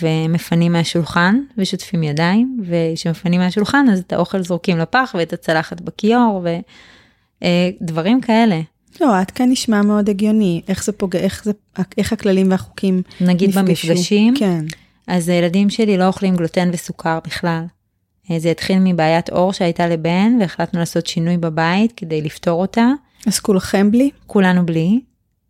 ומפנים 0.02 0.72
מהשולחן, 0.72 1.40
ושוטפים 1.58 2.04
ידיים, 2.04 2.60
וכשמפנים 2.66 3.42
מהשולחן, 3.42 3.86
אז 3.92 4.00
את 4.00 4.14
האוכל 4.14 4.44
זורקים 4.44 4.78
לפח, 4.78 5.16
ואת 5.18 5.34
הצלחת 5.34 5.82
בכיור, 5.82 6.46
ודברים 7.42 8.22
כאלה. 8.22 8.62
לא, 9.02 9.18
עד 9.20 9.32
כאן 9.32 9.50
נשמע 9.52 9.82
מאוד 9.82 10.10
הגיוני, 10.10 10.62
איך 10.68 10.84
זה 10.84 10.92
פוגע, 10.92 11.20
איך 11.20 11.44
זה, 11.44 11.52
איך 11.98 12.14
הכללים 12.14 12.52
והחוקים 12.52 13.02
נגיד 13.22 13.50
נפגשו. 13.50 13.88
במפגשים, 13.88 14.34
כן. 14.38 14.66
אז 15.08 15.30
הילדים 15.30 15.70
שלי 15.70 15.98
לא 15.98 16.08
אוכלים 16.08 16.36
גלוטן 16.36 16.70
וסוכר 16.74 17.20
בכלל. 17.26 17.64
אה, 18.32 18.40
זה 18.40 18.52
התחיל 18.52 18.80
מבעיית 18.80 19.30
עור 19.30 19.54
שהייתה 19.54 19.88
לבן, 19.88 20.38
והחלטנו 20.40 20.80
לעשות 20.80 21.08
שינוי 21.08 21.38
בבית 21.38 21.94
כדי 21.98 22.22
לפתור 22.22 22.62
אותה. 22.62 22.88
אז 23.28 23.40
כולכם 23.40 23.92
בלי? 23.92 24.10
כולנו 24.28 24.66
בלי, 24.66 25.00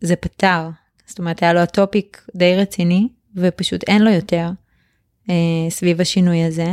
זה 0.00 0.16
פתר. 0.16 0.68
זאת 1.06 1.18
אומרת, 1.18 1.42
היה 1.42 1.52
לו 1.52 1.60
הטופיק 1.60 2.26
די 2.36 2.56
רציני, 2.56 3.08
ופשוט 3.36 3.84
אין 3.88 4.02
לו 4.02 4.10
יותר 4.10 4.50
אה, 5.30 5.34
סביב 5.68 6.00
השינוי 6.00 6.44
הזה. 6.44 6.72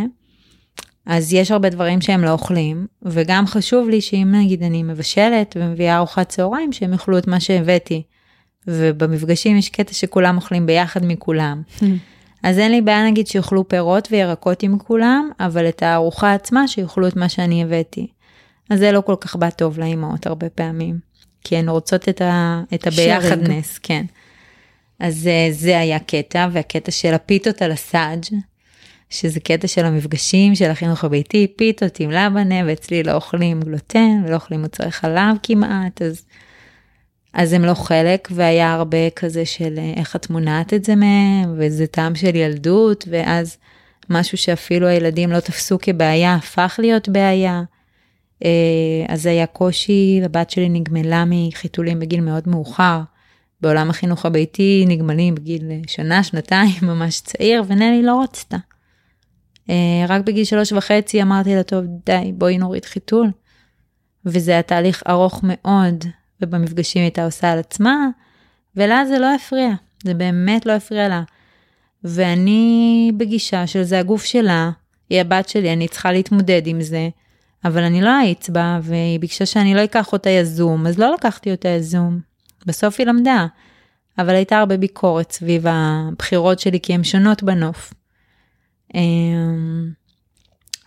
אז 1.06 1.34
יש 1.34 1.52
הרבה 1.52 1.70
דברים 1.70 2.02
שהם 2.02 2.24
לא 2.24 2.32
אוכלים, 2.32 2.88
וגם 3.02 3.48
חשוב 3.48 3.90
לי 3.90 4.02
שאם 4.02 4.32
נגיד 4.32 4.64
אני 4.64 4.84
מבשלת 4.84 5.58
ומביאה 5.60 5.98
ארוחת 5.98 6.30
צהריים, 6.30 6.74
שהם 6.74 6.94
יאכלו 6.94 7.18
את 7.18 7.28
מה 7.28 7.40
שהבאתי. 7.40 8.04
ובמפגשים 8.68 9.58
יש 9.58 9.70
קטע 9.70 9.94
שכולם 9.94 10.36
אוכלים 10.36 10.66
ביחד 10.66 11.06
מכולם. 11.06 11.62
אז 12.44 12.60
אין 12.60 12.72
לי 12.72 12.82
בעיה 12.82 13.08
נגיד 13.08 13.28
שיאכלו 13.28 13.68
פירות 13.68 14.08
וירקות 14.12 14.64
עם 14.64 14.80
כולם, 14.80 15.30
אבל 15.40 15.70
את 15.70 15.84
הארוחה 15.84 16.34
עצמה 16.34 16.68
שיאכלו 16.68 17.08
את 17.08 17.16
מה 17.16 17.30
שאני 17.30 17.64
הבאתי. 17.64 18.08
אז 18.70 18.80
זה 18.80 18.92
לא 18.92 19.02
כל 19.02 19.16
כך 19.22 19.36
בא 19.36 19.50
טוב 19.50 19.80
לאימהות 19.80 20.28
הרבה 20.28 20.50
פעמים, 20.50 21.00
כי 21.44 21.58
הן 21.58 21.70
רוצות 21.70 22.10
את, 22.10 22.22
ה, 22.22 22.64
את 22.74 22.88
הביחדנס, 22.88 23.78
כן. 23.78 24.06
אז 25.00 25.28
אה, 25.28 25.48
זה 25.52 25.80
היה 25.80 26.00
קטע, 26.00 26.48
והקטע 26.52 26.92
של 26.92 27.14
הפיתות 27.14 27.62
על 27.62 27.72
הסאג', 27.72 28.24
שזה 29.10 29.40
קטע 29.40 29.68
של 29.68 29.86
המפגשים 29.86 30.56
של 30.56 30.72
החינוך 30.72 31.04
הביתי, 31.04 31.48
פיתות 31.58 32.00
עם 32.00 32.12
לבנה, 32.12 32.56
ואצלי 32.66 33.04
לא 33.04 33.12
אוכלים 33.12 33.62
גלוטן 33.62 34.24
ולא 34.26 34.36
אוכלים 34.36 34.62
מוצרי 34.62 34.92
חלב 34.92 35.36
כמעט, 35.44 36.02
אז, 36.02 36.26
אז 37.34 37.54
הם 37.54 37.66
לא 37.66 37.74
חלק, 37.74 38.28
והיה 38.32 38.74
הרבה 38.74 39.10
כזה 39.10 39.46
של 39.46 39.76
אה, 39.78 39.94
איך 39.98 40.16
את 40.16 40.30
מונעת 40.30 40.74
את 40.74 40.86
זה 40.86 40.96
מהם, 40.96 41.56
וזה 41.58 41.88
טעם 41.88 42.16
של 42.16 42.36
ילדות, 42.36 43.08
ואז 43.12 43.58
משהו 44.10 44.38
שאפילו 44.38 44.88
הילדים 44.88 45.32
לא 45.32 45.40
תפסו 45.40 45.78
כבעיה, 45.82 46.36
הפך 46.36 46.76
להיות 46.82 47.10
בעיה. 47.10 47.62
אה, 48.46 48.50
אז 49.08 49.26
היה 49.26 49.46
קושי, 49.46 50.22
הבת 50.26 50.50
שלי 50.50 50.70
נגמלה 50.70 51.24
מחיתולים 51.28 52.00
בגיל 52.00 52.22
מאוד 52.22 52.44
מאוחר. 52.48 53.02
בעולם 53.62 53.90
החינוך 53.90 54.26
הביתי 54.26 54.86
נגמלים 54.88 55.36
בגיל 55.36 55.72
שנה, 55.88 56.24
שנתיים, 56.24 56.76
ממש 56.92 57.22
צעיר, 57.22 57.64
ונלי 57.68 58.04
לא 58.04 58.22
רצתה. 58.24 58.58
אה, 59.70 60.06
רק 60.08 60.22
בגיל 60.22 60.44
שלוש 60.44 60.72
וחצי 60.72 61.22
אמרתי 61.22 61.56
לה, 61.56 61.64
טוב, 61.64 61.86
די, 62.06 62.32
בואי 62.34 62.58
נוריד 62.58 62.86
חיתול. 62.86 63.32
וזה 64.26 64.52
היה 64.52 64.62
תהליך 64.62 65.04
ארוך 65.08 65.44
מאוד, 65.44 66.06
ובמפגשים 66.42 67.02
הייתה 67.02 67.26
עושה 67.26 67.52
על 67.52 67.60
עצמה, 67.60 68.08
ולה 68.76 69.06
זה 69.06 69.20
לא 69.20 69.36
הפריע, 69.36 69.70
זה 70.04 70.14
באמת 70.14 70.66
לא 70.66 70.72
הפריע 70.72 71.08
לה. 71.08 71.24
ואני 72.04 73.12
בגישה 73.18 73.68
של 73.68 73.84
זה 73.84 74.00
הגוף 74.00 74.24
שלה, 74.24 74.72
היא 75.10 75.22
הבת 75.22 75.50
שלי, 75.50 75.74
אני 75.74 75.88
צריכה 75.88 76.12
להתמודד 76.12 76.62
עם 76.66 76.82
זה, 76.82 77.10
אבל 77.66 77.84
אני 77.84 78.02
לא 78.02 78.20
אאיץ 78.20 78.50
בה, 78.50 78.80
והיא 78.82 79.20
ביקשה 79.20 79.46
שאני 79.46 79.74
לא 79.74 79.84
אקח 79.84 80.14
אותה 80.14 80.30
יזום, 80.30 80.88
אז 80.88 81.00
לא 81.00 81.14
לקחתי 81.14 81.52
אותה 81.52 81.70
יזום. 81.70 82.20
בסוף 82.66 82.96
היא 83.00 83.08
למדה, 83.08 83.46
אבל 84.18 84.36
הייתה 84.36 84.60
הרבה 84.60 84.78
ביקורת 84.78 85.32
סביב 85.32 85.66
הבחירות 85.70 86.60
שלי, 86.60 86.80
כי 86.80 86.94
הן 86.94 87.04
שונות 87.04 87.44
בנוף. 87.44 87.94
אמ, 88.96 89.90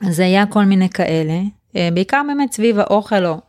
אז 0.01 0.21
היה 0.21 0.47
כל 0.47 0.65
מיני 0.65 0.89
כאלה, 0.89 1.41
אה, 1.77 1.89
בעיקר 1.95 2.23
באמת 2.29 2.53
סביב 2.53 2.79
האוכל 2.79 3.27
או 3.27 3.41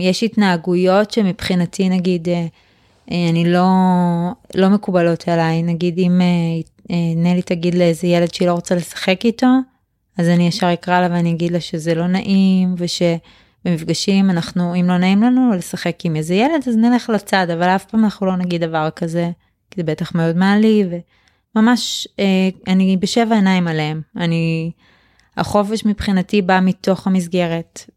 יש 0.00 0.22
התנהגויות 0.22 1.10
שמבחינתי 1.10 1.88
נגיד 1.88 2.28
אה, 2.28 2.46
אה, 3.12 3.28
אני 3.30 3.52
לא, 3.52 3.68
לא 4.54 4.68
מקובלות 4.68 5.28
עליי, 5.28 5.62
נגיד 5.62 5.98
אם 5.98 6.20
נלי 7.16 7.42
תגיד 7.42 7.74
לאיזה 7.74 8.06
ילד 8.06 8.34
שהיא 8.34 8.48
לא 8.48 8.52
רוצה 8.52 8.74
לשחק 8.74 9.24
איתו, 9.24 9.46
אז 10.18 10.28
אני 10.28 10.46
ישר 10.46 10.72
אקרא 10.72 11.00
לה 11.00 11.08
ואני 11.10 11.30
אגיד 11.30 11.52
לה 11.52 11.60
שזה 11.60 11.94
לא 11.94 12.06
נעים 12.06 12.74
ושבמפגשים 12.78 14.30
אנחנו, 14.30 14.74
אם 14.74 14.84
לא 14.88 14.98
נעים 14.98 15.22
לנו 15.22 15.50
לשחק 15.52 15.98
עם 16.04 16.16
איזה 16.16 16.34
ילד 16.34 16.62
אז 16.68 16.76
נלך 16.76 17.10
לצד, 17.10 17.46
אבל 17.50 17.68
אף 17.68 17.84
פעם 17.84 18.04
אנחנו 18.04 18.26
לא 18.26 18.36
נגיד 18.36 18.64
דבר 18.64 18.88
כזה, 18.96 19.30
כי 19.70 19.80
זה 19.80 19.82
בטח 19.82 20.14
מאוד 20.14 20.36
מעליב. 20.36 20.88
ממש 21.56 22.08
אה, 22.18 22.48
אני 22.66 22.96
בשבע 22.96 23.34
עיניים 23.34 23.68
עליהם 23.68 24.00
אני 24.16 24.70
החופש 25.36 25.84
מבחינתי 25.84 26.42
בא 26.42 26.60
מתוך 26.62 27.06
המסגרת 27.06 27.90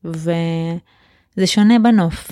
וזה 1.38 1.48
שונה 1.48 1.80
בנוף. 1.80 2.32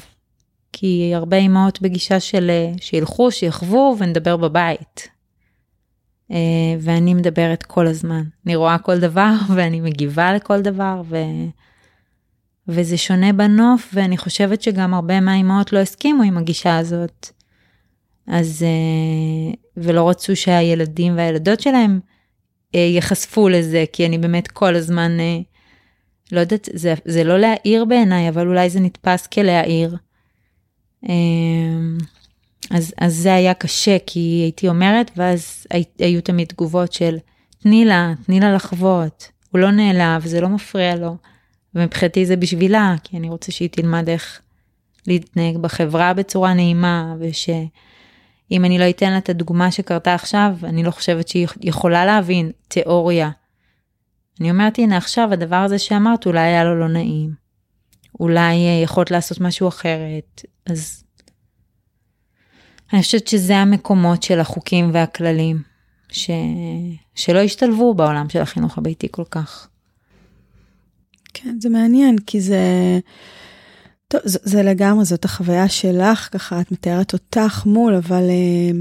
כי 0.74 1.12
הרבה 1.16 1.38
אמהות 1.38 1.82
בגישה 1.82 2.20
של 2.20 2.50
אה, 2.50 2.72
שילכו 2.82 3.32
שיחוו 3.32 3.96
ונדבר 4.00 4.38
בבית. 4.38 5.08
אה, 6.32 6.38
ואני 6.80 7.14
מדברת 7.14 7.64
כל 7.64 7.88
הזמן 7.88 8.24
אני 8.46 8.56
רואה 8.56 8.78
כל 8.78 9.00
דבר 9.00 9.34
ואני 9.56 9.82
מגיבה 9.82 10.34
לכל 10.34 10.62
דבר 10.62 11.02
ו... 11.06 11.18
וזה 12.68 12.98
שונה 12.98 13.34
בנוף 13.34 13.92
ואני 13.94 14.18
חושבת 14.18 14.62
שגם 14.62 14.94
הרבה 14.94 15.20
מהאימהות 15.20 15.74
לא 15.74 15.80
הסכימו 15.80 16.24
עם 16.24 16.38
הגישה 16.38 16.78
הזאת. 16.78 17.30
אז 18.28 18.66
ולא 19.78 20.10
רצו 20.10 20.36
שהילדים 20.36 21.18
והילדות 21.18 21.60
שלהם 21.60 22.00
אה, 22.76 22.80
ייחשפו 22.80 23.50
לזה, 23.50 23.84
כי 23.94 24.06
אני 24.06 24.18
באמת 24.18 24.48
כל 24.48 24.76
הזמן, 24.76 25.20
אה, 25.20 25.40
לא 26.32 26.40
יודעת, 26.40 26.70
זה, 26.74 26.94
זה 27.06 27.24
לא 27.24 27.38
להעיר 27.38 27.86
בעיניי, 27.86 28.30
אבל 28.30 28.48
אולי 28.48 28.70
זה 28.70 28.80
נתפס 28.80 29.28
כלהעיר. 29.28 29.98
אה, 31.10 31.14
אז, 32.72 32.94
אז 32.98 33.16
זה 33.16 33.34
היה 33.34 33.54
קשה, 33.54 33.98
כי 34.06 34.20
הייתי 34.20 34.68
אומרת, 34.68 35.12
ואז 35.18 35.68
הי, 35.72 35.84
היו 36.00 36.22
תמיד 36.22 36.48
תגובות 36.48 36.94
של, 36.94 37.18
תני 37.64 37.86
לה, 37.86 38.14
תני 38.26 38.40
לה 38.40 38.54
לחוות, 38.54 39.32
הוא 39.52 39.60
לא 39.60 39.72
נעלב, 39.72 40.26
זה 40.26 40.42
לא 40.42 40.50
מפריע 40.50 40.96
לו. 40.96 41.16
ומבחינתי 41.76 42.26
זה 42.26 42.36
בשבילה, 42.36 42.96
כי 43.04 43.18
אני 43.18 43.30
רוצה 43.30 43.52
שהיא 43.52 43.70
תלמד 43.70 44.10
איך 44.10 44.42
להתנהג 45.08 45.58
בחברה 45.58 46.14
בצורה 46.14 46.54
נעימה, 46.54 47.16
וש... 47.20 47.50
אם 48.52 48.66
אני 48.66 48.80
לא 48.80 48.90
אתן 48.90 49.12
לה 49.12 49.18
את 49.18 49.30
הדוגמה 49.30 49.72
שקרתה 49.72 50.14
עכשיו, 50.14 50.56
אני 50.64 50.84
לא 50.84 50.92
חושבת 50.92 51.28
שהיא 51.28 51.48
יכולה 51.62 52.06
להבין 52.06 52.52
תיאוריה. 52.68 53.30
אני 54.40 54.52
אומרת, 54.52 54.80
הנה 54.80 54.98
עכשיו 54.98 55.34
הדבר 55.34 55.56
הזה 55.56 55.80
שאמרת 55.80 56.26
אולי 56.26 56.40
היה 56.40 56.64
לו 56.64 56.80
לא 56.80 56.88
נעים. 56.88 57.46
אולי 58.20 58.68
אה, 58.68 58.82
יכולת 58.84 59.12
לעשות 59.12 59.42
משהו 59.42 59.68
אחרת. 59.68 60.42
אז 60.66 61.04
אני 62.94 63.02
חושבת 63.02 63.28
שזה 63.28 63.58
המקומות 63.58 64.24
של 64.24 64.40
החוקים 64.40 64.90
והכללים, 64.94 65.62
ש... 66.10 66.30
שלא 67.16 67.40
השתלבו 67.40 67.94
בעולם 67.94 68.30
של 68.30 68.42
החינוך 68.42 68.78
הביתי 68.78 69.08
כל 69.12 69.24
כך. 69.32 69.68
כן, 71.34 71.58
זה 71.62 71.70
מעניין, 71.70 72.18
כי 72.28 72.42
זה... 72.42 72.60
טוב, 74.08 74.22
זה, 74.24 74.40
זה 74.44 74.64
לגמרי, 74.64 75.06
זאת 75.06 75.26
החוויה 75.26 75.70
שלך, 75.70 76.30
ככה 76.32 76.62
את 76.62 76.72
מתארת 76.72 77.14
אותך 77.14 77.66
מול, 77.66 77.96
אבל 77.96 78.24
אה, 78.30 78.72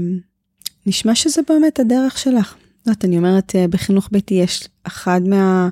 נשמע 0.85 1.15
שזה 1.15 1.41
באמת 1.49 1.79
הדרך 1.79 2.17
שלך. 2.17 2.55
לא 2.85 2.91
יודעת, 2.91 3.05
אני 3.05 3.17
אומרת, 3.17 3.55
אה, 3.55 3.67
בחינוך 3.67 4.09
ביתי 4.11 4.33
יש 4.33 4.67
אחד 4.83 5.21
מה... 5.27 5.69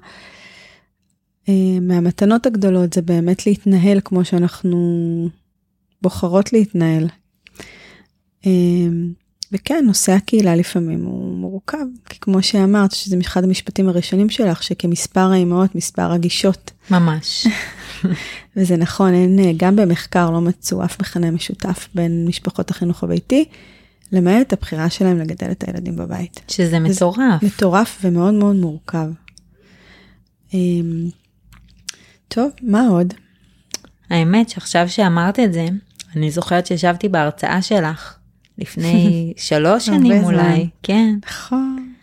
אה, 1.49 1.79
מהמתנות 1.81 2.45
הגדולות 2.45 2.93
זה 2.93 3.01
באמת 3.01 3.47
להתנהל 3.47 3.99
כמו 4.05 4.25
שאנחנו 4.25 5.29
בוחרות 6.01 6.53
להתנהל. 6.53 7.07
אה, 8.45 8.51
וכן, 9.51 9.83
נושא 9.87 10.11
הקהילה 10.11 10.55
לפעמים 10.55 11.05
הוא 11.05 11.37
מורכב, 11.37 11.85
כי 12.09 12.19
כמו 12.19 12.43
שאמרת, 12.43 12.91
שזה 12.91 13.17
אחד 13.21 13.43
המשפטים 13.43 13.89
הראשונים 13.89 14.29
שלך, 14.29 14.63
שכמספר 14.63 15.31
האימהות, 15.31 15.75
מספר 15.75 16.11
הגישות. 16.11 16.71
ממש. 16.91 17.47
וזה 18.55 18.77
נכון, 18.77 19.13
אין, 19.13 19.39
גם 19.57 19.75
במחקר 19.75 20.29
לא 20.29 20.41
מצאו 20.41 20.85
אף 20.85 21.01
מכנה 21.01 21.31
משותף 21.31 21.87
בין 21.95 22.25
משפחות 22.27 22.71
החינוך 22.71 23.03
הביתי, 23.03 23.45
למעט 24.13 24.53
הבחירה 24.53 24.89
שלהם 24.89 25.17
לגדל 25.17 25.51
את 25.51 25.63
הילדים 25.67 25.95
בבית. 25.95 26.41
שזה 26.47 26.79
מטורף. 26.79 27.43
מטורף 27.43 27.99
ומאוד 28.03 28.33
מאוד 28.33 28.55
מורכב. 28.55 29.07
אמ, 30.53 31.09
טוב, 32.27 32.51
מה 32.61 32.87
עוד? 32.87 33.13
האמת 34.09 34.49
שעכשיו 34.49 34.89
שאמרת 34.89 35.39
את 35.39 35.53
זה, 35.53 35.65
אני 36.15 36.31
זוכרת 36.31 36.65
שישבתי 36.65 37.09
בהרצאה 37.09 37.61
שלך 37.61 38.17
לפני 38.57 38.93
שלוש 39.47 39.85
שנים 39.85 40.23
אולי, 40.23 40.69
כן. 40.83 41.15
נכון. 41.25 41.93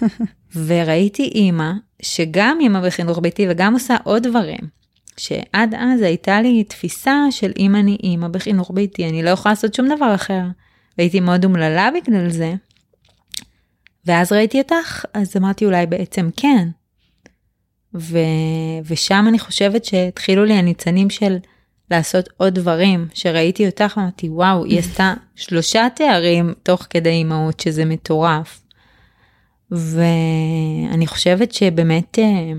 וראיתי 0.66 1.22
אימא, 1.22 1.72
שגם 2.02 2.58
אימא 2.60 2.80
בחינוך 2.86 3.18
ביתי 3.18 3.46
וגם 3.50 3.74
עושה 3.74 3.96
עוד 4.04 4.22
דברים. 4.22 4.80
שעד 5.16 5.74
אז 5.74 6.02
הייתה 6.02 6.42
לי 6.42 6.64
תפיסה 6.64 7.16
של 7.30 7.52
אם 7.58 7.76
אני 7.76 7.96
אימא 8.02 8.28
בחינוך 8.28 8.70
ביתי, 8.74 9.08
אני 9.08 9.22
לא 9.22 9.30
יכולה 9.30 9.52
לעשות 9.52 9.74
שום 9.74 9.88
דבר 9.96 10.14
אחר. 10.14 10.42
והייתי 11.00 11.20
מאוד 11.20 11.44
אומללה 11.44 11.88
בגלל 11.94 12.30
זה. 12.30 12.54
ואז 14.06 14.32
ראיתי 14.32 14.58
אותך, 14.58 15.04
אז 15.14 15.36
אמרתי 15.36 15.64
אולי 15.64 15.86
בעצם 15.86 16.28
כן. 16.36 16.68
ו... 17.94 18.18
ושם 18.84 19.24
אני 19.28 19.38
חושבת 19.38 19.84
שהתחילו 19.84 20.44
לי 20.44 20.54
הניצנים 20.54 21.10
של 21.10 21.36
לעשות 21.90 22.28
עוד 22.36 22.54
דברים, 22.54 23.08
שראיתי 23.14 23.66
אותך 23.66 23.98
אמרתי 23.98 24.28
וואו, 24.28 24.64
היא 24.64 24.78
עשתה 24.82 25.14
שלושה 25.36 25.86
תארים 25.96 26.54
תוך 26.62 26.86
כדי 26.90 27.10
אימהות, 27.10 27.60
שזה 27.60 27.84
מטורף. 27.84 28.62
ואני 29.70 31.06
חושבת 31.06 31.52
שבאמת 31.52 32.18
אה, 32.18 32.52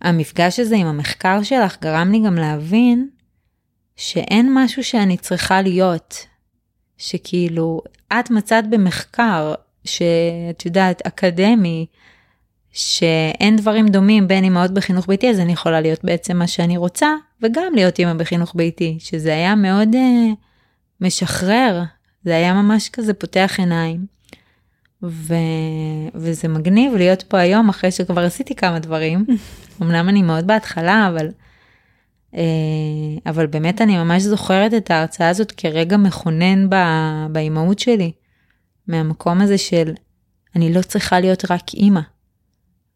המפגש 0.00 0.60
הזה 0.60 0.76
עם 0.76 0.86
המחקר 0.86 1.42
שלך 1.42 1.76
גרם 1.80 2.12
לי 2.12 2.22
גם 2.26 2.34
להבין 2.34 3.08
שאין 3.96 4.50
משהו 4.54 4.84
שאני 4.84 5.16
צריכה 5.16 5.62
להיות. 5.62 6.33
שכאילו, 6.98 7.80
את 8.12 8.30
מצאת 8.30 8.70
במחקר 8.70 9.54
שאת 9.84 10.66
יודעת, 10.66 11.06
אקדמי, 11.06 11.86
שאין 12.72 13.56
דברים 13.56 13.88
דומים 13.88 14.28
בין 14.28 14.44
אמהות 14.44 14.70
בחינוך 14.70 15.06
ביתי, 15.06 15.30
אז 15.30 15.40
אני 15.40 15.52
יכולה 15.52 15.80
להיות 15.80 16.04
בעצם 16.04 16.36
מה 16.36 16.46
שאני 16.46 16.76
רוצה, 16.76 17.08
וגם 17.42 17.72
להיות 17.74 18.00
אמא 18.00 18.12
בחינוך 18.12 18.52
ביתי, 18.56 18.96
שזה 19.00 19.34
היה 19.34 19.54
מאוד 19.54 19.88
uh, 19.94 20.34
משחרר, 21.00 21.82
זה 22.24 22.36
היה 22.36 22.54
ממש 22.54 22.88
כזה 22.88 23.14
פותח 23.14 23.54
עיניים. 23.58 24.06
ו... 25.02 25.34
וזה 26.14 26.48
מגניב 26.48 26.94
להיות 26.94 27.22
פה 27.22 27.38
היום 27.38 27.68
אחרי 27.68 27.90
שכבר 27.90 28.24
עשיתי 28.24 28.54
כמה 28.54 28.78
דברים. 28.78 29.26
אמנם 29.82 30.08
אני 30.08 30.22
מאוד 30.22 30.46
בהתחלה, 30.46 31.08
אבל, 31.08 31.28
אבל 33.26 33.46
באמת 33.46 33.80
אני 33.80 33.96
ממש 33.96 34.22
זוכרת 34.22 34.74
את 34.74 34.90
ההרצאה 34.90 35.28
הזאת 35.28 35.52
כרגע 35.52 35.96
מכונן. 35.96 36.68
באימהות 37.32 37.78
שלי. 37.78 38.12
מהמקום 38.88 39.40
הזה 39.40 39.58
של 39.58 39.92
אני 40.56 40.74
לא 40.74 40.82
צריכה 40.82 41.20
להיות 41.20 41.50
רק 41.50 41.74
אימא. 41.74 42.00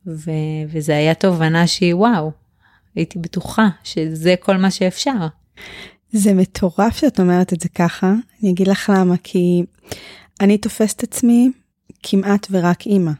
ו... 0.07 0.31
וזה 0.69 0.97
היה 0.97 1.15
תובנה 1.15 1.67
שהיא 1.67 1.95
וואו, 1.95 2.33
הייתי 2.95 3.19
בטוחה 3.19 3.69
שזה 3.85 4.35
כל 4.41 4.57
מה 4.57 4.71
שאפשר. 4.71 5.27
זה 6.13 6.35
מטורף 6.35 6.97
שאת 6.97 7.21
אומרת 7.21 7.53
את 7.53 7.61
זה 7.61 7.69
ככה, 7.69 8.15
אני 8.43 8.51
אגיד 8.51 8.69
לך 8.69 8.93
למה, 8.97 9.15
כי 9.23 9.63
אני 10.41 10.59
תופסת 10.59 11.03
עצמי 11.03 11.51
כמעט 12.03 12.47
ורק 12.51 12.87
אימא. 12.87 13.13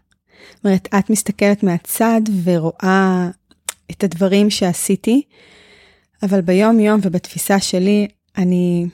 זאת 0.55 0.65
אומרת, 0.65 0.89
את 0.99 1.11
מסתכלת 1.11 1.63
מהצד 1.63 2.21
ורואה 2.45 3.31
את 3.91 4.05
הדברים 4.05 4.51
שעשיתי, 4.51 5.23
אבל 6.23 6.41
ביום 6.41 6.81
יום 6.81 7.01
ובתפיסה 7.03 7.61
שלי, 7.61 8.09
אני 8.37 8.87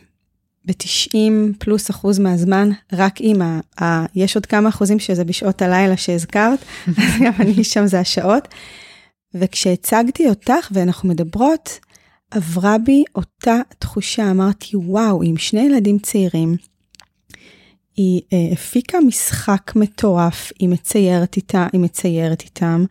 ב-90 0.64 1.16
פלוס 1.58 1.90
אחוז 1.90 2.18
מהזמן 2.18 2.70
רק 2.92 3.20
אימא. 3.20 3.60
יש 4.14 4.34
עוד 4.34 4.46
כמה 4.46 4.68
אחוזים 4.68 4.98
שזה 4.98 5.24
בשעות 5.24 5.62
הלילה 5.62 5.96
שהזכרת, 5.96 6.58
אז 6.88 7.20
גם 7.24 7.32
אני 7.40 7.64
שם 7.64 7.86
זה 7.86 8.00
השעות. 8.00 8.48
וכשהצגתי 9.34 10.28
אותך 10.28 10.68
ואנחנו 10.72 11.08
מדברות, 11.08 11.78
עברה 12.30 12.78
בי 12.78 13.04
אותה 13.14 13.56
תחושה, 13.78 14.30
אמרתי, 14.30 14.76
וואו, 14.76 15.22
עם 15.22 15.36
שני 15.36 15.60
ילדים 15.60 15.98
צעירים, 15.98 16.56
היא 17.96 18.20
אה, 18.32 18.48
הפיקה 18.52 18.98
משחק 19.00 19.72
מטורף, 19.76 20.52
היא 20.58 20.68
מציירת 20.68 21.36
איתה, 21.36 21.66
היא 21.72 21.80
מציירת 21.80 22.42
איתם, 22.42 22.84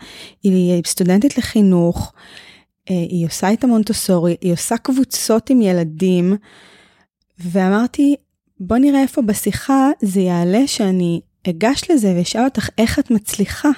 היא 0.44 0.82
סטודנטית 0.86 1.38
לחינוך, 1.38 2.14
היא 2.88 3.28
עושה 3.28 3.50
איתה 3.50 3.68
מונטוסורי, 3.68 4.36
היא 4.42 4.54
עושה 4.54 4.78
קבוצות 4.78 5.50
עם 5.50 5.62
ילדים, 5.62 6.38
ואמרתי, 7.40 8.16
בוא 8.60 8.78
נראה 8.78 9.02
איפה 9.02 9.22
בשיחה 9.22 9.90
זה 10.02 10.20
יעלה 10.20 10.68
שאני 10.68 11.22
אגש 11.50 11.92
לזה 11.92 12.14
ואשאל 12.18 12.44
אותך 12.44 12.70
איך 12.78 13.00
את 13.00 13.12
מצליחה 13.12 13.70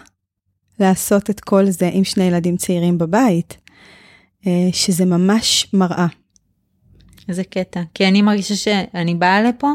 לעשות 0.80 1.30
את 1.30 1.39
כל 1.39 1.66
זה 1.66 1.89
עם 1.93 2.03
שני 2.03 2.24
ילדים 2.24 2.58
צעירים 2.58 2.97
בבית, 2.97 3.58
אה, 4.47 4.70
שזה 4.74 5.06
ממש 5.06 5.68
מראה. 5.74 6.08
איזה 7.30 7.43
קטע, 7.43 7.82
כי 7.93 8.08
אני 8.08 8.22
מרגישה 8.22 8.56
שאני 8.56 9.16
באה 9.16 9.41
לפה 9.41 9.72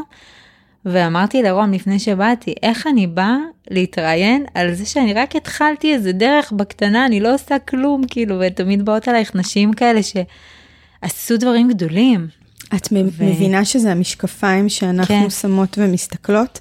ואמרתי 0.85 1.41
לרום 1.41 1.71
לפני 1.71 1.99
שבאתי, 1.99 2.53
איך 2.63 2.87
אני 2.87 3.07
באה 3.07 3.37
להתראיין 3.71 4.45
על 4.53 4.73
זה 4.73 4.85
שאני 4.85 5.13
רק 5.13 5.35
התחלתי 5.35 5.93
איזה 5.93 6.11
דרך 6.11 6.51
בקטנה, 6.51 7.05
אני 7.05 7.19
לא 7.19 7.33
עושה 7.33 7.59
כלום, 7.59 8.01
כאילו, 8.07 8.35
ותמיד 8.39 8.85
באות 8.85 9.07
עלייך 9.07 9.35
נשים 9.35 9.73
כאלה 9.73 9.99
שעשו 10.03 11.37
דברים 11.37 11.67
גדולים, 11.69 12.27
את 12.75 12.87
ו... 12.91 13.25
מבינה 13.25 13.65
שזה 13.65 13.91
המשקפיים 13.91 14.69
שאנחנו 14.69 15.23
כן. 15.23 15.29
שמות 15.29 15.77
ומסתכלות? 15.77 16.59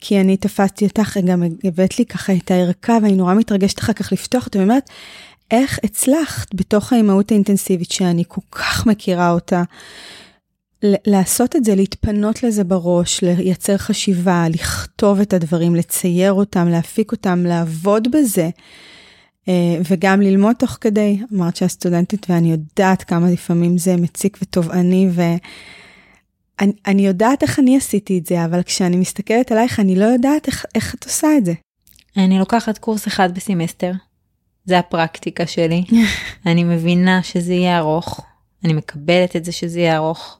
כי 0.00 0.20
אני 0.20 0.36
תפסתי 0.36 0.84
אותך, 0.84 1.18
גם 1.24 1.42
הבאת 1.64 1.98
לי 1.98 2.06
ככה 2.06 2.32
את 2.32 2.50
הערכה, 2.50 2.98
ואני 3.02 3.16
נורא 3.16 3.34
מתרגשת 3.34 3.78
אחר 3.78 3.92
כך 3.92 4.12
לפתוח 4.12 4.46
אותה, 4.46 4.58
ואומרת, 4.58 4.90
איך 5.50 5.78
הצלחת 5.84 6.54
בתוך 6.54 6.92
האימהות 6.92 7.30
האינטנסיבית 7.30 7.90
שאני 7.90 8.24
כל 8.28 8.40
כך 8.50 8.86
מכירה 8.86 9.30
אותה, 9.30 9.62
לעשות 11.06 11.56
את 11.56 11.64
זה, 11.64 11.74
להתפנות 11.74 12.42
לזה 12.42 12.64
בראש, 12.64 13.22
לייצר 13.22 13.76
חשיבה, 13.76 14.46
לכתוב 14.48 15.20
את 15.20 15.32
הדברים, 15.32 15.74
לצייר 15.74 16.32
אותם, 16.32 16.68
להפיק 16.68 17.12
אותם, 17.12 17.44
לעבוד 17.46 18.08
בזה. 18.10 18.50
אה, 19.48 19.76
וגם 19.90 20.20
ללמוד 20.20 20.56
תוך 20.56 20.78
כדי. 20.80 21.18
אמרת 21.34 21.56
שהסטודנטית 21.56 22.26
ואני 22.30 22.50
יודעת 22.50 23.02
כמה 23.02 23.30
לפעמים 23.30 23.78
זה 23.78 23.96
מציק 23.96 24.38
ותובעני 24.42 25.08
ואני 26.58 27.06
יודעת 27.06 27.42
איך 27.42 27.58
אני 27.58 27.76
עשיתי 27.76 28.18
את 28.18 28.26
זה, 28.26 28.44
אבל 28.44 28.62
כשאני 28.62 28.96
מסתכלת 28.96 29.52
עלייך 29.52 29.80
אני 29.80 29.96
לא 29.96 30.04
יודעת 30.04 30.46
איך, 30.46 30.64
איך 30.74 30.94
את 30.94 31.04
עושה 31.04 31.28
את 31.38 31.44
זה. 31.44 31.52
אני 32.16 32.38
לוקחת 32.38 32.78
קורס 32.78 33.06
אחד 33.08 33.34
בסמסטר, 33.34 33.92
זה 34.64 34.78
הפרקטיקה 34.78 35.46
שלי. 35.46 35.84
אני 36.46 36.64
מבינה 36.64 37.22
שזה 37.22 37.52
יהיה 37.52 37.78
ארוך, 37.78 38.20
אני 38.64 38.72
מקבלת 38.72 39.36
את 39.36 39.44
זה 39.44 39.52
שזה 39.52 39.80
יהיה 39.80 39.96
ארוך. 39.96 40.38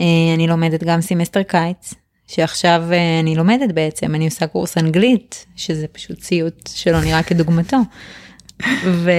אה, 0.00 0.34
אני 0.34 0.46
לומדת 0.46 0.84
גם 0.84 1.00
סמסטר 1.00 1.42
קיץ, 1.42 1.94
שעכשיו 2.26 2.84
אה, 2.92 3.20
אני 3.20 3.34
לומדת 3.34 3.72
בעצם, 3.74 4.14
אני 4.14 4.24
עושה 4.24 4.46
קורס 4.46 4.78
אנגלית, 4.78 5.46
שזה 5.56 5.88
פשוט 5.88 6.18
סיוט 6.18 6.70
שלא 6.74 7.00
נראה 7.00 7.22
כדוגמתו. 7.22 7.76
ו... 8.86 9.10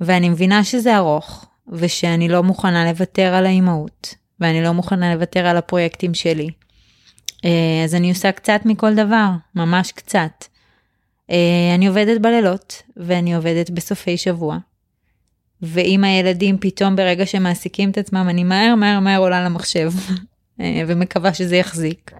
ואני 0.00 0.28
מבינה 0.28 0.64
שזה 0.64 0.96
ארוך, 0.96 1.46
ושאני 1.68 2.28
לא 2.28 2.42
מוכנה 2.42 2.84
לוותר 2.84 3.34
על 3.34 3.46
האימהות, 3.46 4.14
ואני 4.40 4.62
לא 4.62 4.72
מוכנה 4.72 5.14
לוותר 5.14 5.46
על 5.46 5.56
הפרויקטים 5.56 6.14
שלי. 6.14 6.48
אה, 7.44 7.82
אז 7.84 7.94
אני 7.94 8.10
עושה 8.10 8.32
קצת 8.32 8.60
מכל 8.64 8.94
דבר, 8.94 9.28
ממש 9.54 9.92
קצת. 9.92 10.44
אני 11.74 11.86
עובדת 11.86 12.20
בלילות, 12.20 12.82
ואני 12.96 13.34
עובדת 13.34 13.70
בסופי 13.70 14.16
שבוע. 14.16 14.58
ועם 15.62 16.04
הילדים 16.04 16.58
פתאום 16.60 16.96
ברגע 16.96 17.26
שמעסיקים 17.26 17.90
את 17.90 17.98
עצמם, 17.98 18.26
אני 18.30 18.44
מהר 18.44 18.74
מהר 18.74 19.00
מהר 19.00 19.20
עולה 19.20 19.44
למחשב, 19.44 19.92
אה, 20.60 20.82
ומקווה 20.86 21.34
שזה 21.34 21.56
יחזיק. 21.56 22.10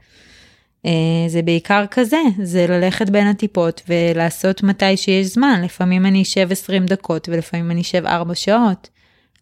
זה 1.29 1.43
בעיקר 1.43 1.85
כזה, 1.91 2.17
זה 2.43 2.67
ללכת 2.67 3.11
בין 3.11 3.27
הטיפות 3.27 3.83
ולעשות 3.89 4.63
מתי 4.63 4.97
שיש 4.97 5.27
זמן, 5.27 5.61
לפעמים 5.65 6.07
אני 6.07 6.23
אשב 6.23 6.49
20 6.51 6.87
דקות 6.87 7.29
ולפעמים 7.29 7.71
אני 7.71 7.81
אשב 7.81 8.07
4 8.07 8.35
שעות. 8.35 8.89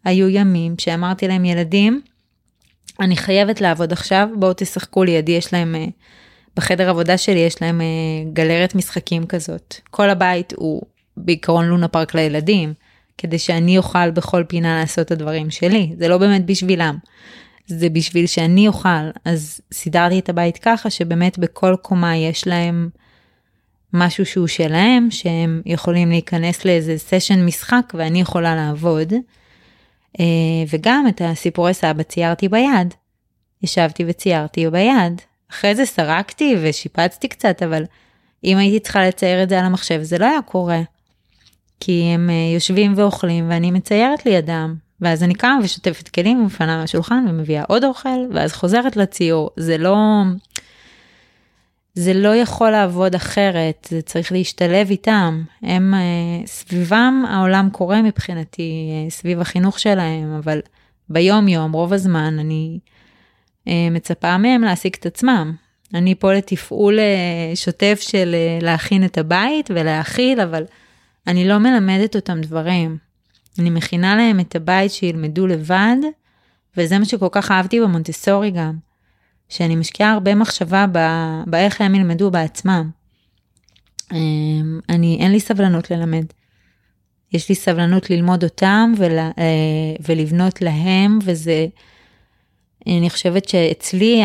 היו 0.05 0.29
ימים 0.29 0.75
שאמרתי 0.77 1.27
להם 1.27 1.45
ילדים, 1.45 2.01
אני 2.99 3.17
חייבת 3.17 3.61
לעבוד 3.61 3.91
עכשיו, 3.91 4.27
בואו 4.35 4.53
תשחקו 4.57 5.03
לידי, 5.03 5.31
יש 5.31 5.53
להם, 5.53 5.75
אה, 5.75 5.85
בחדר 6.55 6.89
עבודה 6.89 7.17
שלי 7.17 7.39
יש 7.39 7.61
להם 7.61 7.81
אה, 7.81 7.85
גלרת 8.33 8.75
משחקים 8.75 9.25
כזאת. 9.25 9.75
כל 9.89 10.09
הבית 10.09 10.53
הוא 10.57 10.81
בעיקרון 11.17 11.65
לונה 11.65 11.87
פארק 11.87 12.15
לילדים, 12.15 12.73
כדי 13.19 13.39
שאני 13.39 13.77
אוכל 13.77 14.11
בכל 14.11 14.43
פינה 14.47 14.79
לעשות 14.79 15.05
את 15.05 15.11
הדברים 15.11 15.49
שלי, 15.49 15.93
זה 15.97 16.07
לא 16.07 16.17
באמת 16.17 16.45
בשבילם. 16.45 16.97
זה 17.67 17.89
בשביל 17.89 18.25
שאני 18.25 18.67
אוכל, 18.67 19.09
אז 19.25 19.61
סידרתי 19.73 20.19
את 20.19 20.29
הבית 20.29 20.57
ככה 20.57 20.89
שבאמת 20.89 21.39
בכל 21.39 21.75
קומה 21.81 22.15
יש 22.15 22.47
להם 22.47 22.89
משהו 23.93 24.25
שהוא 24.25 24.47
שלהם, 24.47 25.07
שהם 25.11 25.61
יכולים 25.65 26.09
להיכנס 26.09 26.65
לאיזה 26.65 26.97
סשן 26.97 27.45
משחק 27.45 27.93
ואני 27.93 28.21
יכולה 28.21 28.55
לעבוד. 28.55 29.13
אה, 30.19 30.25
וגם 30.69 31.05
את 31.09 31.21
הסיפורי 31.25 31.73
סבא 31.73 32.03
ציירתי 32.03 32.47
ביד. 32.47 32.93
ישבתי 33.63 34.03
וציירתי 34.07 34.69
ביד. 34.69 35.21
אחרי 35.51 35.75
זה 35.75 35.85
סרקתי 35.85 36.55
ושיפצתי 36.61 37.27
קצת, 37.27 37.63
אבל 37.63 37.83
אם 38.43 38.57
הייתי 38.57 38.79
צריכה 38.79 39.07
לצייר 39.07 39.43
את 39.43 39.49
זה 39.49 39.59
על 39.59 39.65
המחשב 39.65 39.99
זה 40.01 40.17
לא 40.17 40.25
היה 40.25 40.41
קורה. 40.41 40.81
כי 41.79 42.11
הם 42.13 42.29
אה, 42.29 42.53
יושבים 42.55 42.93
ואוכלים 42.95 43.49
ואני 43.49 43.71
מציירת 43.71 44.25
לידם. 44.25 44.75
ואז 45.01 45.23
אני 45.23 45.33
קמה 45.33 45.59
ושוטפת 45.63 46.07
כלים 46.09 46.41
ומפנה 46.41 46.77
מהשולחן 46.77 47.25
ומביאה 47.29 47.63
עוד 47.67 47.83
אוכל 47.83 48.19
ואז 48.33 48.53
חוזרת 48.53 48.97
לציור. 48.97 49.49
זה 49.55 49.77
לא... 49.77 50.23
זה 51.93 52.13
לא 52.13 52.35
יכול 52.35 52.69
לעבוד 52.69 53.15
אחרת, 53.15 53.87
זה 53.89 54.01
צריך 54.01 54.31
להשתלב 54.31 54.89
איתם. 54.89 55.43
הם, 55.61 55.93
אה, 55.93 56.45
סביבם 56.45 57.23
העולם 57.29 57.69
קורה 57.71 58.01
מבחינתי, 58.01 58.89
אה, 58.91 59.09
סביב 59.09 59.41
החינוך 59.41 59.79
שלהם, 59.79 60.33
אבל 60.33 60.59
ביום 61.09 61.47
יום, 61.47 61.71
רוב 61.71 61.93
הזמן, 61.93 62.39
אני 62.39 62.79
מצפה 63.65 64.37
מהם 64.37 64.61
להשיג 64.61 64.95
את 64.99 65.05
עצמם. 65.05 65.53
אני 65.93 66.15
פה 66.15 66.33
לתפעול 66.33 66.99
שוטף 67.55 67.99
של 68.01 68.35
להכין 68.61 69.05
את 69.05 69.17
הבית 69.17 69.71
ולהאכיל, 69.73 70.41
אבל 70.41 70.63
אני 71.27 71.47
לא 71.47 71.57
מלמדת 71.57 72.15
אותם 72.15 72.41
דברים. 72.41 72.97
אני 73.59 73.69
מכינה 73.69 74.15
להם 74.15 74.39
את 74.39 74.55
הבית 74.55 74.91
שילמדו 74.91 75.47
לבד, 75.47 75.95
וזה 76.77 76.99
מה 76.99 77.05
שכל 77.05 77.27
כך 77.31 77.51
אהבתי 77.51 77.79
במונטסורי 77.81 78.51
גם. 78.51 78.77
שאני 79.49 79.75
משקיעה 79.75 80.11
הרבה 80.11 80.35
מחשבה 80.35 80.85
באיך 81.47 81.81
הם 81.81 81.95
ילמדו 81.95 82.31
בעצמם. 82.31 82.89
אמ, 84.13 84.79
אני, 84.89 85.17
אין 85.19 85.31
לי 85.31 85.39
סבלנות 85.39 85.91
ללמד. 85.91 86.25
יש 87.33 87.49
לי 87.49 87.55
סבלנות 87.55 88.09
ללמוד 88.09 88.43
אותם 88.43 88.93
ול, 88.97 89.17
אה, 89.19 89.33
ולבנות 90.05 90.61
להם, 90.61 91.19
וזה, 91.23 91.67
אני 92.87 93.09
חושבת 93.09 93.49
שאצלי 93.49 94.21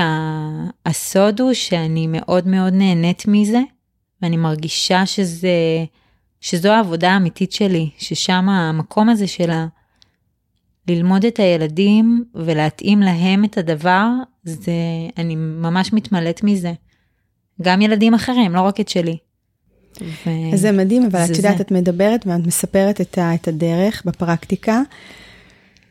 הסוד 0.86 1.40
הוא 1.40 1.52
שאני 1.52 2.06
מאוד 2.06 2.48
מאוד 2.48 2.72
נהנית 2.72 3.24
מזה, 3.28 3.60
ואני 4.22 4.36
מרגישה 4.36 5.06
שזה, 5.06 5.84
שזו 6.44 6.72
העבודה 6.72 7.10
האמיתית 7.10 7.52
שלי, 7.52 7.90
ששם 7.98 8.48
המקום 8.48 9.08
הזה 9.08 9.26
של 9.26 9.50
ה... 9.50 9.66
ללמוד 10.88 11.24
את 11.24 11.38
הילדים 11.38 12.24
ולהתאים 12.34 13.00
להם 13.00 13.44
את 13.44 13.58
הדבר, 13.58 14.06
זה, 14.44 14.72
אני 15.18 15.36
ממש 15.36 15.92
מתמלאת 15.92 16.42
מזה. 16.42 16.72
גם 17.62 17.82
ילדים 17.82 18.14
אחרים, 18.14 18.54
לא 18.54 18.60
רק 18.60 18.80
את 18.80 18.88
שלי. 18.88 19.16
ו... 20.00 20.30
זה 20.54 20.72
מדהים, 20.72 21.02
אבל 21.04 21.26
זה 21.26 21.32
את 21.32 21.36
יודעת, 21.36 21.56
זה. 21.56 21.62
את 21.62 21.70
מדברת 21.70 22.26
ואת 22.26 22.46
מספרת 22.46 23.00
את, 23.00 23.18
ה, 23.18 23.34
את 23.34 23.48
הדרך 23.48 24.02
בפרקטיקה, 24.04 24.82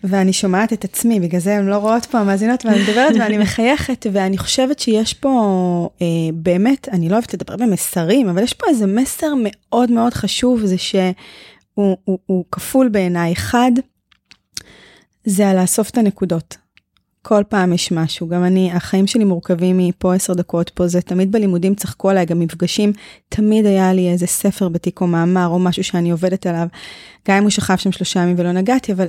ואני 0.03 0.33
שומעת 0.33 0.73
את 0.73 0.83
עצמי, 0.83 1.19
בגלל 1.19 1.41
זה 1.41 1.55
הן 1.55 1.65
לא 1.65 1.77
רואות 1.77 2.05
פה 2.05 2.19
המאזינות, 2.19 2.65
ואני 2.65 2.83
מדברת 2.83 3.15
ואני 3.19 3.37
מחייכת, 3.37 4.05
ואני 4.11 4.37
חושבת 4.37 4.79
שיש 4.79 5.13
פה 5.13 5.89
אה, 6.01 6.07
באמת, 6.33 6.89
אני 6.91 7.09
לא 7.09 7.13
אוהבת 7.13 7.33
לדבר 7.33 7.55
במסרים, 7.55 8.29
אבל 8.29 8.43
יש 8.43 8.53
פה 8.53 8.67
איזה 8.69 8.87
מסר 8.87 9.33
מאוד 9.43 9.91
מאוד 9.91 10.13
חשוב, 10.13 10.65
זה 10.65 10.77
שהוא 10.77 11.13
הוא, 11.73 12.19
הוא 12.25 12.45
כפול 12.51 12.89
בעיניי. 12.89 13.33
אחד, 13.33 13.71
זה 15.25 15.49
על 15.49 15.61
לאסוף 15.61 15.89
את 15.89 15.97
הנקודות. 15.97 16.57
כל 17.21 17.43
פעם 17.49 17.73
יש 17.73 17.91
משהו, 17.91 18.27
גם 18.27 18.43
אני, 18.43 18.71
החיים 18.73 19.07
שלי 19.07 19.23
מורכבים 19.23 19.77
מפה 19.77 20.15
עשר 20.15 20.33
דקות, 20.33 20.69
פה 20.69 20.87
זה 20.87 21.01
תמיד 21.01 21.31
בלימודים 21.31 21.75
צחקו 21.75 22.09
עליי, 22.09 22.25
גם 22.25 22.39
מפגשים, 22.39 22.93
תמיד 23.29 23.65
היה 23.65 23.93
לי 23.93 24.09
איזה 24.09 24.27
ספר 24.27 24.69
בתיק 24.69 25.01
או 25.01 25.07
מאמר 25.07 25.47
או 25.47 25.59
משהו 25.59 25.83
שאני 25.83 26.11
עובדת 26.11 26.45
עליו, 26.45 26.67
גם 27.27 27.37
אם 27.37 27.43
הוא 27.43 27.49
שכב 27.49 27.75
שם 27.75 27.91
שלושה 27.91 28.19
ימים 28.19 28.35
ולא 28.39 28.51
נגעתי, 28.51 28.93
אבל 28.93 29.07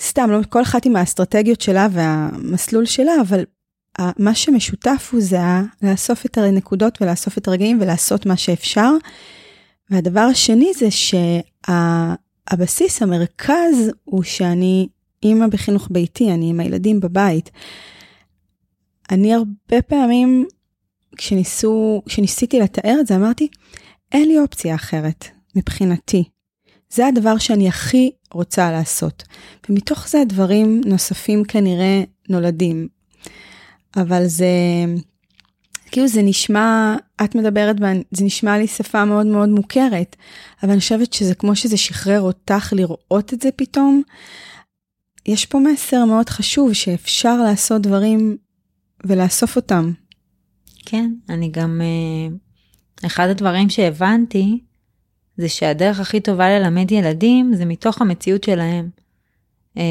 סתם, 0.00 0.30
לא, 0.30 0.38
כל 0.48 0.62
אחת 0.62 0.86
עם 0.86 0.96
האסטרטגיות 0.96 1.60
שלה 1.60 1.88
והמסלול 1.92 2.84
שלה, 2.84 3.12
אבל 3.20 3.44
מה 4.18 4.34
שמשותף 4.34 5.10
הוא 5.12 5.20
זה 5.20 5.38
לאסוף 5.82 6.26
את 6.26 6.38
הנקודות 6.38 7.02
ולאסוף 7.02 7.38
את 7.38 7.48
הרגעים 7.48 7.78
ולעשות 7.80 8.26
מה 8.26 8.36
שאפשר. 8.36 8.90
והדבר 9.90 10.20
השני 10.20 10.72
זה 10.78 10.88
שהבסיס, 12.50 13.02
המרכז, 13.02 13.90
הוא 14.04 14.22
שאני 14.22 14.88
אימא 15.22 15.46
בחינוך 15.46 15.88
ביתי, 15.90 16.30
אני 16.32 16.50
עם 16.50 16.60
הילדים 16.60 17.00
בבית. 17.00 17.50
אני 19.10 19.34
הרבה 19.34 19.82
פעמים, 19.86 20.46
כשניסו, 21.16 22.02
כשניסיתי 22.06 22.60
לתאר 22.60 22.96
את 23.00 23.06
זה, 23.06 23.16
אמרתי, 23.16 23.48
אין 24.12 24.28
לי 24.28 24.38
אופציה 24.38 24.74
אחרת, 24.74 25.24
מבחינתי. 25.56 26.24
זה 26.90 27.06
הדבר 27.06 27.38
שאני 27.38 27.68
הכי 27.68 28.10
רוצה 28.32 28.70
לעשות. 28.70 29.22
ומתוך 29.68 30.08
זה 30.08 30.20
הדברים 30.20 30.80
נוספים 30.86 31.44
כנראה 31.44 32.02
נולדים. 32.28 32.88
אבל 33.96 34.26
זה, 34.26 34.46
כאילו 35.90 36.08
זה 36.08 36.22
נשמע, 36.22 36.96
את 37.24 37.34
מדברת, 37.34 37.76
זה 38.10 38.24
נשמע 38.24 38.58
לי 38.58 38.66
שפה 38.66 39.04
מאוד 39.04 39.26
מאוד 39.26 39.48
מוכרת, 39.48 40.16
אבל 40.62 40.70
אני 40.70 40.80
חושבת 40.80 41.12
שזה 41.12 41.34
כמו 41.34 41.56
שזה 41.56 41.76
שחרר 41.76 42.20
אותך 42.20 42.72
לראות 42.76 43.34
את 43.34 43.40
זה 43.40 43.48
פתאום. 43.56 44.02
יש 45.26 45.46
פה 45.46 45.58
מסר 45.58 46.04
מאוד 46.04 46.28
חשוב 46.28 46.72
שאפשר 46.72 47.36
לעשות 47.36 47.82
דברים 47.82 48.36
ולאסוף 49.04 49.56
אותם. 49.56 49.92
כן, 50.86 51.12
אני 51.28 51.50
גם, 51.50 51.80
אה, 51.84 52.36
אחד 53.06 53.28
הדברים 53.28 53.70
שהבנתי 53.70 54.60
זה 55.40 55.48
שהדרך 55.48 56.00
הכי 56.00 56.20
טובה 56.20 56.58
ללמד 56.58 56.92
ילדים 56.92 57.54
זה 57.54 57.64
מתוך 57.64 58.00
המציאות 58.00 58.44
שלהם. 58.44 58.88
אה, 59.76 59.82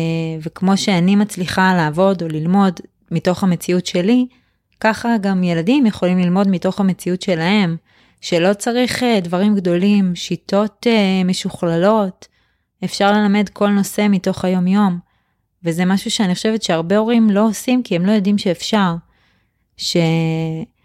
וכמו 0.42 0.78
שאני 0.78 1.16
מצליחה 1.16 1.74
לעבוד 1.78 2.22
או 2.24 2.28
ללמוד 2.28 2.80
מתוך 3.12 3.44
המציאות 3.44 3.86
שלי, 3.86 4.28
ככה 4.80 5.10
גם 5.22 5.44
ילדים 5.44 5.86
יכולים 5.86 6.20
ללמוד 6.20 6.48
מתוך 6.48 6.80
המציאות 6.80 7.22
שלהם, 7.22 7.78
שלא 8.22 8.54
צריך 8.54 9.04
אה, 9.04 9.20
דברים 9.20 9.56
גדולים, 9.56 10.16
שיטות 10.16 10.88
משוכללות, 11.26 12.28
אפשר 12.84 13.12
ללמד 13.12 13.50
כל 13.50 13.70
נושא 13.70 14.08
מתוך 14.10 14.46
היום-יום. 14.46 15.00
וזה 15.64 15.86
משהו 15.86 16.12
שאני 16.12 16.36
חושבת 16.36 16.64
שהרבה 16.64 16.98
הורים 16.98 17.30
לא 17.30 17.48
עושים 17.48 17.84
כי 17.84 17.96
הם 17.96 18.06
לא 18.06 18.12
יודעים 18.12 18.38
שאפשר. 18.38 18.96
שמשפחות 19.78 20.79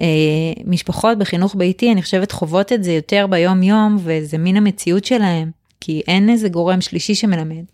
אה, 0.00 1.14
בחינוך 1.18 1.54
ביתי, 1.54 1.92
אני 1.92 2.02
חושבת, 2.02 2.32
חוות 2.32 2.72
את 2.72 2.84
זה 2.84 2.92
יותר 2.92 3.26
ביום 3.30 3.62
יום, 3.62 3.98
וזה 4.00 4.38
מין 4.38 4.56
המציאות 4.56 5.04
שלהם, 5.04 5.50
כי 5.80 6.02
אין 6.08 6.30
איזה 6.30 6.48
גורם 6.48 6.80
שלישי 6.80 7.14
שמלמד. 7.14 7.64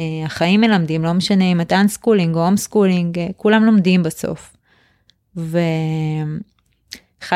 אה, 0.00 0.04
החיים 0.24 0.60
מלמדים, 0.60 1.04
לא 1.04 1.12
משנה 1.12 1.44
אם 1.44 1.60
את 1.60 1.72
unschooling 1.72 2.36
או 2.36 2.44
homeschooling, 2.44 3.18
כולם 3.36 3.64
לומדים 3.64 4.02
בסוף. 4.02 4.56
ואחד 5.36 5.52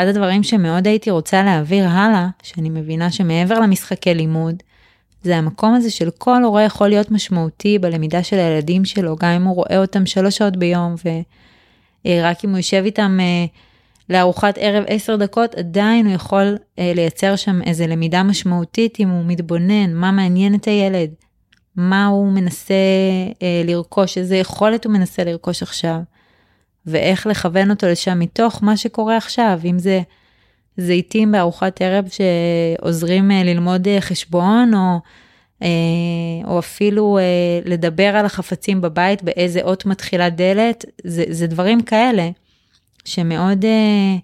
הדברים 0.06 0.42
שמאוד 0.42 0.86
הייתי 0.86 1.10
רוצה 1.10 1.42
להעביר 1.42 1.88
הלאה, 1.88 2.28
שאני 2.42 2.70
מבינה 2.70 3.10
שמעבר 3.10 3.60
למשחקי 3.60 4.14
לימוד, 4.14 4.62
זה 5.22 5.36
המקום 5.36 5.74
הזה 5.74 5.90
של 5.90 6.10
כל 6.18 6.42
הורה 6.42 6.62
יכול 6.62 6.88
להיות 6.88 7.10
משמעותי 7.10 7.78
בלמידה 7.78 8.22
של 8.22 8.38
הילדים 8.38 8.84
שלו, 8.84 9.16
גם 9.16 9.30
אם 9.30 9.44
הוא 9.44 9.54
רואה 9.54 9.78
אותם 9.78 10.06
שלוש 10.06 10.36
שעות 10.36 10.56
ביום, 10.56 10.94
ורק 12.04 12.44
אם 12.44 12.50
הוא 12.50 12.56
יושב 12.56 12.82
איתם 12.84 13.18
אה, 13.20 13.46
לארוחת 14.10 14.58
ערב 14.60 14.84
עשר 14.86 15.16
דקות, 15.16 15.54
עדיין 15.54 16.06
הוא 16.06 16.14
יכול 16.14 16.58
אה, 16.78 16.92
לייצר 16.94 17.36
שם 17.36 17.62
איזה 17.62 17.86
למידה 17.86 18.22
משמעותית 18.22 19.00
אם 19.00 19.08
הוא 19.08 19.24
מתבונן, 19.26 19.94
מה 19.94 20.10
מעניין 20.10 20.54
את 20.54 20.64
הילד, 20.64 21.10
מה 21.76 22.06
הוא 22.06 22.32
מנסה 22.32 22.74
אה, 23.42 23.62
לרכוש, 23.64 24.18
איזה 24.18 24.36
יכולת 24.36 24.84
הוא 24.84 24.92
מנסה 24.92 25.24
לרכוש 25.24 25.62
עכשיו, 25.62 25.98
ואיך 26.86 27.26
לכוון 27.26 27.70
אותו 27.70 27.86
לשם 27.86 28.18
מתוך 28.18 28.62
מה 28.62 28.76
שקורה 28.76 29.16
עכשיו, 29.16 29.60
אם 29.64 29.78
זה 29.78 30.00
זיתים 30.76 31.32
בארוחת 31.32 31.82
ערב 31.82 32.08
שעוזרים 32.08 33.30
אה, 33.30 33.42
ללמוד 33.42 33.88
אה, 33.88 34.00
חשבון, 34.00 34.74
או, 34.74 35.00
אה, 35.62 35.68
או 36.44 36.58
אפילו 36.58 37.18
אה, 37.18 37.60
לדבר 37.64 38.16
על 38.16 38.26
החפצים 38.26 38.80
בבית, 38.80 39.22
באיזה 39.22 39.62
אות 39.62 39.86
מתחילה 39.86 40.30
דלת, 40.30 40.84
זה, 41.04 41.24
זה 41.28 41.46
דברים 41.46 41.82
כאלה 41.82 42.30
שמאוד, 43.06 43.64
אה, 43.64 44.16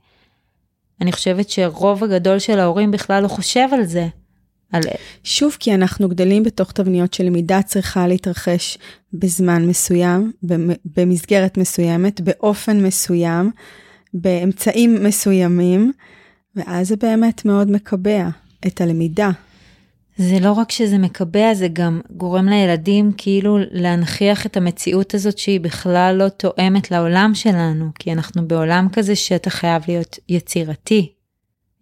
אני 1.00 1.12
חושבת 1.12 1.50
שרוב 1.50 2.04
הגדול 2.04 2.38
של 2.38 2.60
ההורים 2.60 2.90
בכלל 2.90 3.22
לא 3.22 3.28
חושב 3.28 3.68
על 3.72 3.84
זה. 3.84 4.06
על... 4.72 4.82
שוב, 5.24 5.56
כי 5.60 5.74
אנחנו 5.74 6.08
גדלים 6.08 6.42
בתוך 6.42 6.72
תבניות 6.72 7.14
שלמידה 7.14 7.62
צריכה 7.62 8.06
להתרחש 8.06 8.78
בזמן 9.12 9.66
מסוים, 9.66 10.32
במסגרת 10.96 11.58
מסוימת, 11.58 12.20
באופן 12.20 12.84
מסוים, 12.84 13.50
באמצעים 14.14 15.04
מסוימים, 15.04 15.92
ואז 16.56 16.88
זה 16.88 16.96
באמת 16.96 17.44
מאוד 17.44 17.70
מקבע 17.70 18.28
את 18.66 18.80
הלמידה. 18.80 19.30
זה 20.16 20.40
לא 20.40 20.52
רק 20.52 20.70
שזה 20.70 20.98
מקבע, 20.98 21.54
זה 21.54 21.68
גם 21.72 22.00
גורם 22.10 22.48
לילדים 22.48 23.12
כאילו 23.16 23.58
להנכיח 23.70 24.46
את 24.46 24.56
המציאות 24.56 25.14
הזאת 25.14 25.38
שהיא 25.38 25.60
בכלל 25.60 26.16
לא 26.18 26.28
תואמת 26.28 26.90
לעולם 26.90 27.30
שלנו, 27.34 27.90
כי 27.98 28.12
אנחנו 28.12 28.48
בעולם 28.48 28.88
כזה 28.92 29.16
שאתה 29.16 29.50
חייב 29.50 29.82
להיות 29.88 30.18
יצירתי. 30.28 31.12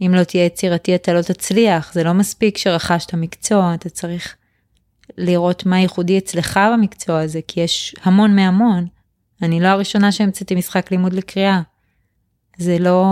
אם 0.02 0.14
לא 0.14 0.24
תהיה 0.24 0.44
יצירתי 0.44 0.94
אתה 0.94 1.12
לא 1.12 1.22
תצליח, 1.22 1.92
זה 1.92 2.04
לא 2.04 2.12
מספיק 2.12 2.58
שרכשת 2.58 3.14
מקצוע, 3.14 3.74
אתה 3.74 3.88
צריך 3.88 4.36
לראות 5.18 5.66
מה 5.66 5.80
ייחודי 5.80 6.18
אצלך 6.18 6.60
במקצוע 6.72 7.20
הזה, 7.20 7.40
כי 7.48 7.60
יש 7.60 7.94
המון 8.02 8.36
מהמון. 8.36 8.86
אני 9.42 9.60
לא 9.60 9.66
הראשונה 9.68 10.12
שהמצאתי 10.12 10.54
משחק 10.54 10.90
לימוד 10.90 11.12
לקריאה. 11.12 11.60
זה 12.56 12.78
לא, 12.78 13.04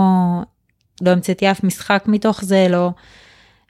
לא 1.01 1.09
המצאתי 1.11 1.51
אף 1.51 1.63
משחק 1.63 2.03
מתוך 2.07 2.43
זה, 2.43 2.67
לא... 2.69 2.91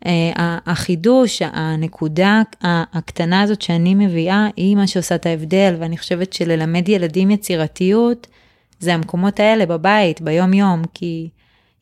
אה, 0.05 0.57
החידוש, 0.65 1.41
הנקודה 1.41 2.41
הקטנה 2.61 3.41
הזאת 3.41 3.61
שאני 3.61 3.95
מביאה, 3.95 4.47
היא 4.55 4.75
מה 4.75 4.87
שעושה 4.87 5.15
את 5.15 5.25
ההבדל, 5.25 5.75
ואני 5.79 5.97
חושבת 5.97 6.33
שללמד 6.33 6.89
ילדים 6.89 7.31
יצירתיות, 7.31 8.27
זה 8.79 8.93
המקומות 8.93 9.39
האלה 9.39 9.65
בבית, 9.65 10.21
ביום 10.21 10.53
יום, 10.53 10.81
כי 10.93 11.29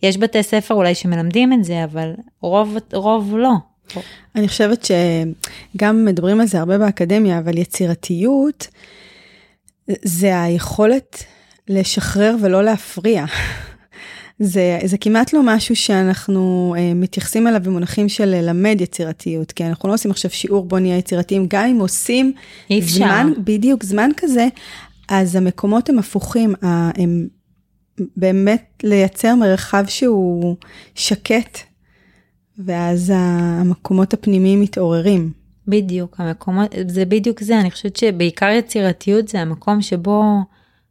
יש 0.03 0.18
בתי 0.18 0.43
ספר 0.43 0.74
אולי 0.74 0.95
שמלמדים 0.95 1.53
את 1.53 1.63
זה, 1.63 1.84
אבל 1.84 2.13
רוב, 2.41 2.78
רוב 2.93 3.36
לא. 3.38 3.53
אני 4.36 4.47
חושבת 4.47 4.88
שגם 5.76 6.05
מדברים 6.05 6.41
על 6.41 6.47
זה 6.47 6.59
הרבה 6.59 6.78
באקדמיה, 6.78 7.38
אבל 7.39 7.57
יצירתיות 7.57 8.68
זה 9.88 10.41
היכולת 10.41 11.24
לשחרר 11.68 12.36
ולא 12.41 12.63
להפריע. 12.63 13.26
זה, 14.39 14.79
זה 14.85 14.97
כמעט 14.97 15.33
לא 15.33 15.41
משהו 15.43 15.75
שאנחנו 15.75 16.73
uh, 16.77 16.79
מתייחסים 16.95 17.47
אליו 17.47 17.61
במונחים 17.63 18.09
של 18.09 18.25
ללמד 18.25 18.77
יצירתיות, 18.81 19.51
כי 19.51 19.65
אנחנו 19.65 19.89
לא 19.89 19.93
עושים 19.93 20.11
עכשיו 20.11 20.31
שיעור 20.31 20.65
בוא 20.65 20.79
נהיה 20.79 20.97
יצירתיים, 20.97 21.45
גם 21.49 21.65
אם 21.65 21.79
עושים 21.79 22.33
זמן, 22.79 23.33
בדיוק 23.43 23.83
זמן 23.83 24.09
כזה, 24.17 24.47
אז 25.09 25.35
המקומות 25.35 25.89
הם 25.89 25.99
הפוכים, 25.99 26.55
הם 26.61 27.27
באמת 28.17 28.83
לייצר 28.83 29.35
מרחב 29.35 29.83
שהוא 29.88 30.55
שקט, 30.95 31.57
ואז 32.57 33.13
המקומות 33.15 34.13
הפנימיים 34.13 34.61
מתעוררים. 34.61 35.31
בדיוק, 35.67 36.15
המקומות, 36.19 36.75
זה 36.88 37.05
בדיוק 37.05 37.43
זה, 37.43 37.59
אני 37.59 37.71
חושבת 37.71 37.95
שבעיקר 37.95 38.49
יצירתיות 38.49 39.27
זה 39.27 39.41
המקום 39.41 39.81
שבו 39.81 40.23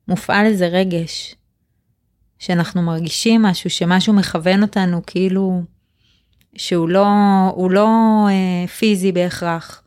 מופעל 0.08 0.46
איזה 0.46 0.66
רגש. 0.66 1.34
שאנחנו 2.38 2.82
מרגישים 2.82 3.42
משהו, 3.42 3.70
שמשהו 3.70 4.12
מכוון 4.12 4.62
אותנו 4.62 5.00
כאילו, 5.06 5.62
שהוא 6.56 6.88
לא, 6.88 7.06
לא 7.70 7.88
אה, 8.28 8.68
פיזי 8.68 9.12
בהכרח, 9.12 9.82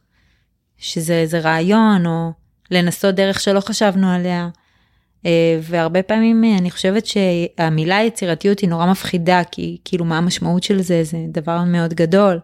שזה 0.77 1.13
איזה 1.13 1.39
רעיון 1.39 2.05
או 2.05 2.31
לנסות 2.71 3.15
דרך 3.15 3.39
שלא 3.39 3.59
חשבנו 3.59 4.09
עליה. 4.11 4.49
אה, 5.25 5.59
והרבה 5.61 6.03
פעמים 6.03 6.43
אה, 6.43 6.57
אני 6.57 6.71
חושבת 6.71 7.05
שהמילה 7.05 8.03
יצירתיות 8.03 8.59
היא 8.59 8.69
נורא 8.69 8.85
מפחידה, 8.85 9.41
כי 9.51 9.77
כאילו 9.85 10.05
מה 10.05 10.17
המשמעות 10.17 10.63
של 10.63 10.81
זה, 10.81 11.03
זה 11.03 11.17
דבר 11.27 11.63
מאוד 11.63 11.93
גדול. 11.93 12.39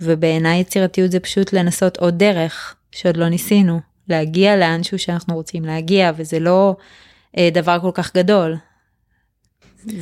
ובעיניי 0.00 0.60
יצירתיות 0.60 1.10
זה 1.10 1.20
פשוט 1.20 1.52
לנסות 1.52 1.96
עוד 1.96 2.18
דרך 2.18 2.74
שעוד 2.92 3.16
לא 3.16 3.28
ניסינו, 3.28 3.80
להגיע 4.08 4.56
לאנשהו 4.56 4.98
שאנחנו 4.98 5.34
רוצים 5.34 5.64
להגיע, 5.64 6.12
וזה 6.16 6.38
לא 6.38 6.76
אה, 7.38 7.48
דבר 7.52 7.78
כל 7.80 7.90
כך 7.94 8.16
גדול. 8.16 8.56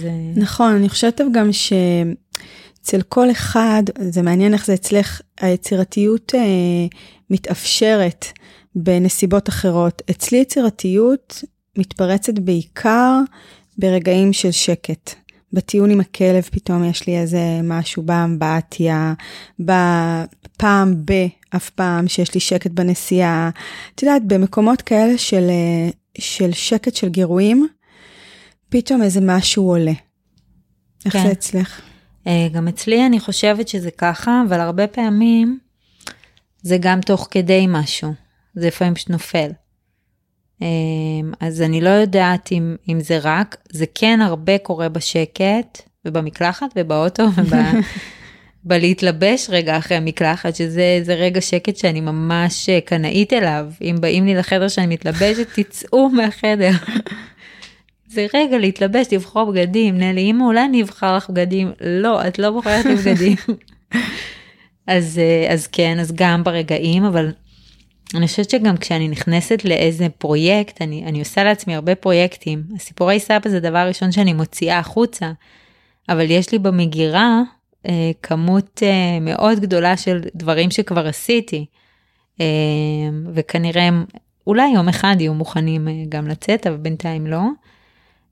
זה... 0.01 0.11
נכון, 0.37 0.74
אני 0.74 0.89
חושבת 0.89 1.20
גם 1.32 1.51
שאצל 1.53 3.03
כל 3.03 3.30
אחד, 3.30 3.82
זה 4.09 4.22
מעניין 4.22 4.53
איך 4.53 4.66
זה 4.66 4.74
אצלך, 4.74 5.20
היצירתיות 5.41 6.35
אה, 6.35 6.41
מתאפשרת 7.30 8.26
בנסיבות 8.74 9.49
אחרות. 9.49 10.03
אצלי 10.11 10.39
יצירתיות 10.39 11.45
מתפרצת 11.78 12.39
בעיקר 12.39 13.20
ברגעים 13.78 14.32
של 14.32 14.51
שקט. 14.51 15.14
בטיעון 15.53 15.91
עם 15.91 16.01
הכלב 16.01 16.43
פתאום 16.43 16.85
יש 16.85 17.07
לי 17.07 17.18
איזה 17.18 17.61
משהו 17.64 18.03
באמבטיה, 18.03 19.14
בפעם 19.59 20.95
ב, 21.05 21.12
אף 21.57 21.70
פעם 21.70 22.09
שיש 22.09 22.35
לי 22.35 22.41
שקט 22.41 22.70
בנסיעה. 22.70 23.51
את 23.95 24.03
יודעת, 24.03 24.22
במקומות 24.26 24.82
כאלה 24.82 25.18
של, 25.18 25.47
אה, 25.51 25.91
של 26.18 26.53
שקט 26.53 26.95
של 26.95 27.09
גירויים, 27.09 27.68
פתאום 28.77 29.03
איזה 29.03 29.20
משהו 29.22 29.68
עולה. 29.68 29.93
איך 31.05 31.12
כן. 31.12 31.27
זה 31.27 31.33
אצלך? 31.33 31.81
אה, 32.27 32.49
גם 32.53 32.68
אצלי 32.68 33.07
אני 33.07 33.20
חושבת 33.20 33.68
שזה 33.68 33.91
ככה, 33.91 34.43
אבל 34.49 34.61
הרבה 34.61 34.87
פעמים 34.87 35.59
זה 36.62 36.77
גם 36.81 37.01
תוך 37.01 37.29
כדי 37.31 37.66
משהו. 37.68 38.14
זה 38.55 38.66
לפעמים 38.66 38.97
שנופל. 38.97 39.51
אה, 40.62 40.66
אז 41.41 41.62
אני 41.62 41.81
לא 41.81 41.89
יודעת 41.89 42.53
אם, 42.53 42.77
אם 42.89 43.01
זה 43.01 43.18
רק, 43.22 43.57
זה 43.72 43.85
כן 43.95 44.20
הרבה 44.20 44.59
קורה 44.59 44.89
בשקט 44.89 45.83
ובמקלחת 46.05 46.68
ובאוטו 46.77 47.25
ובלהתלבש 48.64 49.47
רגע 49.57 49.79
אחרי 49.79 49.97
המקלחת, 49.97 50.57
שזה 50.57 51.14
רגע 51.16 51.41
שקט 51.41 51.77
שאני 51.77 52.01
ממש 52.01 52.68
קנאית 52.85 53.33
אליו. 53.33 53.66
אם 53.83 53.97
באים 54.01 54.27
לי 54.27 54.35
לחדר 54.35 54.68
שאני 54.68 54.87
מתלבשת, 54.87 55.47
תצאו 55.55 56.09
מהחדר. 56.09 56.72
זה 58.15 58.27
רגע 58.35 58.59
להתלבש, 58.59 59.07
לבחור 59.12 59.53
בגדים. 59.53 59.99
נלי, 59.99 60.31
אמא, 60.31 60.45
אולי 60.45 60.65
אני 60.65 60.83
אבחר 60.83 61.17
לך 61.17 61.31
בגדים. 61.31 61.73
לא, 61.81 62.29
את 62.29 62.39
לא 62.39 62.51
בוחרת 62.51 62.87
בגדים. 62.87 63.37
אז, 64.87 65.19
אה, 65.19 65.53
אז 65.53 65.67
כן, 65.67 65.99
אז 65.99 66.12
גם 66.15 66.45
ברגעים, 66.45 67.05
אבל 67.05 67.33
אני 68.15 68.27
חושבת 68.27 68.51
שגם 68.51 68.77
כשאני 68.77 69.09
נכנסת 69.09 69.65
לאיזה 69.65 70.09
פרויקט, 70.19 70.83
אני, 70.83 71.05
אני 71.05 71.19
עושה 71.19 71.45
לעצמי 71.45 71.75
הרבה 71.75 71.95
פרויקטים. 71.95 72.62
הסיפורי 72.77 73.21
סבא 73.21 73.49
זה 73.51 73.61
דבר 73.61 73.79
ראשון 73.89 74.12
שאני 74.12 74.33
מוציאה 74.33 74.79
החוצה, 74.79 75.33
אבל 76.09 76.31
יש 76.31 76.53
לי 76.53 76.59
במגירה 76.59 77.43
אה, 77.89 78.11
כמות 78.23 78.83
אה, 78.83 79.21
מאוד 79.21 79.61
גדולה 79.61 79.97
של 79.97 80.21
דברים 80.35 80.71
שכבר 80.71 81.07
עשיתי, 81.07 81.67
אה, 82.41 82.47
וכנראה 83.35 83.89
אולי 84.47 84.69
יום 84.75 84.89
אחד 84.89 85.17
יהיו 85.19 85.35
מוכנים 85.35 85.89
אה, 85.89 85.93
גם 86.09 86.29
לצאת, 86.29 86.67
אבל 86.67 86.77
בינתיים 86.77 87.27
לא. 87.27 87.37
אה, 87.37 87.49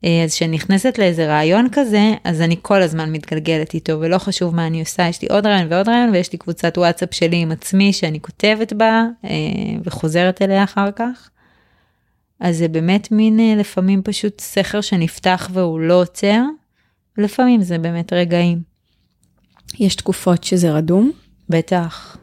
אז 0.03 0.35
כשאני 0.35 0.57
נכנסת 0.57 0.99
לאיזה 0.99 1.27
רעיון 1.27 1.69
כזה, 1.73 2.15
אז 2.25 2.41
אני 2.41 2.57
כל 2.63 2.83
הזמן 2.83 3.13
מתגלגלת 3.13 3.75
איתו, 3.75 3.93
ולא 4.01 4.19
חשוב 4.19 4.55
מה 4.55 4.67
אני 4.67 4.81
עושה, 4.81 5.09
יש 5.09 5.23
לי 5.23 5.29
עוד 5.31 5.47
רעיון 5.47 5.73
ועוד 5.73 5.89
רעיון, 5.89 6.11
ויש 6.11 6.33
לי 6.33 6.39
קבוצת 6.39 6.79
וואטסאפ 6.79 7.15
שלי 7.15 7.37
עם 7.37 7.53
עצמי 7.53 7.93
שאני 7.93 8.21
כותבת 8.21 8.73
בה, 8.73 9.05
אה, 9.25 9.31
וחוזרת 9.85 10.43
אליה 10.43 10.65
אחר 10.65 10.91
כך. 10.97 11.31
אז 12.41 12.59
זה 12.59 12.69
באמת 12.69 13.13
מין 13.13 13.41
אה, 13.41 13.55
לפעמים 13.59 14.03
פשוט 14.03 14.41
סכר 14.41 14.81
שנפתח 14.81 15.51
והוא 15.53 15.81
לא 15.81 16.01
עוצר, 16.01 16.41
ולפעמים 17.19 17.63
זה 17.63 17.79
באמת 17.79 18.13
רגעים. 18.13 18.63
יש 19.79 19.97
תקופות 19.97 20.45
שזה 20.45 20.73
רדום? 20.73 21.11
בטח. 21.49 22.17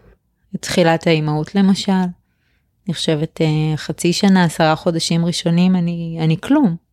תחילת 0.59 1.07
האימהות 1.07 1.55
למשל. 1.55 1.91
אני 2.88 2.93
חושבת 2.93 3.41
חצי 3.75 4.13
שנה, 4.13 4.43
עשרה 4.43 4.75
חודשים 4.75 5.25
ראשונים, 5.25 5.75
אני, 5.75 6.17
אני 6.21 6.38
כלום. 6.41 6.88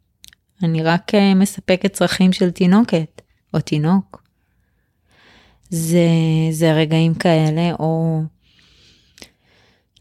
אני 0.62 0.82
רק 0.82 1.14
אה, 1.14 1.34
מספקת 1.34 1.92
צרכים 1.92 2.32
של 2.32 2.50
תינוקת 2.50 3.22
או 3.54 3.60
תינוק. 3.60 4.22
זה, 5.70 6.08
זה 6.50 6.72
רגעים 6.72 7.14
כאלה, 7.14 7.72
או 7.78 8.22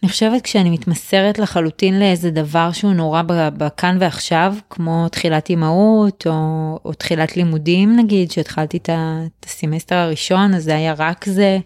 אני 0.04 0.12
חושבת 0.12 0.42
כשאני 0.42 0.70
מתמסרת 0.70 1.40
לחלוטין 1.40 2.00
לאיזה 2.00 2.32
דבר 2.32 2.72
שהוא 2.72 2.94
נורא 2.94 3.22
בכאן 3.28 3.98
ועכשיו, 4.00 4.56
כמו 4.70 5.10
תחילת 5.10 5.50
אימהות, 5.50 6.28
או, 6.28 6.80
או 6.86 6.94
תחילת 6.94 7.38
לימודים 7.38 7.96
נגיד, 7.98 8.32
שהתחלתי 8.32 8.78
את 8.78 8.90
הסמסטר 9.46 9.96
הראשון, 9.96 10.54
אז 10.54 10.64
זה 10.64 10.76
היה 10.76 10.94
רק 10.98 11.26
זה. 11.26 11.60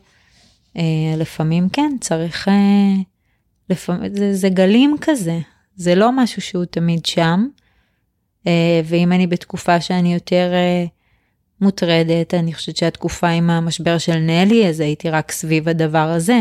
אה, 0.77 0.83
לפעמים 1.17 1.69
כן, 1.69 1.91
צריך 2.01 2.47
אה, 2.47 2.53
לפעמים 3.69 4.15
זה, 4.15 4.33
זה 4.33 4.49
גלים 4.49 4.95
כזה, 5.01 5.39
זה 5.75 5.95
לא 5.95 6.11
משהו 6.11 6.41
שהוא 6.41 6.65
תמיד 6.65 7.05
שם. 7.05 7.47
אה, 8.47 8.81
ואם 8.85 9.11
אני 9.11 9.27
בתקופה 9.27 9.81
שאני 9.81 10.13
יותר 10.13 10.51
אה, 10.53 10.85
מוטרדת, 11.61 12.33
אני 12.33 12.53
חושבת 12.53 12.77
שהתקופה 12.77 13.27
עם 13.27 13.49
המשבר 13.49 13.97
של 13.97 14.15
נלי, 14.15 14.69
אז 14.69 14.79
הייתי 14.79 15.09
רק 15.09 15.31
סביב 15.31 15.69
הדבר 15.69 15.97
הזה. 15.97 16.39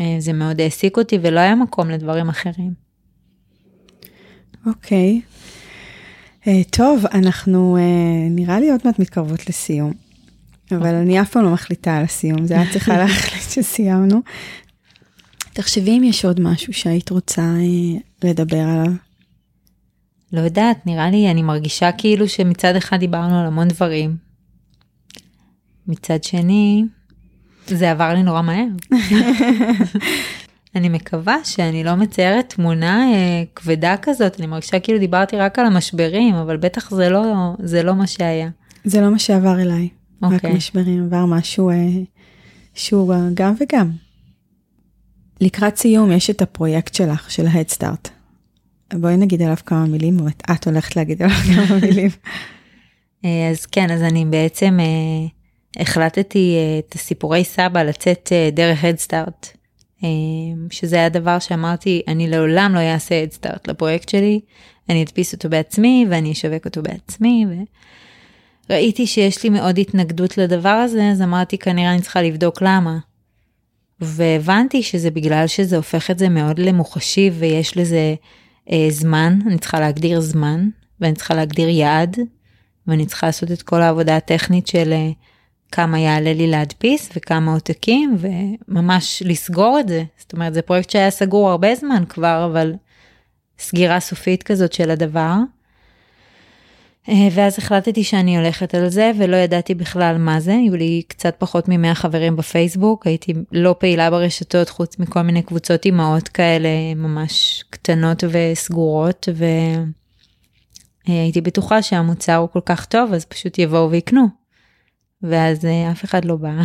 אה, 0.00 0.16
זה 0.18 0.32
מאוד 0.32 0.60
העסיק 0.60 0.96
אותי 0.96 1.18
ולא 1.22 1.40
היה 1.40 1.54
מקום 1.54 1.90
לדברים 1.90 2.28
אחרים. 2.28 2.72
אוקיי. 4.66 5.20
Okay. 5.20 6.54
טוב, 6.70 7.04
אנחנו 7.12 7.76
נראה 8.30 8.60
לי 8.60 8.70
עוד 8.70 8.80
מעט 8.84 8.98
מתקרבות 8.98 9.48
לסיום. 9.48 9.92
אבל 10.72 10.94
אני 10.94 11.20
אף 11.20 11.30
פעם 11.30 11.44
לא 11.44 11.50
מחליטה 11.50 11.96
על 11.96 12.04
הסיום, 12.04 12.46
זה 12.46 12.54
היה 12.54 12.72
צריכה 12.72 12.98
להחליט 13.04 13.50
שסיימנו. 13.50 14.20
תחשבי 15.52 15.98
אם 15.98 16.04
יש 16.04 16.24
עוד 16.24 16.40
משהו 16.40 16.72
שהיית 16.72 17.10
רוצה 17.10 17.42
אה, 17.42 18.00
לדבר 18.28 18.60
עליו. 18.60 18.92
לא 20.34 20.40
יודעת, 20.40 20.86
נראה 20.86 21.10
לי, 21.10 21.30
אני 21.30 21.42
מרגישה 21.42 21.92
כאילו 21.92 22.28
שמצד 22.28 22.76
אחד 22.76 22.96
דיברנו 23.00 23.40
על 23.40 23.46
המון 23.46 23.68
דברים. 23.68 24.16
מצד 25.86 26.24
שני, 26.24 26.84
זה 27.66 27.90
עבר 27.90 28.14
לי 28.14 28.22
נורא 28.22 28.42
מהר. 28.42 28.66
אני 30.76 30.88
מקווה 30.88 31.36
שאני 31.44 31.84
לא 31.84 31.94
מציירת 31.94 32.52
תמונה 32.54 33.12
אה, 33.12 33.42
כבדה 33.54 33.94
כזאת, 34.02 34.38
אני 34.38 34.46
מרגישה 34.46 34.80
כאילו 34.80 34.98
דיברתי 34.98 35.36
רק 35.36 35.58
על 35.58 35.66
המשברים, 35.66 36.34
אבל 36.34 36.56
בטח 36.56 36.90
זה 36.90 37.10
לא, 37.10 37.54
זה 37.58 37.82
לא 37.82 37.94
מה 37.94 38.06
שהיה. 38.06 38.48
זה 38.84 39.00
לא 39.00 39.10
מה 39.10 39.18
שעבר 39.18 39.60
אליי. 39.60 39.88
Okay. 39.88 40.26
רק 40.26 40.32
אוקיי. 40.32 40.52
משברים, 40.52 41.04
עבר 41.04 41.26
משהו 41.26 41.70
אה, 41.70 41.74
שהוא 42.74 43.14
גם 43.34 43.54
וגם. 43.60 43.90
לקראת 45.40 45.76
סיום 45.76 46.12
יש 46.12 46.30
את 46.30 46.42
הפרויקט 46.42 46.94
שלך, 46.94 47.30
של 47.30 47.46
ההדסטארט. 47.46 48.13
בואי 49.00 49.16
נגיד 49.16 49.42
עליו 49.42 49.56
כמה 49.66 49.86
מילים, 49.86 50.20
או 50.20 50.26
את 50.52 50.66
הולכת 50.66 50.96
להגיד 50.96 51.22
עליו 51.22 51.36
כמה 51.36 51.78
מילים. 51.82 52.10
אה, 53.24 53.48
אז 53.50 53.66
כן, 53.66 53.90
אז 53.90 54.02
אני 54.02 54.24
בעצם 54.24 54.78
אה, 54.80 55.26
החלטתי 55.82 56.56
אה, 56.56 56.78
את 56.78 56.94
הסיפורי 56.94 57.44
סבא 57.44 57.82
לצאת 57.82 58.28
אה, 58.32 58.50
דרך 58.52 58.84
הדסטארט, 58.84 59.56
אה, 60.04 60.08
שזה 60.70 61.06
הדבר 61.06 61.38
שאמרתי, 61.38 62.02
אני 62.08 62.28
לעולם 62.28 62.74
לא 62.74 62.80
אעשה 62.80 63.22
הדסטארט 63.22 63.68
לפרויקט 63.68 64.08
שלי, 64.08 64.40
אני 64.88 65.02
אדפיס 65.02 65.32
אותו 65.32 65.48
בעצמי 65.48 66.06
ואני 66.10 66.32
אשווק 66.32 66.64
אותו 66.64 66.82
בעצמי. 66.82 67.46
ו... 67.48 67.52
ראיתי 68.70 69.06
שיש 69.06 69.42
לי 69.42 69.50
מאוד 69.50 69.78
התנגדות 69.78 70.38
לדבר 70.38 70.68
הזה, 70.68 71.10
אז 71.10 71.22
אמרתי 71.22 71.58
כנראה 71.58 71.92
אני 71.92 72.00
צריכה 72.00 72.22
לבדוק 72.22 72.62
למה. 72.62 72.98
והבנתי 74.00 74.82
שזה 74.82 75.10
בגלל 75.10 75.46
שזה 75.46 75.76
הופך 75.76 76.10
את 76.10 76.18
זה 76.18 76.28
מאוד 76.28 76.58
למוחשי 76.58 77.30
ויש 77.38 77.76
לזה 77.76 78.14
זמן, 78.90 79.38
אני 79.46 79.58
צריכה 79.58 79.80
להגדיר 79.80 80.20
זמן, 80.20 80.68
ואני 81.00 81.14
צריכה 81.14 81.34
להגדיר 81.34 81.68
יעד, 81.68 82.16
ואני 82.86 83.06
צריכה 83.06 83.26
לעשות 83.26 83.52
את 83.52 83.62
כל 83.62 83.82
העבודה 83.82 84.16
הטכנית 84.16 84.66
של 84.66 84.92
אה, 84.92 85.10
כמה 85.72 85.98
יעלה 85.98 86.32
לי 86.32 86.46
להדפיס 86.46 87.10
וכמה 87.16 87.52
עותקים, 87.52 88.16
וממש 88.18 89.22
לסגור 89.26 89.80
את 89.80 89.88
זה. 89.88 90.04
זאת 90.18 90.32
אומרת, 90.32 90.54
זה 90.54 90.62
פרויקט 90.62 90.90
שהיה 90.90 91.10
סגור 91.10 91.50
הרבה 91.50 91.74
זמן 91.74 92.04
כבר, 92.08 92.48
אבל 92.50 92.74
סגירה 93.58 94.00
סופית 94.00 94.42
כזאת 94.42 94.72
של 94.72 94.90
הדבר. 94.90 95.34
אה, 97.08 97.28
ואז 97.32 97.58
החלטתי 97.58 98.04
שאני 98.04 98.36
הולכת 98.36 98.74
על 98.74 98.88
זה 98.88 99.10
ולא 99.18 99.36
ידעתי 99.36 99.74
בכלל 99.74 100.18
מה 100.18 100.40
זה, 100.40 100.54
היו 100.54 100.76
לי 100.76 101.02
קצת 101.08 101.34
פחות 101.38 101.68
מ-100 101.68 101.94
חברים 101.94 102.36
בפייסבוק, 102.36 103.06
הייתי 103.06 103.34
לא 103.52 103.74
פעילה 103.78 104.10
ברשתות 104.10 104.68
חוץ 104.68 104.98
מכל 104.98 105.22
מיני 105.22 105.42
קבוצות 105.42 105.84
אימהות 105.84 106.28
כאלה 106.28 106.68
ממש 106.96 107.64
קטנות 107.70 108.24
וסגורות 108.30 109.28
והייתי 111.08 111.40
בטוחה 111.40 111.82
שהמוצר 111.82 112.36
הוא 112.36 112.48
כל 112.48 112.60
כך 112.66 112.84
טוב 112.84 113.12
אז 113.12 113.24
פשוט 113.24 113.58
יבואו 113.58 113.90
ויקנו. 113.90 114.44
ואז 115.24 115.64
אה, 115.64 115.90
אף 115.90 116.04
אחד 116.04 116.24
לא 116.24 116.36
בא. 116.36 116.50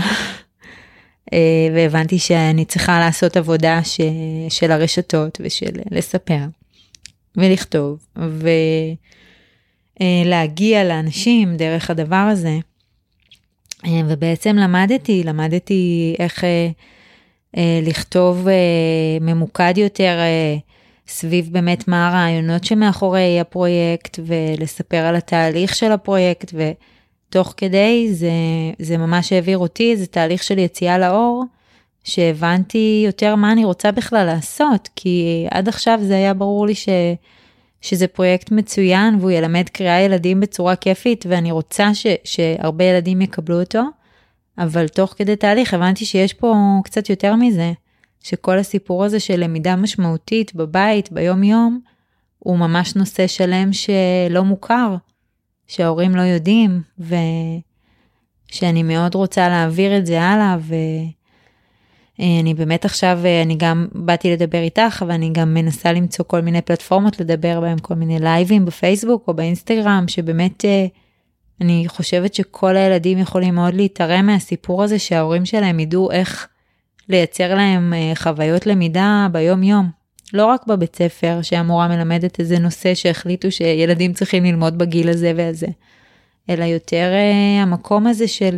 אה, 1.33 1.67
והבנתי 1.75 2.19
שאני 2.19 2.65
צריכה 2.65 2.99
לעשות 2.99 3.37
עבודה 3.37 3.83
ש... 3.83 4.01
של 4.49 4.71
הרשתות 4.71 5.41
ושל 5.43 5.71
לספר 5.91 6.45
ולכתוב. 7.37 8.05
ו... 8.17 8.49
אה, 10.01 10.21
להגיע 10.25 10.83
לאנשים 10.83 11.57
דרך 11.57 11.89
הדבר 11.89 12.15
הזה. 12.15 12.57
אה, 13.85 14.01
ובעצם 14.07 14.55
למדתי, 14.55 15.23
למדתי 15.23 16.15
איך 16.19 16.43
אה, 16.43 16.69
לכתוב 17.81 18.47
ממוקד 19.21 19.77
יותר 19.77 20.19
סביב 21.07 21.49
באמת 21.51 21.87
מה 21.87 22.07
הרעיונות 22.07 22.63
שמאחורי 22.63 23.39
הפרויקט 23.39 24.19
ולספר 24.25 24.97
על 24.97 25.15
התהליך 25.15 25.75
של 25.75 25.91
הפרויקט 25.91 26.53
ותוך 26.53 27.53
כדי 27.57 28.07
זה, 28.11 28.31
זה 28.79 28.97
ממש 28.97 29.33
העביר 29.33 29.57
אותי, 29.57 29.97
זה 29.97 30.07
תהליך 30.07 30.43
של 30.43 30.57
יציאה 30.57 30.97
לאור. 30.97 31.45
שהבנתי 32.03 33.03
יותר 33.05 33.35
מה 33.35 33.51
אני 33.51 33.65
רוצה 33.65 33.91
בכלל 33.91 34.25
לעשות, 34.25 34.89
כי 34.95 35.45
עד 35.51 35.67
עכשיו 35.67 35.99
זה 36.01 36.15
היה 36.15 36.33
ברור 36.33 36.67
לי 36.67 36.75
ש... 36.75 36.89
שזה 37.81 38.07
פרויקט 38.07 38.51
מצוין 38.51 39.15
והוא 39.19 39.31
ילמד 39.31 39.69
קריאה 39.69 39.99
ילדים 40.01 40.39
בצורה 40.39 40.75
כיפית 40.75 41.25
ואני 41.29 41.51
רוצה 41.51 41.93
ש, 41.95 42.07
שהרבה 42.23 42.83
ילדים 42.83 43.21
יקבלו 43.21 43.59
אותו, 43.59 43.83
אבל 44.57 44.87
תוך 44.87 45.13
כדי 45.17 45.35
תהליך 45.35 45.73
הבנתי 45.73 46.05
שיש 46.05 46.33
פה 46.33 46.55
קצת 46.83 47.09
יותר 47.09 47.35
מזה, 47.35 47.71
שכל 48.23 48.59
הסיפור 48.59 49.03
הזה 49.03 49.19
של 49.19 49.43
למידה 49.43 49.75
משמעותית 49.75 50.55
בבית, 50.55 51.11
ביום 51.11 51.43
יום, 51.43 51.79
הוא 52.39 52.57
ממש 52.57 52.95
נושא 52.95 53.27
שלם 53.27 53.69
שלא 53.73 54.43
מוכר, 54.43 54.95
שההורים 55.67 56.15
לא 56.15 56.21
יודעים, 56.21 56.81
ושאני 58.49 58.83
מאוד 58.83 59.15
רוצה 59.15 59.49
להעביר 59.49 59.97
את 59.97 60.05
זה 60.05 60.21
הלאה, 60.21 60.57
ו... 60.59 60.75
אה, 62.19 62.39
אני 62.39 62.53
באמת 62.53 62.85
עכשיו, 62.85 63.19
אה, 63.25 63.41
אני 63.41 63.55
גם 63.57 63.87
באתי 63.91 64.31
לדבר 64.31 64.61
איתך, 64.61 64.99
אבל 65.01 65.11
אני 65.11 65.29
גם 65.33 65.53
מנסה 65.53 65.93
למצוא 65.93 66.25
כל 66.25 66.41
מיני 66.41 66.61
פלטפורמות 66.61 67.19
לדבר 67.19 67.61
בהם, 67.61 67.79
כל 67.79 67.93
מיני 67.95 68.19
לייבים 68.19 68.65
בפייסבוק 68.65 69.27
או 69.27 69.33
באינסטגרם, 69.33 70.05
שבאמת 70.07 70.65
אה, 70.65 70.85
אני 71.61 71.83
חושבת 71.87 72.33
שכל 72.33 72.77
הילדים 72.77 73.17
יכולים 73.17 73.55
מאוד 73.55 73.73
להתערם 73.73 74.25
מהסיפור 74.25 74.83
הזה, 74.83 74.99
שההורים 74.99 75.45
שלהם 75.45 75.79
ידעו 75.79 76.11
איך 76.11 76.47
לייצר 77.09 77.55
להם 77.55 77.93
חוויות 78.15 78.65
למידה 78.65 79.27
ביום 79.31 79.63
יום. 79.63 79.89
לא 80.33 80.45
רק 80.45 80.67
בבית 80.67 80.95
ספר, 80.95 81.39
שהמורה 81.41 81.87
מלמדת 81.87 82.39
איזה 82.39 82.59
נושא 82.59 82.95
שהחליטו 82.95 83.51
שילדים 83.51 84.13
צריכים 84.13 84.43
ללמוד 84.43 84.77
בגיל 84.77 85.09
הזה 85.09 85.33
והזה, 85.35 85.67
אלא 86.49 86.63
יותר 86.63 87.11
המקום 87.61 88.07
הזה 88.07 88.27
של 88.27 88.57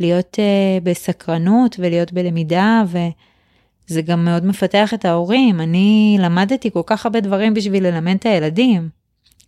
להיות 0.00 0.38
uh, 0.38 0.84
בסקרנות 0.84 1.76
ולהיות 1.78 2.12
בלמידה 2.12 2.82
וזה 2.86 4.02
גם 4.02 4.24
מאוד 4.24 4.46
מפתח 4.46 4.94
את 4.94 5.04
ההורים. 5.04 5.60
אני 5.60 6.16
למדתי 6.20 6.70
כל 6.70 6.82
כך 6.86 7.06
הרבה 7.06 7.20
דברים 7.20 7.54
בשביל 7.54 7.86
ללמד 7.86 8.16
את 8.18 8.26
הילדים, 8.26 8.88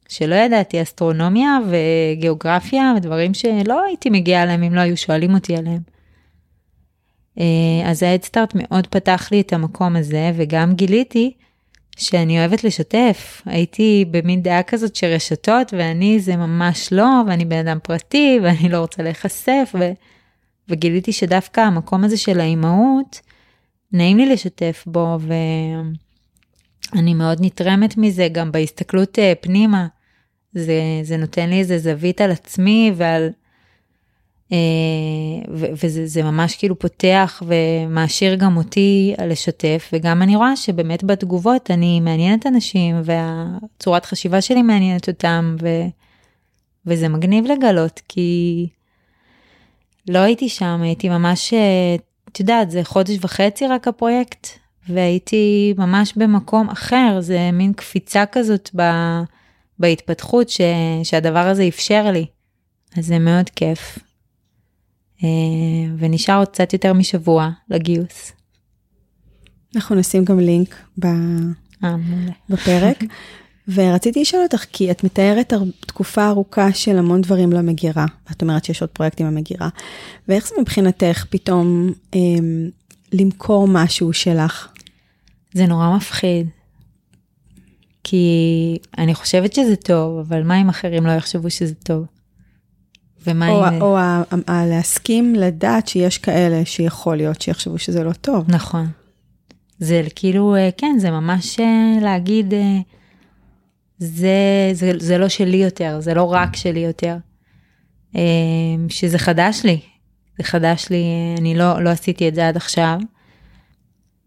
שלא 0.08 0.34
ידעתי 0.34 0.82
אסטרונומיה 0.82 1.58
וגיאוגרפיה 1.68 2.92
ודברים 2.96 3.34
שלא 3.34 3.84
הייתי 3.84 4.10
מגיעה 4.10 4.42
אליהם 4.42 4.62
אם 4.62 4.74
לא 4.74 4.80
היו 4.80 4.96
שואלים 4.96 5.34
אותי 5.34 5.56
עליהם. 5.56 5.80
Uh, 7.38 7.40
אז 7.84 8.02
ההדסטארט 8.02 8.52
מאוד 8.54 8.86
פתח 8.86 9.28
לי 9.32 9.40
את 9.40 9.52
המקום 9.52 9.96
הזה 9.96 10.30
וגם 10.34 10.74
גיליתי 10.74 11.32
שאני 11.98 12.38
אוהבת 12.38 12.64
לשתף. 12.64 13.42
הייתי 13.46 14.04
במין 14.10 14.42
דעה 14.42 14.62
כזאת 14.62 14.96
שרשתות 14.96 15.74
ואני 15.78 16.20
זה 16.20 16.36
ממש 16.36 16.88
לא 16.92 17.22
ואני 17.26 17.44
בן 17.44 17.68
אדם 17.68 17.78
פרטי 17.82 18.40
ואני 18.42 18.68
לא 18.68 18.78
רוצה 18.78 19.02
להיחשף. 19.02 19.74
ו... 19.78 19.92
וגיליתי 20.68 21.12
שדווקא 21.12 21.60
המקום 21.60 22.04
הזה 22.04 22.16
של 22.16 22.40
האימהות, 22.40 23.20
נעים 23.92 24.16
לי 24.16 24.26
לשתף 24.26 24.84
בו, 24.86 25.18
ואני 26.94 27.14
מאוד 27.14 27.38
נתרמת 27.40 27.96
מזה 27.96 28.28
גם 28.32 28.52
בהסתכלות 28.52 29.18
אה, 29.18 29.32
פנימה. 29.40 29.86
זה, 30.52 30.80
זה 31.02 31.16
נותן 31.16 31.50
לי 31.50 31.58
איזה 31.58 31.78
זווית 31.78 32.20
על 32.20 32.30
עצמי 32.30 32.92
ועל... 32.96 33.30
אה, 34.52 34.58
ו- 35.54 35.66
וזה 35.84 36.22
ממש 36.22 36.56
כאילו 36.56 36.78
פותח 36.78 37.42
ומעשיר 37.46 38.34
גם 38.34 38.56
אותי 38.56 39.14
לשתף 39.26 39.90
וגם 39.92 40.22
אני 40.22 40.36
רואה 40.36 40.56
שבאמת 40.56 41.04
בתגובות 41.04 41.70
אני 41.70 42.00
מעניינת 42.00 42.46
אנשים 42.46 43.00
והצורת 43.04 44.04
חשיבה 44.04 44.40
שלי 44.40 44.62
מעניינת 44.62 45.08
אותם 45.08 45.56
ו- 45.62 45.86
וזה 46.86 47.08
מגניב 47.08 47.44
לגלות 47.46 48.00
כי 48.08 48.68
לא 50.08 50.18
הייתי 50.18 50.48
שם, 50.48 50.80
הייתי 50.82 51.08
ממש, 51.08 51.54
אה, 51.54 51.96
את 52.32 52.40
יודעת, 52.40 52.70
זה 52.70 52.84
חודש 52.84 53.16
וחצי 53.20 53.66
רק 53.66 53.88
הפרויקט, 53.88 54.48
והייתי 54.88 55.74
ממש 55.78 56.12
במקום 56.16 56.70
אחר, 56.70 57.16
זה 57.20 57.50
מין 57.52 57.72
קפיצה 57.72 58.26
כזאת 58.26 58.70
ב, 58.76 58.82
בהתפתחות 59.78 60.48
ש, 60.48 60.60
שהדבר 61.04 61.46
הזה 61.46 61.68
אפשר 61.68 62.10
לי. 62.10 62.26
אז 62.96 63.06
זה 63.06 63.18
מאוד 63.18 63.50
כיף. 63.50 63.98
אה, 65.24 65.28
ונשאר 65.98 66.38
עוד 66.38 66.48
קצת 66.48 66.72
יותר 66.72 66.92
משבוע 66.92 67.50
לגיוס. 67.70 68.32
אנחנו 69.76 69.96
נשים 69.96 70.24
גם 70.24 70.38
לינק 70.40 70.74
ב... 70.98 71.06
אה. 71.84 71.96
בפרק. 72.48 72.98
ורציתי 73.74 74.20
לשאול 74.20 74.42
אותך, 74.42 74.64
כי 74.72 74.90
את 74.90 75.04
מתארת 75.04 75.52
תקופה 75.80 76.28
ארוכה 76.28 76.72
של 76.72 76.98
המון 76.98 77.20
דברים 77.20 77.52
למגירה, 77.52 78.06
ואת 78.28 78.42
אומרת 78.42 78.64
שיש 78.64 78.80
עוד 78.80 78.90
פרויקטים 78.90 79.26
למגירה, 79.26 79.68
ואיך 80.28 80.48
זה 80.48 80.54
מבחינתך 80.60 81.24
פתאום 81.30 81.92
אה, 82.14 82.20
למכור 83.12 83.68
משהו 83.68 84.12
שלך? 84.12 84.68
זה 85.54 85.66
נורא 85.66 85.96
מפחיד. 85.96 86.48
כי 88.04 88.78
אני 88.98 89.14
חושבת 89.14 89.52
שזה 89.52 89.76
טוב, 89.76 90.18
אבל 90.18 90.42
מה 90.42 90.60
אם 90.60 90.68
אחרים 90.68 91.06
לא 91.06 91.12
יחשבו 91.12 91.50
שזה 91.50 91.74
טוב? 91.74 92.04
ומה 93.26 93.48
או, 93.48 93.68
אם... 93.68 93.82
או 93.82 93.98
ה, 93.98 94.22
ה, 94.30 94.52
ה, 94.52 94.66
להסכים 94.66 95.34
לדעת 95.34 95.88
שיש 95.88 96.18
כאלה 96.18 96.64
שיכול 96.64 97.16
להיות 97.16 97.42
שיחשבו 97.42 97.78
שזה 97.78 98.04
לא 98.04 98.12
טוב. 98.12 98.44
נכון. 98.48 98.86
זה 99.78 100.02
כאילו, 100.14 100.56
אה, 100.56 100.68
כן, 100.76 100.96
זה 100.98 101.10
ממש 101.10 101.60
אה, 101.60 101.98
להגיד, 102.02 102.54
אה, 102.54 102.78
זה, 103.98 104.70
זה, 104.72 104.92
זה 104.98 105.18
לא 105.18 105.28
שלי 105.28 105.56
יותר, 105.56 106.00
זה 106.00 106.14
לא 106.14 106.32
רק 106.32 106.56
שלי 106.56 106.80
יותר. 106.80 107.16
אה, 108.16 108.22
שזה 108.88 109.18
חדש 109.18 109.60
לי, 109.64 109.80
זה 110.38 110.44
חדש 110.44 110.86
לי, 110.90 111.04
אני 111.38 111.54
לא, 111.54 111.82
לא 111.82 111.90
עשיתי 111.90 112.28
את 112.28 112.34
זה 112.34 112.48
עד 112.48 112.56
עכשיו. 112.56 112.98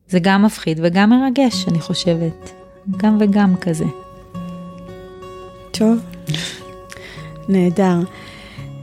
זה 0.08 0.20
גם 0.20 0.46
מפחיד 0.46 0.80
וגם 0.84 1.10
מרגש, 1.10 1.68
אני 1.68 1.80
חושבת. 1.80 2.52
גם 2.98 3.18
וגם 3.20 3.56
כזה. 3.58 3.86
טוב, 5.72 5.98
נהדר. 7.50 8.00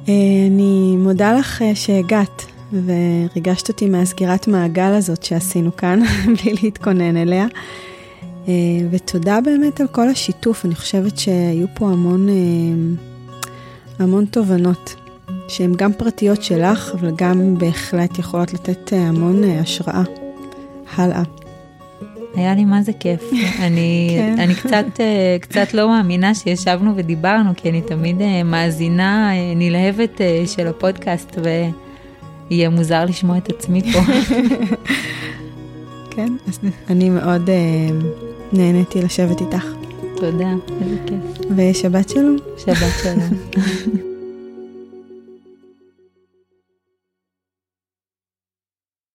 אה, 0.09 0.47
אני 0.47 0.97
מודה 0.97 1.33
לך 1.33 1.63
אה, 1.63 1.75
שהגעת 1.75 2.45
וריגשת 2.73 3.69
אותי 3.69 3.89
מהסגירת 3.89 4.49
מעגל 4.49 4.93
הזאת 4.95 5.23
שעשינו 5.23 5.77
כאן, 5.77 6.01
בלי 6.43 6.55
להתכונן 6.63 7.17
אליה. 7.17 7.47
אה, 8.49 8.55
ותודה 8.91 9.41
באמת 9.41 9.81
על 9.81 9.87
כל 9.87 10.09
השיתוף, 10.09 10.65
אני 10.65 10.75
חושבת 10.75 11.19
שהיו 11.19 11.67
פה 11.75 11.89
המון, 11.89 12.29
אה, 12.29 12.35
המון 13.99 14.25
תובנות, 14.25 14.95
שהן 15.49 15.75
גם 15.75 15.93
פרטיות 15.93 16.43
שלך, 16.43 16.91
אבל 16.95 17.11
גם 17.17 17.59
בהחלט 17.59 18.19
יכולות 18.19 18.53
לתת 18.53 18.93
אה, 18.93 18.99
המון 18.99 19.45
אה, 19.45 19.61
השראה. 19.61 20.03
הלאה. 20.97 21.23
היה 22.35 22.55
לי 22.55 22.65
מה 22.65 22.83
זה 22.83 22.93
כיף. 22.93 23.23
אני, 23.67 24.17
כן. 24.19 24.37
אני 24.39 24.55
קצת, 24.55 25.01
קצת 25.41 25.75
לא 25.75 25.89
מאמינה 25.89 26.35
שישבנו 26.35 26.93
ודיברנו, 26.97 27.51
כי 27.57 27.71
אני 27.71 27.81
תמיד 27.83 28.17
מאזינה 28.45 29.31
נלהבת 29.57 30.21
של 30.47 30.67
הפודקאסט, 30.67 31.39
ויהיה 32.51 32.71
מוזר 32.71 33.05
לשמוע 33.05 33.39
את 33.39 33.49
עצמי 33.49 33.93
פה. 33.93 33.99
כן, 36.11 36.33
אז 36.49 36.59
אני 36.91 37.11
מאוד 37.11 37.51
אה, 37.51 37.89
נהניתי 38.53 39.03
לשבת 39.03 39.41
איתך, 39.41 39.67
תודה, 40.17 40.53
איזה 40.81 40.97
כיף. 41.07 41.47
ושבת 41.57 42.09
שלום. 42.09 42.37
שבת 42.59 42.93
שלום. 43.03 44.03